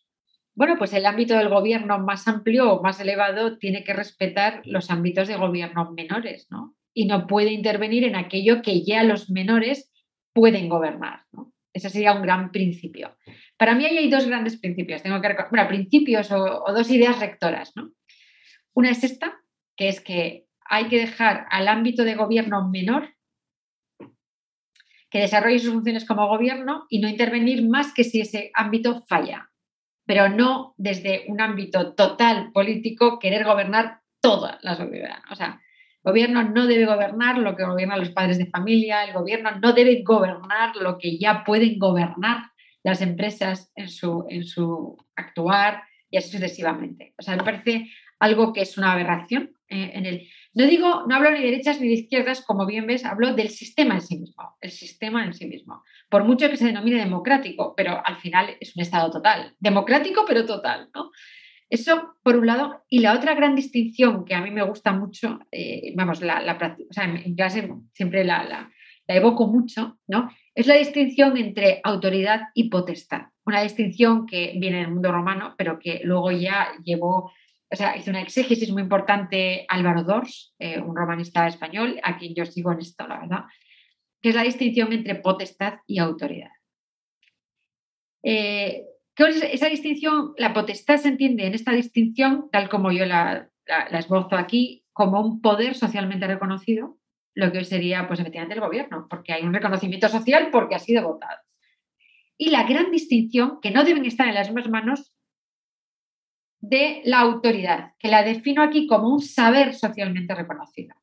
bueno, 0.53 0.77
pues 0.77 0.93
el 0.93 1.05
ámbito 1.05 1.37
del 1.37 1.49
gobierno 1.49 1.99
más 1.99 2.25
amplio 2.29 2.71
o 2.71 2.81
más 2.81 3.01
elevado 3.01 3.57
tiene 3.57 3.83
que 3.83 3.93
respetar 3.93 4.61
los 4.63 4.89
ámbitos 4.89 5.27
de 5.27 5.35
gobierno 5.35 5.91
menores, 5.91 6.47
¿no? 6.49 6.73
Y 6.95 7.05
no 7.05 7.27
puede 7.27 7.51
intervenir 7.51 8.05
en 8.05 8.15
aquello 8.15 8.61
que 8.63 8.83
ya 8.83 9.03
los 9.03 9.29
menores 9.29 9.91
pueden 10.33 10.69
gobernar. 10.69 11.25
Ese 11.73 11.89
sería 11.89 12.13
un 12.13 12.21
gran 12.21 12.51
principio. 12.51 13.17
Para 13.57 13.75
mí 13.75 13.85
hay 13.85 14.09
dos 14.09 14.25
grandes 14.25 14.57
principios. 14.57 15.03
Tengo 15.03 15.21
que 15.21 15.35
bueno, 15.51 15.67
principios 15.67 16.31
o, 16.31 16.63
dos 16.73 16.89
ideas 16.89 17.19
rectoras. 17.19 17.73
Una 18.73 18.91
es 18.91 19.03
esta, 19.03 19.37
que 19.75 19.89
es 19.89 19.99
que 19.99 20.45
hay 20.67 20.87
que 20.87 20.99
dejar 20.99 21.45
al 21.51 21.67
ámbito 21.67 22.05
de 22.05 22.15
gobierno 22.15 22.69
menor 22.69 23.13
que 25.09 25.19
desarrolle 25.19 25.59
sus 25.59 25.73
funciones 25.73 26.05
como 26.05 26.27
gobierno 26.27 26.85
y 26.89 26.99
no 26.99 27.07
intervenir 27.07 27.67
más 27.67 27.93
que 27.93 28.03
si 28.03 28.21
ese 28.21 28.51
ámbito 28.53 29.05
falla, 29.07 29.49
pero 30.05 30.29
no 30.29 30.73
desde 30.77 31.25
un 31.27 31.39
ámbito 31.41 31.93
total 31.93 32.51
político 32.53 33.19
querer 33.19 33.45
gobernar 33.45 34.01
toda 34.21 34.59
la 34.61 34.75
sociedad. 34.75 35.19
O 35.29 35.35
sea, 35.35 35.61
gobierno 36.05 36.43
no 36.43 36.67
debe 36.67 36.85
gobernar 36.85 37.39
lo 37.39 37.55
que 37.55 37.65
gobiernan 37.65 37.99
los 37.99 38.11
padres 38.11 38.37
de 38.37 38.45
familia, 38.45 39.03
el 39.03 39.13
gobierno 39.13 39.51
no 39.59 39.73
debe 39.73 40.03
gobernar 40.03 40.75
lo 40.75 40.97
que 40.99 41.17
ya 41.17 41.43
pueden 41.43 41.79
gobernar 41.79 42.51
las 42.83 43.01
empresas 43.01 43.71
en 43.75 43.89
su, 43.89 44.25
en 44.29 44.45
su 44.45 44.95
actuar 45.15 45.83
y 46.11 46.17
así 46.17 46.29
sucesivamente. 46.29 47.15
O 47.17 47.23
sea, 47.23 47.35
me 47.35 47.43
parece 47.43 47.89
algo 48.19 48.53
que 48.53 48.61
es 48.61 48.77
una 48.77 48.93
aberración 48.93 49.55
eh, 49.67 49.91
en 49.95 50.05
el... 50.05 50.29
No 50.53 50.65
digo, 50.67 51.05
no 51.07 51.15
hablo 51.15 51.31
ni 51.31 51.39
de 51.39 51.45
derechas 51.45 51.81
ni 51.81 51.87
de 51.87 51.95
izquierdas, 51.95 52.41
como 52.45 52.65
bien 52.65 52.85
ves, 52.85 53.03
hablo 53.03 53.33
del 53.33 53.49
sistema 53.49 53.95
en 53.95 54.01
sí 54.01 54.19
mismo, 54.19 54.55
el 54.61 54.71
sistema 54.71 55.25
en 55.25 55.33
sí 55.33 55.47
mismo. 55.47 55.83
Por 56.07 56.23
mucho 56.23 56.49
que 56.49 56.55
se 56.55 56.67
denomine 56.67 56.99
democrático, 56.99 57.73
pero 57.75 58.01
al 58.05 58.17
final 58.17 58.55
es 58.59 58.75
un 58.75 58.83
Estado 58.83 59.09
total. 59.09 59.55
Democrático, 59.59 60.23
pero 60.25 60.45
total, 60.45 60.89
¿no? 60.93 61.09
Eso 61.69 62.15
por 62.23 62.37
un 62.37 62.45
lado. 62.45 62.83
Y 62.89 62.99
la 62.99 63.13
otra 63.13 63.33
gran 63.33 63.55
distinción 63.55 64.25
que 64.25 64.35
a 64.35 64.41
mí 64.41 64.51
me 64.51 64.63
gusta 64.63 64.91
mucho, 64.91 65.39
eh, 65.51 65.93
vamos, 65.95 66.21
la, 66.21 66.41
la 66.41 66.77
en, 66.97 67.35
clase 67.35 67.69
siempre 67.93 68.23
la, 68.23 68.43
la, 68.43 68.71
evoco 69.07 69.47
mucho, 69.47 69.99
¿no? 70.07 70.29
Es 70.53 70.67
la 70.67 70.75
distinción 70.75 71.37
entre 71.37 71.81
autoridad 71.83 72.49
y 72.53 72.69
potestad. 72.69 73.23
Una 73.45 73.61
distinción 73.61 74.25
que 74.25 74.53
viene 74.57 74.79
del 74.79 74.91
mundo 74.91 75.11
romano, 75.11 75.55
pero 75.57 75.77
que 75.79 76.01
luego 76.03 76.31
ya 76.31 76.69
llevó, 76.83 77.31
o 77.69 77.75
sea, 77.75 77.97
hizo 77.97 78.09
una 78.09 78.21
exégesis 78.21 78.71
muy 78.71 78.81
importante 78.81 79.65
Álvaro 79.67 80.03
Dors, 80.03 80.55
eh, 80.59 80.79
un 80.79 80.95
romanista 80.95 81.47
español, 81.47 81.99
a 82.03 82.17
quien 82.17 82.33
yo 82.33 82.45
sigo 82.45 82.71
en 82.71 82.79
esto, 82.79 83.07
la 83.07 83.19
verdad, 83.19 83.43
que 84.21 84.29
es 84.29 84.35
la 84.35 84.43
distinción 84.43 84.93
entre 84.93 85.15
potestad 85.15 85.75
y 85.85 85.99
autoridad. 85.99 86.49
Eh, 88.23 88.85
esa 89.17 89.69
distinción, 89.69 90.33
la 90.37 90.53
potestad 90.53 90.97
se 90.97 91.07
entiende 91.07 91.45
en 91.45 91.53
esta 91.53 91.71
distinción, 91.71 92.49
tal 92.51 92.69
como 92.69 92.91
yo 92.91 93.05
la, 93.05 93.49
la, 93.65 93.99
esbozo 93.99 94.35
aquí, 94.35 94.85
como 94.93 95.21
un 95.21 95.41
poder 95.41 95.75
socialmente 95.75 96.27
reconocido, 96.27 96.97
lo 97.33 97.51
que 97.51 97.63
sería, 97.65 98.07
pues 98.07 98.19
efectivamente, 98.19 98.55
el 98.55 98.61
gobierno, 98.61 99.07
porque 99.09 99.33
hay 99.33 99.43
un 99.43 99.53
reconocimiento 99.53 100.07
social 100.09 100.49
porque 100.51 100.75
ha 100.75 100.79
sido 100.79 101.03
votado. 101.03 101.39
Y 102.37 102.49
la 102.49 102.63
gran 102.63 102.91
distinción, 102.91 103.59
que 103.61 103.71
no 103.71 103.83
deben 103.83 104.05
estar 104.05 104.27
en 104.27 104.35
las 104.35 104.47
mismas 104.47 104.69
manos, 104.69 105.13
de 106.59 107.01
la 107.05 107.19
autoridad, 107.19 107.93
que 107.99 108.07
la 108.07 108.23
defino 108.23 108.63
aquí 108.63 108.87
como 108.87 109.09
un 109.09 109.21
saber 109.21 109.73
socialmente 109.75 110.33
reconocido. 110.33 110.95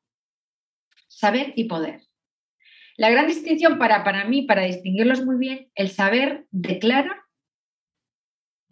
Saber 1.08 1.52
y 1.56 1.64
poder. 1.64 2.02
La 2.96 3.10
gran 3.10 3.26
distinción 3.26 3.78
para, 3.78 4.04
para 4.04 4.24
mí, 4.24 4.42
para 4.42 4.62
distinguirlos 4.62 5.24
muy 5.24 5.36
bien, 5.36 5.70
el 5.74 5.90
saber 5.90 6.46
declara, 6.50 7.21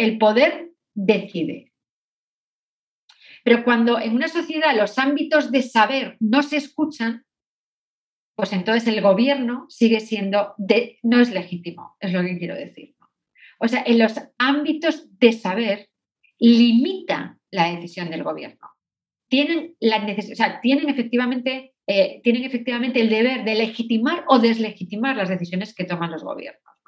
el 0.01 0.19
poder 0.19 0.71
decide. 0.95 1.73
Pero 3.45 3.65
cuando 3.65 3.99
en 3.99 4.15
una 4.15 4.29
sociedad 4.29 4.77
los 4.77 4.99
ámbitos 4.99 5.51
de 5.51 5.63
saber 5.63 6.17
no 6.21 6.43
se 6.43 6.57
escuchan, 6.57 7.25
pues 8.35 8.53
entonces 8.53 8.87
el 8.89 9.03
gobierno 9.03 9.67
sigue 9.69 10.01
siendo, 10.01 10.55
de, 10.57 10.99
no 11.03 11.21
es 11.21 11.31
legítimo, 11.31 11.97
es 12.01 12.13
lo 12.13 12.23
que 12.23 12.39
quiero 12.39 12.55
decir. 12.55 12.95
O 13.59 13.69
sea, 13.69 13.83
en 13.87 13.99
los 13.99 14.15
ámbitos 14.39 15.07
de 15.19 15.33
saber 15.33 15.91
limita 16.39 17.39
la 17.51 17.75
decisión 17.75 18.11
del 18.11 18.23
gobierno. 18.23 18.71
Tienen, 19.29 19.77
la 19.79 20.05
sea, 20.35 20.61
tienen, 20.61 20.89
efectivamente, 20.89 21.75
eh, 21.87 22.21
tienen 22.25 22.45
efectivamente 22.45 23.01
el 23.01 23.11
deber 23.11 23.45
de 23.45 23.55
legitimar 23.55 24.25
o 24.29 24.39
deslegitimar 24.39 25.17
las 25.17 25.29
decisiones 25.29 25.75
que 25.75 25.85
toman 25.85 26.11
los 26.11 26.25
gobiernos. 26.25 26.80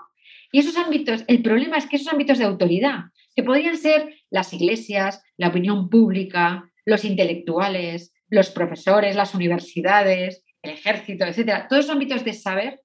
Y 0.53 0.61
esos 0.61 0.76
ámbitos, 0.76 1.24
el 1.26 1.42
problema 1.42 1.78
es 1.78 1.86
que 1.86 1.96
esos 1.96 2.12
ámbitos 2.12 2.38
de 2.38 2.44
autoridad, 2.44 3.07
que 3.34 3.42
podrían 3.42 3.76
ser 3.76 4.14
las 4.30 4.53
iglesias, 4.53 5.22
la 5.36 5.48
opinión 5.48 5.88
pública, 5.88 6.70
los 6.84 7.05
intelectuales, 7.05 8.12
los 8.28 8.50
profesores, 8.50 9.16
las 9.16 9.34
universidades, 9.34 10.44
el 10.62 10.72
ejército, 10.72 11.24
etcétera, 11.24 11.66
todos 11.68 11.84
esos 11.84 11.94
ámbitos 11.94 12.24
de 12.24 12.34
saber 12.34 12.80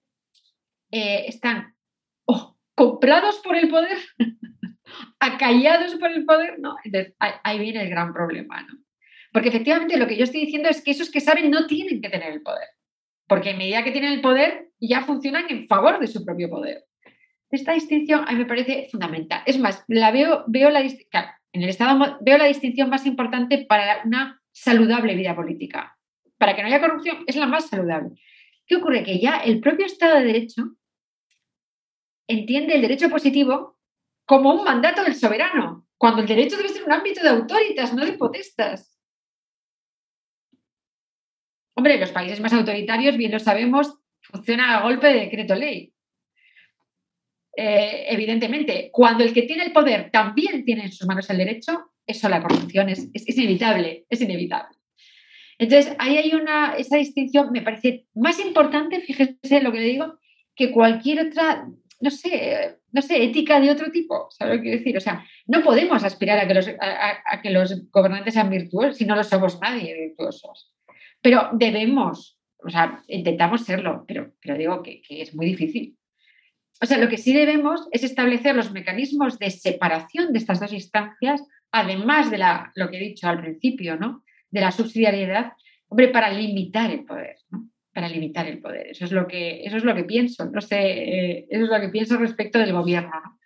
eh, 0.92 1.26
están 1.28 1.76
comprados 2.74 3.40
por 3.40 3.58
el 3.58 3.70
poder 3.70 3.98
acallados 5.20 5.96
por 5.96 6.12
el 6.12 6.26
poder, 6.26 6.60
no. 6.60 6.76
Entonces, 6.84 7.16
ahí, 7.20 7.60
viene 7.60 7.82
el 7.82 7.90
gran 7.90 8.14
problema, 8.14 8.62
¿no? 8.62 8.80
Porque 9.34 9.50
efectivamente 9.50 9.98
lo 9.98 10.08
que 10.08 10.16
yo 10.16 10.24
estoy 10.24 10.42
diciendo 10.42 10.70
es 10.70 10.82
que 10.82 10.92
esos 10.92 11.12
que 11.12 11.20
saben 11.20 11.52
no 11.52 11.68
tienen 11.68 12.02
que 12.02 12.10
tener 12.10 12.32
el 12.32 12.42
poder, 12.42 12.68
porque 13.28 13.52
en 13.52 13.58
medida 13.58 13.84
que 13.84 13.92
tienen 13.92 14.14
el 14.14 14.22
poder 14.22 14.70
ya 14.80 15.02
funcionan 15.04 15.46
en 15.50 15.68
favor 15.68 16.00
de 16.00 16.08
su 16.08 16.24
propio 16.24 16.50
poder. 16.50 16.87
Esta 17.50 17.74
distinción 17.74 18.26
a 18.28 18.32
mí 18.32 18.40
me 18.40 18.46
parece 18.46 18.88
fundamental. 18.92 19.42
Es 19.46 19.58
más, 19.58 19.84
la 19.88 20.12
veo, 20.12 20.44
veo 20.48 20.70
la, 20.70 20.82
en 20.82 21.62
el 21.62 21.70
Estado 21.70 22.18
veo 22.22 22.38
la 22.38 22.46
distinción 22.46 22.90
más 22.90 23.06
importante 23.06 23.66
para 23.68 24.02
una 24.04 24.42
saludable 24.52 25.16
vida 25.16 25.36
política. 25.36 25.98
Para 26.38 26.56
que 26.56 26.62
no 26.62 26.68
haya 26.68 26.82
corrupción 26.82 27.24
es 27.26 27.36
la 27.36 27.48
más 27.48 27.70
saludable. 27.70 28.16
¿Qué 28.66 28.76
ocurre? 28.76 29.04
Que 29.04 29.20
ya 29.20 29.38
el 29.38 29.62
propio 29.62 29.86
Estado 29.86 30.18
de 30.18 30.26
Derecho 30.26 30.76
entiende 32.28 32.76
el 32.76 32.82
derecho 32.82 33.10
positivo 33.10 33.80
como 34.26 34.54
un 34.54 34.66
mandato 34.66 35.04
del 35.04 35.16
soberano, 35.16 35.88
cuando 35.98 36.22
el 36.22 36.28
derecho 36.28 36.58
debe 36.58 36.70
ser 36.70 36.84
un 36.84 36.92
ámbito 36.92 37.22
de 37.24 37.30
autoritas, 37.30 37.94
no 37.94 38.06
de 38.06 38.14
potestas. 38.14 39.00
Hombre, 41.76 41.98
los 41.98 42.12
países 42.12 42.42
más 42.42 42.52
autoritarios, 42.52 43.16
bien 43.16 43.32
lo 43.32 43.40
sabemos, 43.40 44.00
funciona 44.22 44.78
a 44.78 44.84
golpe 44.84 45.08
de 45.08 45.22
decreto 45.22 45.56
ley. 45.56 45.94
Eh, 47.60 48.06
evidentemente, 48.10 48.92
cuando 48.92 49.24
el 49.24 49.34
que 49.34 49.42
tiene 49.42 49.64
el 49.64 49.72
poder 49.72 50.12
también 50.12 50.64
tiene 50.64 50.84
en 50.84 50.92
sus 50.92 51.08
manos 51.08 51.28
el 51.32 51.40
derecho, 51.40 51.90
eso 52.06 52.30
la 52.30 52.40
corrupción 52.40 52.88
es, 52.90 53.10
inevitable, 53.36 54.06
es 54.08 54.22
inevitable. 54.22 54.78
Entonces, 55.58 55.96
ahí 55.98 56.18
hay 56.18 56.36
una, 56.36 56.76
esa 56.76 56.98
distinción 56.98 57.52
me 57.52 57.64
parece 57.64 58.06
más 58.14 58.40
importante, 58.40 59.02
fíjese 59.02 59.62
lo 59.62 59.72
que 59.72 59.80
le 59.80 59.86
digo, 59.86 60.20
que 60.56 60.72
cualquier 60.72 61.28
otra 61.28 61.68
no 62.00 62.12
sé, 62.12 62.78
no 62.92 63.02
sé, 63.02 63.24
ética 63.24 63.60
de 63.60 63.72
otro 63.72 63.92
tipo, 63.92 64.28
¿sabes 64.30 64.54
lo 64.54 64.58
que 64.60 64.70
quiero 64.70 64.78
decir? 64.78 64.98
O 64.98 65.02
sea, 65.02 65.26
no 65.48 65.64
podemos 65.64 66.04
aspirar 66.04 66.38
a 66.38 66.48
que 66.48 66.54
los, 66.54 66.68
a, 66.68 67.42
que 67.42 67.50
los 67.50 67.90
gobernantes 67.90 68.36
sean 68.36 68.52
virtuosos 68.52 68.98
si 68.98 69.06
no 69.06 69.16
lo 69.16 69.24
somos 69.24 69.60
nadie 69.60 69.96
virtuosos. 69.96 70.72
Pero 71.22 71.50
debemos, 71.54 72.40
o 72.64 72.70
sea, 72.70 73.02
intentamos 73.08 73.66
serlo, 73.66 74.06
pero, 74.08 74.32
pero 74.40 74.60
digo 74.60 74.84
que, 74.84 75.02
que 75.02 75.24
es 75.24 75.34
muy 75.34 75.48
difícil. 75.48 75.97
O 76.82 76.86
sea, 76.86 76.98
lo 76.98 77.10
que 77.10 77.18
sí 77.18 77.34
debemos 77.34 77.88
es 77.92 78.04
establecer 78.04 78.56
los 78.56 78.72
mecanismos 78.72 79.40
de 79.40 79.50
separación 79.50 80.32
de 80.32 80.40
estas 80.40 80.60
dos 80.60 80.74
instancias, 80.74 81.44
además 81.72 82.30
de 82.30 82.40
lo 82.76 82.90
que 82.90 82.98
he 82.98 83.10
dicho 83.10 83.28
al 83.28 83.42
principio, 83.42 83.98
¿no? 83.98 84.24
De 84.52 84.62
la 84.62 84.72
subsidiariedad, 84.72 85.54
hombre, 85.88 86.10
para 86.10 86.32
limitar 86.32 86.92
el 86.92 87.04
poder, 87.06 87.38
¿no? 87.50 87.70
para 87.98 88.10
limitar 88.10 88.46
el 88.46 88.62
poder. 88.62 88.90
Eso 88.92 89.06
es 89.06 89.12
lo 89.12 89.28
que, 89.28 89.64
eso 89.64 89.78
es 89.78 89.84
lo 89.84 89.96
que 89.96 90.04
pienso. 90.04 90.46
No 90.46 90.62
sé, 90.62 90.78
eh, 90.80 91.48
eso 91.50 91.64
es 91.64 91.70
lo 91.72 91.82
que 91.82 91.90
pienso 91.90 92.16
respecto 92.18 92.60
del 92.60 92.72
gobierno. 92.72 93.40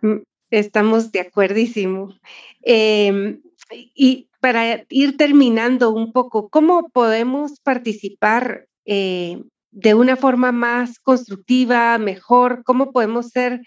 Mm, 0.00 0.22
estamos 0.50 1.12
de 1.12 1.20
acuerdísimo. 1.20 2.18
Em, 2.62 3.42
y 3.70 4.30
para 4.40 4.82
ir 4.88 5.18
terminando 5.18 5.90
un 5.90 6.14
poco, 6.14 6.48
¿cómo 6.48 6.88
podemos 6.88 7.60
participar 7.60 8.66
eh, 8.86 9.42
de 9.74 9.94
una 9.94 10.16
forma 10.16 10.52
más 10.52 10.98
constructiva, 10.98 11.98
mejor? 11.98 12.62
¿Cómo 12.64 12.92
podemos 12.92 13.28
ser 13.28 13.60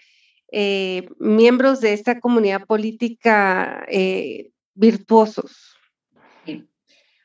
eh, 0.50 1.08
miembros 1.18 1.80
de 1.80 1.92
esta 1.92 2.18
comunidad 2.20 2.66
política 2.66 3.86
virtuosos? 4.74 5.78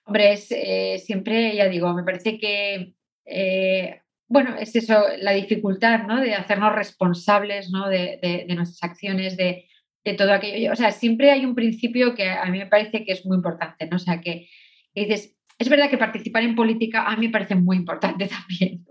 Hombre, 0.05 0.33
es, 0.33 0.51
eh, 0.51 1.01
siempre, 1.03 1.55
ya 1.55 1.69
digo, 1.69 1.93
me 1.93 2.03
parece 2.03 2.37
que, 2.37 2.93
eh, 3.25 4.01
bueno, 4.27 4.55
es 4.57 4.75
eso, 4.75 5.01
la 5.19 5.31
dificultad, 5.31 6.03
¿no? 6.03 6.19
De 6.19 6.33
hacernos 6.33 6.75
responsables, 6.75 7.69
¿no? 7.69 7.87
De, 7.87 8.45
nuestras 8.49 8.83
acciones, 8.83 9.37
de, 9.37 9.65
todo 10.17 10.33
aquello. 10.33 10.73
O 10.73 10.75
sea, 10.75 10.91
siempre 10.91 11.31
hay 11.31 11.45
un 11.45 11.55
principio 11.55 12.15
que 12.15 12.27
a 12.29 12.45
mí 12.47 12.57
me 12.57 12.65
parece 12.65 13.05
que 13.05 13.13
es 13.13 13.25
muy 13.25 13.37
importante, 13.37 13.87
¿no? 13.87 13.95
O 13.95 13.99
sea, 13.99 14.19
que, 14.19 14.49
dices, 14.93 15.37
es 15.63 15.69
verdad 15.69 15.89
que 15.89 15.97
participar 15.97 16.43
en 16.43 16.55
política 16.55 17.03
a 17.03 17.15
mí 17.15 17.27
me 17.27 17.31
parece 17.31 17.55
muy 17.55 17.77
importante 17.77 18.27
también. 18.37 18.85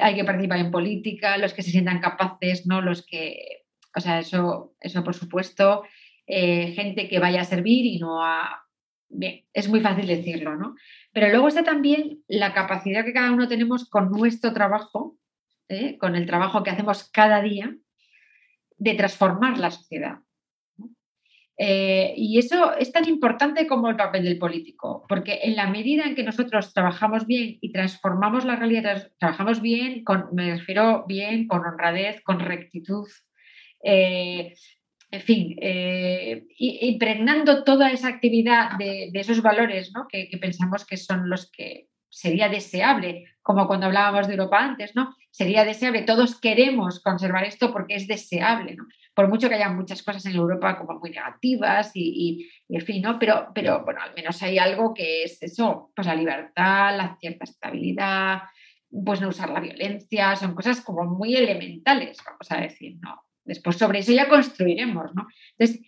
Hay 0.00 0.14
que 0.14 0.24
participar 0.24 0.58
en 0.58 0.70
política, 0.70 1.38
los 1.38 1.52
que 1.52 1.62
se 1.62 1.70
sientan 1.70 2.00
capaces, 2.00 2.66
¿no? 2.66 2.80
Los 2.80 3.06
que, 3.06 3.64
o 3.94 4.00
sea, 4.00 4.18
eso, 4.18 4.74
eso 4.80 5.04
por 5.04 5.14
supuesto, 5.14 5.84
eh, 6.26 6.72
gente 6.72 7.08
que 7.08 7.18
vaya 7.18 7.42
a 7.42 7.44
servir 7.44 7.84
y 7.86 7.98
no 7.98 8.24
a 8.24 8.62
bien, 9.10 9.44
es 9.52 9.68
muy 9.68 9.80
fácil 9.80 10.06
decirlo, 10.06 10.56
¿no? 10.56 10.74
Pero 11.12 11.28
luego 11.28 11.48
está 11.48 11.62
también 11.62 12.22
la 12.26 12.52
capacidad 12.52 13.04
que 13.04 13.12
cada 13.12 13.32
uno 13.32 13.48
tenemos 13.48 13.88
con 13.88 14.10
nuestro 14.10 14.52
trabajo, 14.52 15.18
¿eh? 15.68 15.98
con 15.98 16.16
el 16.16 16.26
trabajo 16.26 16.62
que 16.62 16.70
hacemos 16.70 17.08
cada 17.10 17.42
día, 17.42 17.76
de 18.76 18.94
transformar 18.94 19.58
la 19.58 19.70
sociedad. 19.70 20.18
Eh, 21.60 22.14
y 22.16 22.38
eso 22.38 22.72
es 22.76 22.92
tan 22.92 23.08
importante 23.08 23.66
como 23.66 23.88
el 23.88 23.96
papel 23.96 24.22
del 24.22 24.38
político, 24.38 25.04
porque 25.08 25.40
en 25.42 25.56
la 25.56 25.68
medida 25.68 26.04
en 26.04 26.14
que 26.14 26.22
nosotros 26.22 26.72
trabajamos 26.72 27.26
bien 27.26 27.58
y 27.60 27.72
transformamos 27.72 28.44
la 28.44 28.54
realidad, 28.54 29.10
trabajamos 29.18 29.60
bien, 29.60 30.04
con, 30.04 30.26
me 30.32 30.52
refiero 30.52 31.04
bien, 31.08 31.48
con 31.48 31.66
honradez, 31.66 32.22
con 32.22 32.38
rectitud, 32.38 33.08
eh, 33.82 34.54
en 35.10 35.20
fin, 35.20 35.56
eh, 35.60 36.44
impregnando 36.58 37.64
toda 37.64 37.90
esa 37.90 38.08
actividad 38.08 38.76
de, 38.78 39.10
esos 39.14 39.42
valores 39.42 39.90
¿no? 39.92 40.06
que, 40.06 40.28
pensamos 40.40 40.86
que 40.86 40.96
son 40.96 41.28
los 41.28 41.50
que 41.50 41.88
sería 42.08 42.48
deseable, 42.48 43.24
como 43.42 43.66
cuando 43.66 43.86
hablábamos 43.86 44.28
de 44.28 44.34
Europa 44.34 44.58
antes, 44.62 44.94
¿no? 44.94 45.14
Sería 45.30 45.64
deseable, 45.64 46.02
todos 46.02 46.38
queremos 46.40 47.00
conservar 47.00 47.44
esto 47.44 47.72
porque 47.72 47.94
es 47.94 48.06
deseable, 48.06 48.76
¿no? 48.76 48.84
Por 49.18 49.28
mucho 49.28 49.48
que 49.48 49.56
haya 49.56 49.68
muchas 49.70 50.00
cosas 50.04 50.24
en 50.26 50.36
Europa 50.36 50.78
como 50.78 51.00
muy 51.00 51.10
negativas 51.10 51.90
y, 51.92 52.48
en 52.68 52.80
fin, 52.82 53.02
¿no? 53.02 53.18
Pero, 53.18 53.48
pero 53.52 53.84
bueno, 53.84 54.00
al 54.00 54.14
menos 54.14 54.40
hay 54.44 54.58
algo 54.58 54.94
que 54.94 55.24
es 55.24 55.42
eso, 55.42 55.90
pues 55.96 56.06
la 56.06 56.14
libertad, 56.14 56.96
la 56.96 57.16
cierta 57.18 57.42
estabilidad, 57.42 58.42
pues 59.04 59.20
no 59.20 59.30
usar 59.30 59.50
la 59.50 59.58
violencia, 59.58 60.36
son 60.36 60.54
cosas 60.54 60.82
como 60.82 61.02
muy 61.02 61.34
elementales, 61.34 62.18
vamos 62.24 62.48
a 62.48 62.60
decir, 62.60 62.98
¿no? 63.00 63.24
Después 63.44 63.76
sobre 63.76 63.98
eso 63.98 64.12
ya 64.12 64.28
construiremos, 64.28 65.12
¿no? 65.16 65.26
Entonces, 65.58 65.84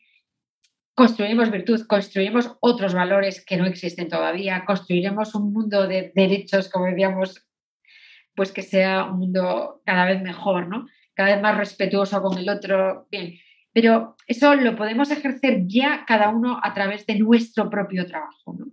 construiremos 0.96 1.52
virtud, 1.52 1.86
construiremos 1.86 2.56
otros 2.58 2.94
valores 2.94 3.44
que 3.44 3.56
no 3.56 3.66
existen 3.66 4.08
todavía, 4.08 4.64
construiremos 4.64 5.36
un 5.36 5.52
mundo 5.52 5.86
de 5.86 6.10
derechos, 6.16 6.68
como 6.68 6.86
decíamos, 6.86 7.46
pues 8.34 8.50
que 8.50 8.62
sea 8.62 9.04
un 9.04 9.20
mundo 9.20 9.82
cada 9.86 10.06
vez 10.06 10.20
mejor, 10.20 10.66
¿no? 10.66 10.88
Cada 11.20 11.34
vez 11.34 11.42
más 11.42 11.58
respetuoso 11.58 12.22
con 12.22 12.38
el 12.38 12.48
otro, 12.48 13.06
bien. 13.10 13.34
Pero 13.74 14.16
eso 14.26 14.54
lo 14.54 14.74
podemos 14.74 15.10
ejercer 15.10 15.64
ya 15.66 16.06
cada 16.06 16.30
uno 16.30 16.58
a 16.62 16.72
través 16.72 17.04
de 17.04 17.18
nuestro 17.18 17.68
propio 17.68 18.06
trabajo, 18.06 18.56
¿no? 18.58 18.68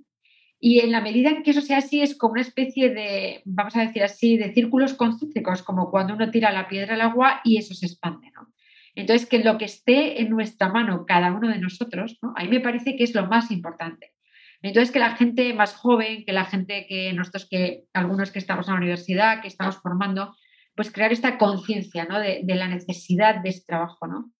Y 0.57 0.79
en 0.79 0.93
la 0.93 1.01
medida 1.01 1.29
en 1.29 1.43
que 1.43 1.51
eso 1.51 1.59
sea 1.59 1.79
así, 1.79 2.01
es 2.01 2.17
como 2.17 2.31
una 2.31 2.41
especie 2.43 2.89
de, 2.91 3.41
vamos 3.43 3.75
a 3.75 3.81
decir 3.81 4.01
así, 4.01 4.37
de 4.37 4.53
círculos 4.53 4.93
concéntricos, 4.93 5.61
como 5.61 5.91
cuando 5.91 6.13
uno 6.13 6.31
tira 6.31 6.53
la 6.53 6.69
piedra 6.69 6.93
al 6.93 7.01
agua 7.01 7.41
y 7.43 7.57
eso 7.57 7.73
se 7.73 7.85
expande, 7.85 8.31
¿no? 8.31 8.53
Entonces, 8.95 9.27
que 9.27 9.39
lo 9.39 9.57
que 9.57 9.65
esté 9.65 10.21
en 10.21 10.29
nuestra 10.29 10.69
mano 10.69 11.05
cada 11.05 11.33
uno 11.33 11.49
de 11.49 11.59
nosotros, 11.59 12.17
¿no? 12.21 12.31
a 12.37 12.43
mí 12.43 12.47
me 12.47 12.61
parece 12.61 12.95
que 12.95 13.03
es 13.03 13.13
lo 13.13 13.27
más 13.27 13.51
importante. 13.51 14.13
Entonces, 14.61 14.91
que 14.93 14.99
la 14.99 15.17
gente 15.17 15.53
más 15.53 15.75
joven, 15.75 16.23
que 16.23 16.31
la 16.31 16.45
gente 16.45 16.85
que 16.87 17.11
nosotros, 17.11 17.45
que 17.49 17.83
algunos 17.91 18.31
que 18.31 18.39
estamos 18.39 18.69
en 18.69 18.75
la 18.75 18.79
universidad, 18.79 19.41
que 19.41 19.49
estamos 19.49 19.75
formando, 19.75 20.33
pues 20.77 20.91
crear 20.91 21.11
esta 21.11 21.37
conciencia 21.39 22.05
¿no? 22.05 22.19
de, 22.19 22.43
la 22.45 22.67
necesidad 22.67 23.41
de 23.41 23.49
ese 23.49 23.65
trabajo, 23.65 24.07
¿no? 24.07 24.31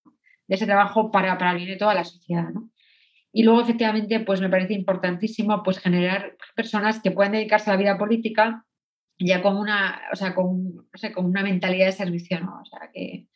de 0.46 0.54
ese 0.54 0.64
trabajo 0.64 1.10
para, 1.10 1.36
para 1.36 1.50
el 1.50 1.58
bien 1.58 1.70
de 1.70 1.76
toda 1.76 1.94
la 1.94 2.04
sociedad. 2.04 2.48
¿no? 2.54 2.70
Y 3.32 3.42
luego, 3.42 3.60
efectivamente, 3.60 4.20
pues 4.20 4.40
me 4.40 4.48
parece 4.48 4.72
importantísimo 4.72 5.62
pues, 5.62 5.80
generar 5.80 6.36
personas 6.54 7.02
que 7.02 7.10
puedan 7.10 7.32
dedicarse 7.32 7.68
a 7.68 7.74
la 7.74 7.80
vida 7.80 7.98
política 7.98 8.64
ya 9.18 9.42
con 9.42 9.56
una, 9.56 10.00
o 10.12 10.16
sea, 10.16 10.32
con, 10.32 10.86
con 11.12 11.24
una 11.26 11.42
mentalidad 11.42 11.86
de 11.86 11.92
servicio, 11.92 12.40
¿no? 12.40 12.60
O 12.62 12.64
sea, 12.64 12.88
que, 12.94 13.26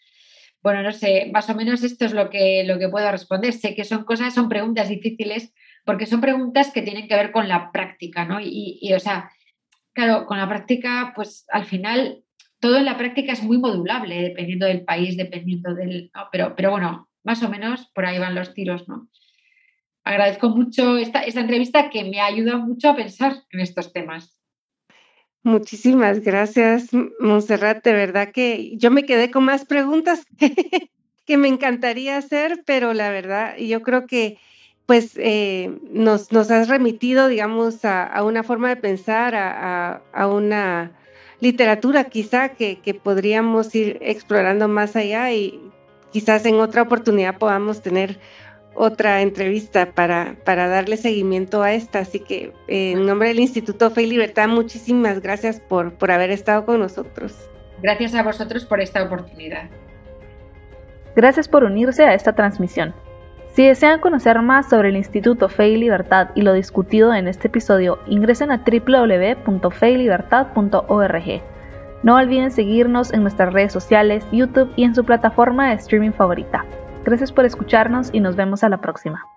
bueno, 0.62 0.80
no 0.82 0.92
sé, 0.92 1.28
más 1.32 1.50
o 1.50 1.56
menos 1.56 1.82
esto 1.82 2.04
es 2.04 2.12
lo 2.12 2.30
que, 2.30 2.62
lo 2.64 2.78
que 2.78 2.88
puedo 2.88 3.10
responder. 3.10 3.52
Sé 3.52 3.74
que 3.74 3.84
son 3.84 4.04
cosas, 4.04 4.32
son 4.32 4.48
preguntas 4.48 4.88
difíciles, 4.88 5.52
porque 5.84 6.06
son 6.06 6.20
preguntas 6.20 6.70
que 6.72 6.82
tienen 6.82 7.08
que 7.08 7.16
ver 7.16 7.32
con 7.32 7.48
la 7.48 7.72
práctica, 7.72 8.24
¿no? 8.24 8.40
Y, 8.40 8.78
y 8.80 8.92
o 8.92 9.00
sea, 9.00 9.32
claro, 9.92 10.24
con 10.26 10.38
la 10.38 10.48
práctica, 10.48 11.12
pues 11.16 11.44
al 11.48 11.64
final, 11.64 12.21
todo 12.62 12.76
en 12.76 12.84
la 12.84 12.96
práctica 12.96 13.32
es 13.32 13.42
muy 13.42 13.58
modulable, 13.58 14.22
dependiendo 14.22 14.66
del 14.66 14.84
país, 14.84 15.16
dependiendo 15.16 15.74
del... 15.74 16.12
Pero, 16.30 16.54
pero 16.54 16.70
bueno, 16.70 17.08
más 17.24 17.42
o 17.42 17.48
menos 17.48 17.90
por 17.92 18.06
ahí 18.06 18.20
van 18.20 18.36
los 18.36 18.54
tiros, 18.54 18.88
¿no? 18.88 19.08
Agradezco 20.04 20.48
mucho 20.48 20.96
esta, 20.96 21.22
esta 21.22 21.40
entrevista 21.40 21.90
que 21.90 22.04
me 22.04 22.20
ha 22.20 22.26
ayudado 22.26 22.60
mucho 22.60 22.90
a 22.90 22.94
pensar 22.94 23.34
en 23.50 23.58
estos 23.58 23.92
temas. 23.92 24.38
Muchísimas 25.42 26.20
gracias, 26.20 26.90
Monserrat. 27.18 27.82
De 27.82 27.94
verdad 27.94 28.30
que 28.30 28.76
yo 28.76 28.92
me 28.92 29.02
quedé 29.06 29.32
con 29.32 29.44
más 29.44 29.64
preguntas 29.64 30.24
que, 31.26 31.36
me 31.36 31.48
encantaría 31.48 32.16
hacer, 32.16 32.62
pero 32.64 32.94
la 32.94 33.10
verdad, 33.10 33.56
yo 33.56 33.82
creo 33.82 34.06
que 34.06 34.38
pues 34.86 35.14
eh, 35.16 35.76
nos, 35.90 36.30
nos, 36.30 36.52
has 36.52 36.68
remitido, 36.68 37.26
digamos, 37.26 37.84
a, 37.84 38.22
una 38.22 38.44
forma 38.44 38.68
de 38.68 38.76
pensar, 38.76 39.34
a, 39.34 40.26
una 40.28 40.92
literatura 41.42 42.04
quizá 42.04 42.50
que, 42.50 42.78
que, 42.78 42.94
podríamos 42.94 43.74
ir 43.74 43.98
explorando 44.00 44.68
más 44.68 44.94
allá 44.94 45.32
y 45.32 45.60
quizás 46.12 46.46
en 46.46 46.60
otra 46.60 46.82
oportunidad 46.82 47.36
podamos 47.36 47.82
tener 47.82 48.20
otra 48.74 49.20
entrevista 49.22 49.90
para, 49.90 50.36
para 50.44 50.68
darle 50.68 50.96
seguimiento 50.96 51.64
a 51.64 51.72
esta. 51.72 51.98
Así 51.98 52.20
que 52.20 52.52
eh, 52.68 52.92
en 52.92 53.04
nombre 53.04 53.28
del 53.28 53.40
Instituto 53.40 53.90
Fe 53.90 54.04
y 54.04 54.06
Libertad, 54.06 54.46
muchísimas 54.46 55.20
gracias 55.20 55.58
por, 55.58 55.94
por 55.94 56.12
haber 56.12 56.30
estado 56.30 56.64
con 56.64 56.78
nosotros. 56.78 57.34
Gracias 57.82 58.14
a 58.14 58.22
vosotros 58.22 58.64
por 58.64 58.80
esta 58.80 59.02
oportunidad. 59.02 59.68
Gracias 61.16 61.48
por 61.48 61.64
unirse 61.64 62.04
a 62.04 62.14
esta 62.14 62.34
transmisión. 62.34 62.94
Si 63.52 63.64
desean 63.66 64.00
conocer 64.00 64.40
más 64.40 64.70
sobre 64.70 64.88
el 64.88 64.96
Instituto 64.96 65.50
Fe 65.50 65.68
y 65.68 65.76
Libertad 65.76 66.30
y 66.34 66.40
lo 66.40 66.54
discutido 66.54 67.12
en 67.12 67.28
este 67.28 67.48
episodio, 67.48 67.98
ingresen 68.06 68.50
a 68.50 68.64
www.feylibertad.org. 68.64 71.42
No 72.02 72.16
olviden 72.16 72.50
seguirnos 72.50 73.12
en 73.12 73.20
nuestras 73.20 73.52
redes 73.52 73.74
sociales, 73.74 74.26
YouTube 74.32 74.72
y 74.74 74.84
en 74.84 74.94
su 74.94 75.04
plataforma 75.04 75.68
de 75.68 75.74
streaming 75.74 76.12
favorita. 76.12 76.64
Gracias 77.04 77.30
por 77.30 77.44
escucharnos 77.44 78.08
y 78.14 78.20
nos 78.20 78.36
vemos 78.36 78.64
a 78.64 78.70
la 78.70 78.78
próxima. 78.78 79.28